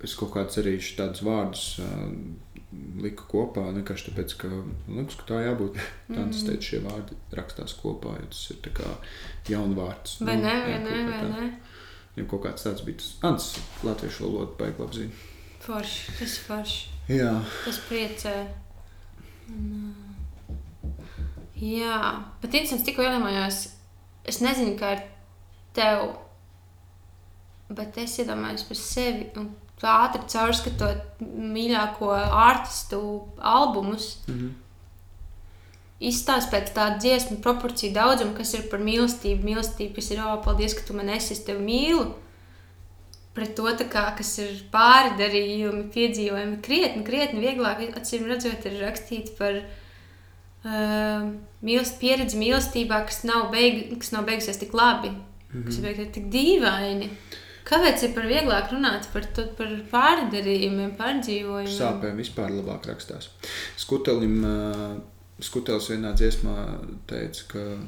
[0.03, 2.07] es kaut kādus arī tādus vārdus uh,
[3.03, 3.63] liku kopā.
[3.75, 4.49] Vienkārši tāpēc, ka
[4.89, 5.77] liekas, ka tā jābūt.
[6.13, 6.47] Tā tas Mm.
[6.49, 8.89] teica, šie vārdi rakstās kopā, jo tas ir kā
[9.53, 10.17] jaunvārds.
[10.25, 11.51] Vai ne, vai jā, ne, kaut kā vai ne?
[12.17, 13.53] Ja kaut kāds tāds bija, Ants
[13.87, 15.29] latviešu valodu baigi labi zina.
[15.63, 16.81] Forši, tas forši.
[17.09, 17.31] Jā,
[17.65, 18.33] Tas priecē.
[19.49, 20.02] Un, ā,
[21.63, 21.99] jā,
[22.41, 23.63] bet interesants, tikko iedomājos,
[24.27, 25.03] es nezinu, kā ar
[25.75, 26.09] tev,
[27.73, 29.53] bet es iedomājos par sevi un
[29.83, 32.99] ātri caurskatot mīļāko artistu
[33.39, 34.17] albumus.
[34.27, 34.59] mhm.
[36.03, 40.73] Izstāst pēc tāda dziesmu proporcija daudzuma, kas ir par mīlestību, mīlestību, kas ir, oh, paldies,
[40.75, 42.09] ka tu man esi, es tevi mīlu.
[43.33, 49.61] Pret to, kā, kas ir pārdarījumi, piedzīvojumi, krietni, krietni vieglāk, acīm redzot, ir rakstīts par
[50.63, 55.65] mīlest, pieredzi mīlestībā, kas nav, beig, kas nav beigusies tik labi, mm -hmm.
[55.65, 57.09] kas ir beigusies tik dīvaini.
[57.63, 61.77] Kāpēc ir par vieglāk runāt par, to, par pārdarījumiem, pārdzīvojumiem?
[61.77, 63.29] Sāpēm vispār labāk rakstās.
[63.77, 64.97] Skutelim, uh,
[65.39, 66.55] Skutelis vienā dziesmā
[67.07, 67.85] teica, ka uh,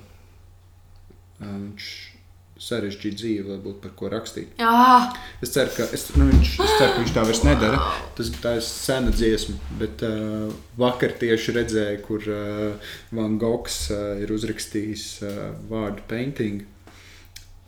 [1.42, 2.15] viņš
[2.62, 4.54] sarežģīja dzīvi, lai būtu par ko rakstīt.
[4.64, 5.10] Ah,
[5.44, 7.82] Es ceru, ka, es, nu, viņš, es ceru, ka viņš tā vairs nedara.
[8.16, 10.48] Tas tā ir sena dziesma, bet uh,
[10.80, 16.64] vakar tieši redzēju, kur uh, Van Gogs uh, ir uzrakstījis uh, vārdu painting.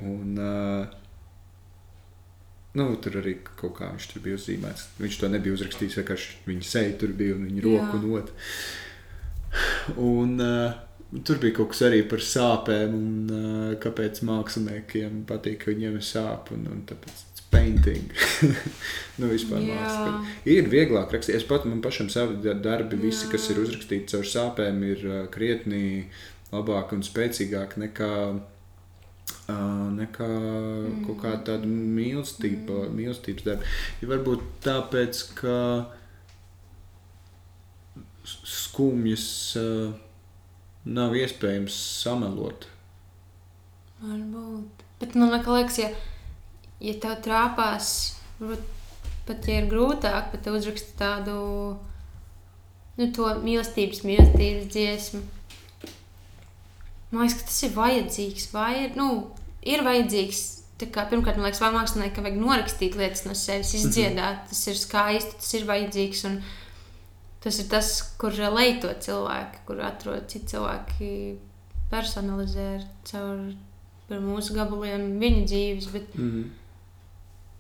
[0.08, 0.88] Un, uh,
[2.80, 4.90] nu, tur arī kaut kā viņš tur bija uzzīmēts.
[5.04, 8.02] Viņš to nebija uzrakstījis, vienkārši viņa seja tur bija un viņa roku Jā.
[8.02, 8.42] un otru.
[9.98, 15.72] Un, uh, Tur bija kaut kas arī par sāpēm, un uh, kāpēc māksliniekiem patīk, ka
[15.72, 16.58] viņiem ir sāpes.
[16.58, 18.10] Un, un tāpēc tas painting.
[19.20, 20.34] nu, vispār mākslinieks.
[20.52, 21.38] Ir vieglāk rakstīt.
[21.40, 23.38] Es pat man pašam savi da- darbi, visi, Jā.
[23.38, 26.10] kas ir uzrakstīti caur sāpēm, ir uh, krietni
[26.52, 28.14] labāki un spēcīgāki nekā.
[29.48, 31.06] Uh, nekā mm.
[31.06, 32.98] kaut kāda tāda mīlestība, mm.
[33.00, 33.72] mīlestības darba.
[34.02, 35.56] Ja varbūt tāpēc, ka
[38.28, 39.30] skumjas
[39.60, 39.96] uh,
[40.88, 42.68] nav iespējams samelot.
[44.02, 44.86] Varbūt.
[45.02, 45.92] Bet man liekas, ja,
[46.82, 47.94] ja tev trāpās,
[48.40, 48.74] varbūt
[49.28, 51.38] pat ja ir grūtāk, pat uzrakstīt tādu
[52.98, 53.08] nu,
[53.44, 55.24] mīlestības, mīlestības dziesmu.
[57.12, 58.48] Man liekas, ka tas ir vajadzīgs.
[58.54, 59.10] Vai, nu,
[59.68, 60.46] ir vajadzīgs.
[60.78, 64.44] Kā, pirmkārt, man liekas, vai māksliniekam vajag norakstīt lietas no sevis, izdziedāt.
[64.52, 66.24] Tas ir skaisti, tas ir vajadzīgs.
[66.30, 66.40] Un
[67.44, 67.90] tas ir tas,
[68.20, 71.10] kur leito cilvēki, kur atrod citi cilvēki,
[71.92, 72.70] personalizē
[73.08, 73.44] caur
[74.08, 75.92] par mūsu gabaliem viņa dzīves.
[75.94, 76.50] Bet Mm.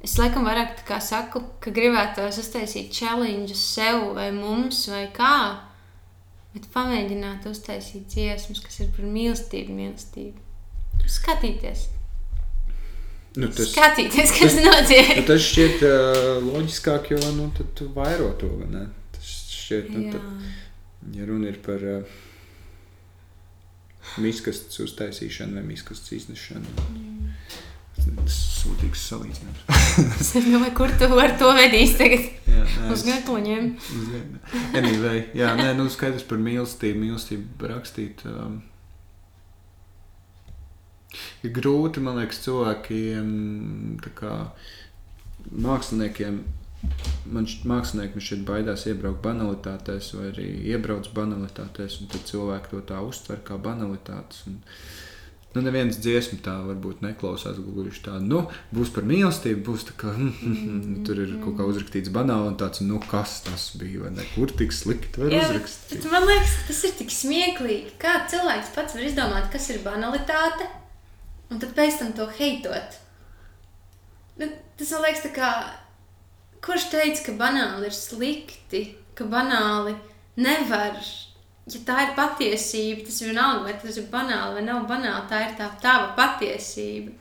[0.04, 5.60] es laikam vairāk saku, ka gribētos uztaisīt challenge sev vai mums vai kā.
[6.54, 10.40] Bet pamēģināt uztaisīt dziesmas, kas ir par mīlestību, mīlestību.
[11.08, 11.88] Skatīties,
[13.38, 15.12] Nu, tas, skatīties, kas notiek.
[15.20, 18.49] nu, tas šķiet uh, loģiskāk, jo nu, tu vairo to.
[18.72, 18.88] ne?
[19.68, 20.23] Šķiet, nu, tad,
[21.11, 22.19] ja runa ir par uh,
[24.23, 26.72] miskastes uztaisīšanu vai miskastes iznešanu.
[26.94, 27.34] Mm.
[27.98, 29.65] Tas ir sūdīgs salīdzinājums.
[30.23, 33.69] Es domāju, kur tu vari to vedīs tagad Jā, nē, uz gatavoņiem.
[34.77, 38.23] Anyway, jā, nē, nu skaidrs par mīlestību, mīlestību rakstīt.
[38.30, 38.61] Um,
[41.44, 43.34] ir grūti, man liekas, cilvēkiem,
[44.15, 44.38] kā
[45.52, 46.39] māksliniekiem.
[47.27, 52.80] Man šķiet, mākslinieki šeit baidās iebraukt banalitātēs, vai arī iebrauc banalitātēs, un tad cilvēki to
[52.88, 54.45] tā uztver kā banalitātes.
[54.47, 54.61] Un,
[55.55, 58.15] nu, neviens dziesmu tā varbūt neklausās gluži tā.
[58.23, 62.59] Nu, būs par mīlestību, būs tā kā mm, tur ir kaut kā uzrakstīts banāli, un
[62.61, 64.27] tāds, nu, kas tas bija, vai ne?
[64.35, 65.97] Kur tik slikti var Jā, uzrakstīt?
[65.97, 67.97] bet man liekas, tas ir tik smieklīgi.
[67.99, 70.69] Kā cilvēks pats var izdomāt, kas ir banalitāte,
[71.51, 73.01] un tad pēc tam to heitot.
[74.39, 74.47] Nu,
[74.80, 75.51] tas man liekas, tā kā.
[76.63, 78.84] Kurš teica, ka banāli ir slikti,
[79.17, 79.95] ka banāli
[80.41, 80.97] nevar.
[81.67, 85.27] Ja tā ir patiesība, tas ir vienalga, vai tas ir banāli vai nav banāli.
[85.29, 87.13] Tā ir tā tava patiesība.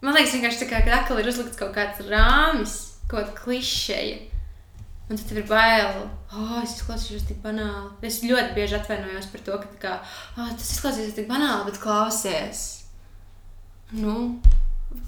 [0.00, 4.20] Man liekas, vienkārši tā kā ka atkal ir uzlikts kaut kāds rāmis, kaut kāda klišeja.
[5.10, 7.90] Un tad ir bail, oh, es izklausīšos tik banāli.
[8.06, 9.94] Es ļoti bieži atvainojos par to, ka kā,
[10.38, 12.62] oh, tas izklausīsies tik banāli, bet klausies.
[13.92, 14.14] Nu,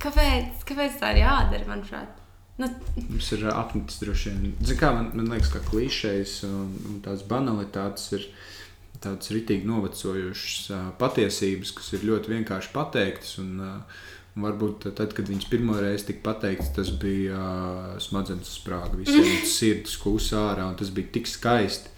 [0.02, 2.21] kāpēc, kāpēc tā ir jādara, manuprāt?
[2.60, 2.68] Nu,
[3.08, 4.56] Mums ir ā, apnicis droši vien.
[4.60, 8.26] Zini, kā man, man liekas, ka klišejas un, un tās banalitātes ir
[9.02, 13.38] tādas ritīgi novecojušas uh, patiesības, kas ir ļoti vienkārši pateiktas.
[13.42, 14.02] Un, uh,
[14.32, 18.96] Varbūt tad, kad viņš pirmo reizi tika pateikts, tas bija uh, smadzenes sprāga.
[18.96, 21.92] Visiem sirds kūsā ārā, un tas bija tik skaisti.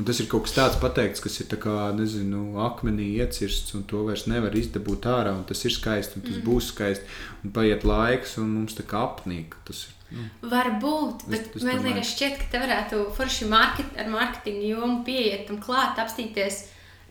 [0.00, 4.06] Un tas ir kaut kas tāds pateikts, kas ir kā, nezinu, akmenī iecirsts, un to
[4.06, 5.34] vairs nevar izdabūt ārā.
[5.48, 6.44] Tas ir skaisti, un tas mm.
[6.46, 7.18] būs skaisti.
[7.44, 9.58] Un paiet laiks, un mums tā kā apnīk.
[9.68, 9.98] Tas ir.
[10.12, 14.66] Nu, Varbūt, bet es, es man liekas, šķiet, ka te varētu forši market, ar mārketinga
[14.74, 16.66] jomu pieiet tam klāt, apstīties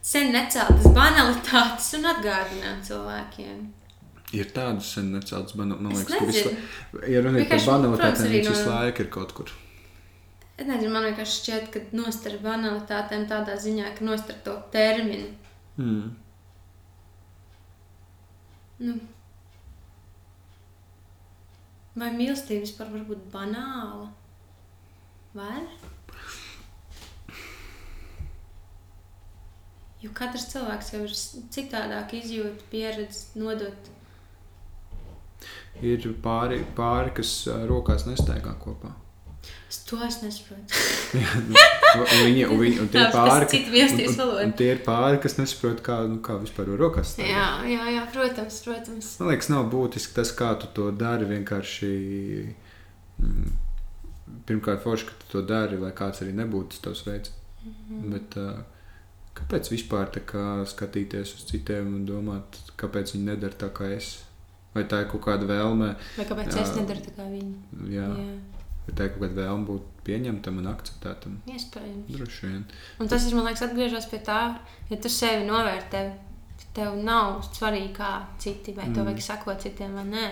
[0.05, 3.63] sen neceltas banalitātes un atgādināt cilvēkiem.
[4.37, 6.53] Ir tādas sen neceltas banalitātes, man liekas, ka visu,
[7.09, 9.53] ja ir par banalitātēm, viņas visu laiku ir kaut kur.
[10.59, 15.31] Es nezinu, man vienkārši šķiet, ka nostar banalitātēm tādā ziņā, ka nostar to terminu.
[15.81, 16.11] Mm.
[18.81, 18.97] Nu.
[21.95, 24.11] Vai mīlestība vispār var būt banāla?
[25.35, 25.65] Var?
[30.01, 31.13] Jo katrs cilvēks jau ir
[31.53, 33.91] citādāk izjūta, pieredzi, nodot.
[35.85, 37.35] Ir pāri, pāri kas
[37.69, 38.95] rokās nestaigā kopā.
[39.71, 40.75] Es to es nesaprotu.
[42.25, 44.43] viņi, un, viņi, un tie Tas pāri, citi viesties valoda.
[44.43, 47.31] un tie ir pāri, kas nesaprot, kā, nu, kā vispār var rokas stāvēt.
[47.31, 49.13] Jā, jā, jā, protams, protams.
[49.21, 51.29] Man liekas, nav būtiski tas, kā tu to dari.
[51.31, 51.93] Vienkārši
[53.23, 53.55] mm,
[54.51, 57.31] pirmkārt, forši, ka tu to dari, lai kāds arī nebūtu tas tavs veids.
[57.63, 58.11] Mm -hmm.
[58.11, 58.39] Bet,
[59.39, 64.17] kāpēc vispār kā, skatīties uz citiem un domāt, kāpēc viņi nedara tā kā es?
[64.75, 65.95] Vai tā ir kaut kāda vēlme?
[66.17, 67.55] Vai kāpēc jā, es nedaru tā kā viņi?
[67.87, 68.07] Jā.
[68.07, 68.60] jā.
[68.91, 71.37] Bet tā ir kaut kāda vēlme būt pieņemtam un akceptētam.
[71.47, 72.09] Iespējams.
[72.11, 72.65] Droši vien.
[72.99, 74.41] Un tas ir, man liekas, atgriežas pie tā,
[74.89, 76.01] ja tu sevi novērtē.
[76.75, 78.09] Tev nav svarīgi, kā
[78.39, 78.95] citi, vai mm.
[78.95, 80.25] tev vajag sakot citiem, vai nē.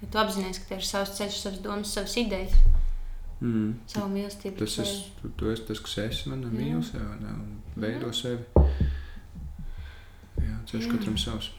[0.00, 2.54] Ja tu apzinājies, ka tev ir savs ceļš, savas domas, savas idejas,
[3.40, 3.68] mm.
[3.90, 4.58] savu mīlestību.
[4.62, 8.16] Tas ir tu, tu esi tas, kas esi man mīl sevi ne, un veido Jā.
[8.22, 8.80] sevi.
[10.38, 11.50] Jā, ceļš katram savs.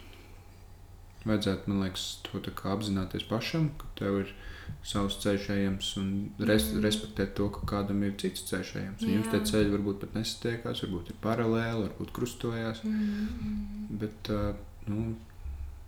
[1.25, 4.54] Vajadzētu, man liekas, to apzināties pašam, ka tev ir ielikās
[4.85, 6.09] savs ceļš ejams un
[6.45, 6.81] res, mm.
[6.85, 9.05] respektēt to, ka kādam ir cits ceļš ejams.
[9.09, 12.83] Jums tie ceļi varbūt pat nesatiekās, varbūt ir paralēli, varbūt krustojās.
[12.85, 13.95] Mm.
[14.01, 14.51] Bet uh,
[14.91, 15.07] nu,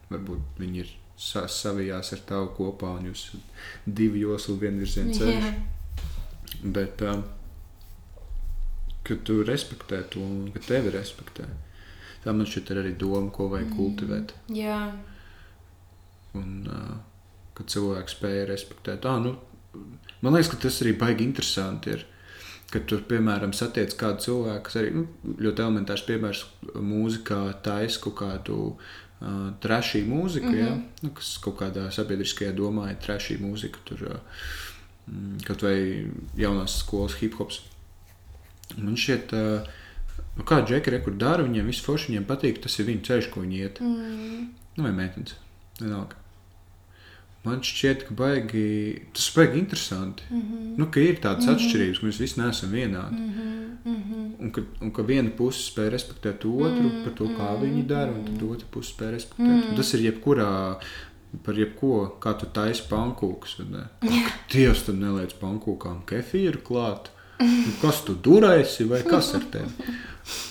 [0.09, 3.29] varbūt viņi ir sa savijās ar tavu kopā un jūs
[3.85, 5.45] divi joslu vienvirzienu ceļš.
[5.45, 6.63] Yeah.
[6.73, 7.21] Bet uh,
[9.05, 11.45] ka tu respektē to un ka tevi respektē.
[12.23, 13.77] Tā man šķiet arī doma, ko vajag mm.
[13.77, 14.33] kultivēt.
[14.57, 14.79] Jā.
[16.37, 16.97] Un, uh,
[17.57, 19.07] ka cilvēks spēja respektēt.
[19.09, 19.33] Ah, nu,
[20.21, 21.97] man liekas, ka tas arī baigi interesanti.
[21.97, 22.05] Ir.
[22.67, 25.05] Kad tur, piemēram, satiec kādu cilvēku, kas arī nu,
[25.39, 26.41] ļoti elementārs piemērs
[26.75, 30.65] mūzikā, taisa kaut kādu uh, trešī mūziku, mm -hmm.
[30.65, 31.05] ja?
[31.05, 34.43] nu, kas kaut kādā sabiedriskajā domā ir trešī mūzika, tur uh,
[35.47, 37.61] kaut vai jaunās skolas hip hops.
[38.75, 39.63] Man šķiet, uh,
[40.35, 43.47] nu, kā džekari, kur dara, viņiem viss forši, viņiem patīk, tas ir viņu ceļš, ko
[43.47, 43.79] viņi iet.
[43.79, 44.47] Mm.
[44.75, 45.39] Nu, vai meitenes,
[45.79, 46.26] vienalga.
[47.47, 48.67] Man šķiet, ka baigi,
[49.15, 50.23] tas ir baigi interesanti.
[50.29, 50.69] Mm -hmm.
[50.77, 51.55] nu, ka ir tādas mm -hmm.
[51.55, 53.19] atšķirības, ka mēs visi neesam vienādi.
[53.19, 54.31] Mm -hmm.
[54.39, 57.03] un, ka, un ka viena puse spēj respektēt otru mm -hmm.
[57.03, 57.63] par to, kā mhm.
[57.63, 59.47] viņi dara, un tad otra puse spēj respektēt.
[59.47, 59.69] Mm -hmm.
[59.69, 60.75] Un tas ir jebkurā.
[61.43, 63.61] Par jebko, kā tu taisi pankūkus.
[64.53, 67.09] Dievs, tam neliec pankūkām kefīru klāt.
[67.39, 69.71] Nu, kas tu durēsi vai kas ar tevi?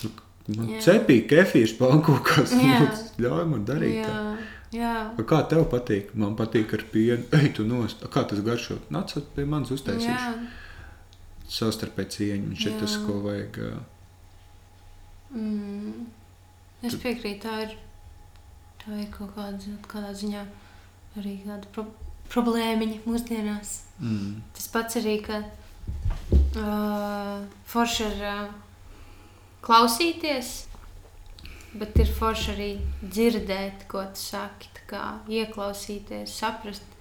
[0.04, 0.10] Nu,
[0.56, 2.52] man cepīja kefīrs pankūkās.
[2.52, 2.98] Yeah.
[3.22, 3.94] Ļauj man darīt.
[3.94, 4.06] Yeah.
[4.06, 4.55] Tā.
[4.74, 4.92] Jā.
[5.30, 6.12] Kā tev patīk?
[6.18, 7.26] Man patīk ar pienu.
[7.38, 8.02] Ej, tu nost.
[8.12, 8.80] Kā tas garšo?
[8.94, 10.46] Nāc pie manis uztaisīšu.
[11.56, 12.48] Savstarpēji cieņa.
[12.50, 13.60] Viņš ir tas, ko vajag.
[15.36, 16.06] Mm.
[16.86, 17.76] Es piekrītu, tā ir,
[18.82, 20.42] tā ir kaut kāda, kādā ziņā
[21.16, 21.86] arī tāda pro
[22.32, 23.80] problēmiņa mūsdienās.
[24.02, 24.40] Mm.
[24.56, 25.40] Tas pats arī, ka
[26.58, 28.48] uh, forši ir uh,
[29.66, 30.52] klausīties
[31.76, 32.70] Bet ir forši arī
[33.02, 36.94] dzirdēt, ko tu saki, kā ieklausīties, saprast.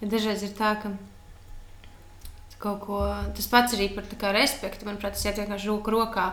[0.00, 0.94] Ja dažreiz ir tā, ka
[2.60, 3.00] kaut ko
[3.36, 4.88] tas pats arī par kā, respektu.
[4.88, 6.32] Manuprāt, tas ir vienkārši roku rokā.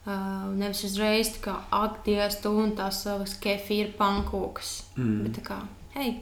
[0.00, 4.70] Uh, nevis uzreiz tā kā aktīvs, tu un tās savas kefīra pankūkas.
[4.96, 5.18] Mm.
[5.26, 5.58] Bet tā kā,
[5.96, 6.14] hei,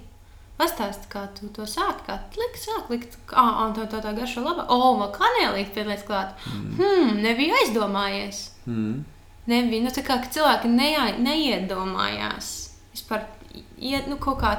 [0.58, 4.42] pastāsti, kā tu to sāki, kā tu liki, sāk likt, ah, tā, tā, tā garšo
[4.42, 4.66] laba.
[4.66, 6.34] O, oh, vēl kanēlīt pieliec klāt.
[6.50, 6.74] Mm.
[6.80, 8.42] Hmm, nebija aizdomājies.
[8.66, 9.06] Mm
[9.50, 9.84] nebija.
[9.84, 12.52] Nu, kā, cilvēki neia, neiedomājās
[12.94, 13.26] vispār
[13.78, 14.54] iet, nu, kaut kā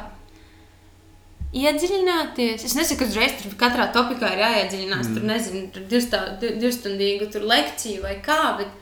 [1.55, 2.65] iedziļināties.
[2.67, 5.07] Es nesaku, ka uzreiz tur katrā topikā ir jāiedziļinās.
[5.07, 5.15] Mm.
[5.15, 8.43] Tur nezinu, tur divstā, divstundīgu tur lekciju vai kā.
[8.59, 8.75] Bet...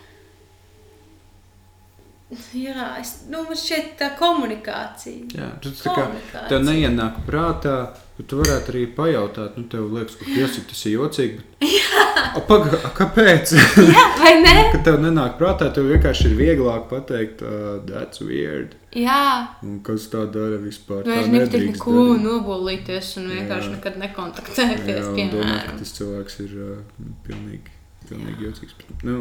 [2.51, 5.29] Jā, es, nu, man šķiet tā komunikācija.
[5.31, 7.77] Jā, tas tā kā tev neienāk prātā,
[8.17, 10.27] bet tu varētu arī pajautāt, nu, tev liekas, ka
[10.67, 11.39] tas ir jocīgi.
[11.39, 11.69] Bet...
[12.38, 13.53] A, paga, a, kāpēc?
[13.95, 14.53] Jā, vai ne?
[14.73, 18.76] Kad tev nenāk prātā, tev vienkārši ir vieglāk pateikt, uh, that's weird.
[18.97, 21.03] Jā, Un kas tā dara vispār?
[21.05, 23.73] Tā arī nepatīk nedrīkst neko nobolīties un vienkārši Jā.
[23.76, 27.77] nekad Jā, nekontaktēties, un domāt, ka tas cilvēks ir uh, pilnīgi,
[28.09, 28.77] pilnīgi jocīgs.
[29.05, 29.19] Nu,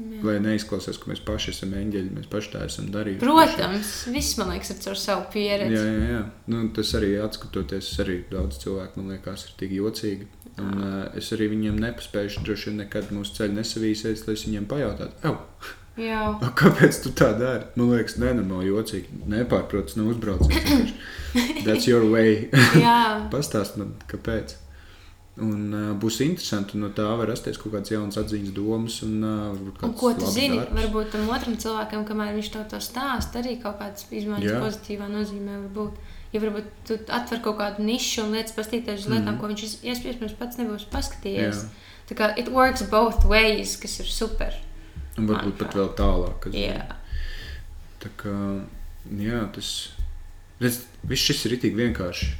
[0.00, 0.20] Jā.
[0.24, 3.20] lai neizklausās, ka mēs paši esam eņģeļi, mēs paši tā esam darījuši.
[3.20, 5.76] Protams, viss man liekas, ir caur savu pieredzi.
[5.76, 6.20] Jā, jā, jā.
[6.52, 10.30] Nu, tas arī atskatoties, arī daudz cilvēku man liekas, ir tik jocīgi.
[10.60, 14.70] Un, uh, es arī viņiem nepaspēju, droši vien nekad mūsu ceļu nesavīsies, lai es viņiem
[14.70, 15.20] pajautātu,
[16.40, 17.66] a, kāpēc tu tā dari?
[17.76, 19.20] Man liekas, nenormāli jocīgi.
[19.28, 20.94] Nepārprotas, no uzbrauciens.
[21.66, 22.48] That's your way.
[23.34, 24.56] Pastāst man, kāpēc.
[25.38, 29.02] Un uh, būs interesanti, un no tā var rasties kaut kādas jaunas atziņas, domas.
[29.06, 30.58] Un, uh, Un ko tu zini?
[30.58, 30.74] darbs.
[30.74, 34.58] Varbūt tam otram cilvēkam, kamēr viņš to, to stāsta, arī kaut kādas izmaiņas Jā.
[34.60, 36.00] pozitīvā nozīmē var būt.
[36.34, 39.40] Ja varbūt tu atver kaut kādu nišu un lietas pastīties uz lietām, Mhm.
[39.40, 41.62] ko viņš iespējams pats nebūs paskatījies.
[41.62, 41.88] Jā.
[42.10, 44.52] Tā kā it works both ways, kas ir super.
[45.16, 46.50] Un varbūt pat vēl tālāk.
[46.52, 46.96] Jā.
[48.02, 48.34] Tā kā,
[49.16, 49.90] jā, tas
[50.60, 52.34] redz, viss šis ir itī vienkārši.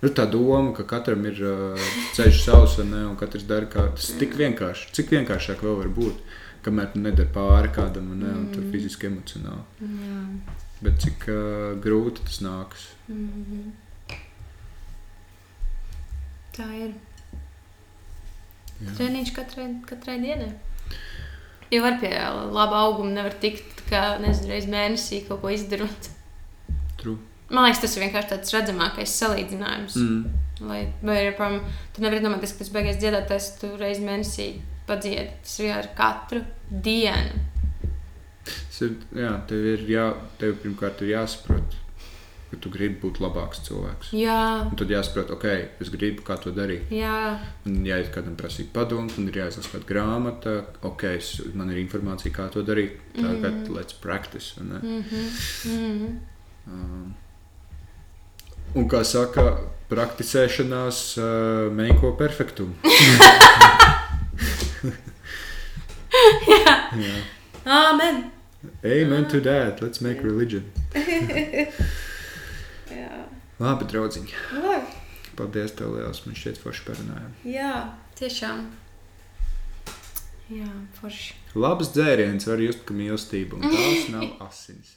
[0.00, 4.12] Ir tā doma, ka katram ir uh, ceļš savs, ne, un katrs dara kā tas.
[4.20, 6.22] Tik vienkārši, cik vienkāršāk vēl var būt,
[6.64, 9.66] kamēr tu nedari pāri kādam, un, ne, un tur fiziski, emocionāli.
[9.84, 10.24] jā.
[10.80, 12.88] Bet cik uh, grūti tas nākas.
[13.12, 13.68] Mhm.
[16.56, 16.96] Tā ir.
[18.96, 20.54] Treniņš katrai, katrai dienai.
[21.70, 22.14] Jo var pie
[22.50, 26.08] laba auguma nevar tikt, kā nezinu, reiz mēnesī kaut ko izdarot.
[27.50, 29.96] Man liekas, tas ir vienkārši tāds redzamākais salīdzinājums.
[29.98, 30.24] Mm.
[30.68, 31.62] Lai, vai arī, piemēram,
[31.96, 34.52] tu nevari domāt, ka tas beigās dziedātais, tu reiz mēnesī
[34.86, 35.32] padziedi.
[35.42, 37.46] Tas ir ar katru dienu.
[38.80, 40.06] Ir, jā, tev ir jā,
[40.40, 41.74] tev pirmkārt ir jāsaprot,
[42.50, 44.12] ka tu gribi būt labāks cilvēks.
[44.16, 45.46] Jā, Un tad jāsaprot, ok,
[45.84, 46.88] es gribu kā to darīt.
[46.94, 47.36] jā,
[47.68, 50.54] Un, ir kādam prasīt padomu, tad ir jāizlasa kāda grāmata.
[50.88, 52.96] Ok, es, man ir informācija, kā to darīt.
[53.18, 53.74] Tagad mm.
[53.76, 54.54] let's practice.
[54.60, 55.02] mm -hmm.
[55.66, 56.18] Mm -hmm.
[56.66, 57.14] Um,
[58.74, 59.44] un kā saka,
[59.90, 61.26] prakticēšanās uh,
[61.74, 62.74] meiko perfektumu.
[66.50, 66.74] jā.
[67.00, 67.16] Jā.
[67.66, 68.30] Amen.
[68.84, 69.80] Amen to that.
[69.82, 70.64] Let's make religion.
[72.90, 73.24] Jā.
[73.60, 74.34] Labi, draugiņi.
[75.38, 76.22] Paldies, tev liels.
[76.26, 77.34] Man šķiet, forši parunājām.
[77.48, 77.72] Jā,
[78.18, 78.64] tiešām.
[80.50, 81.36] Jā, forši.
[81.60, 84.96] Labs dzēriens var just, ka mīlestība un tās nav asins.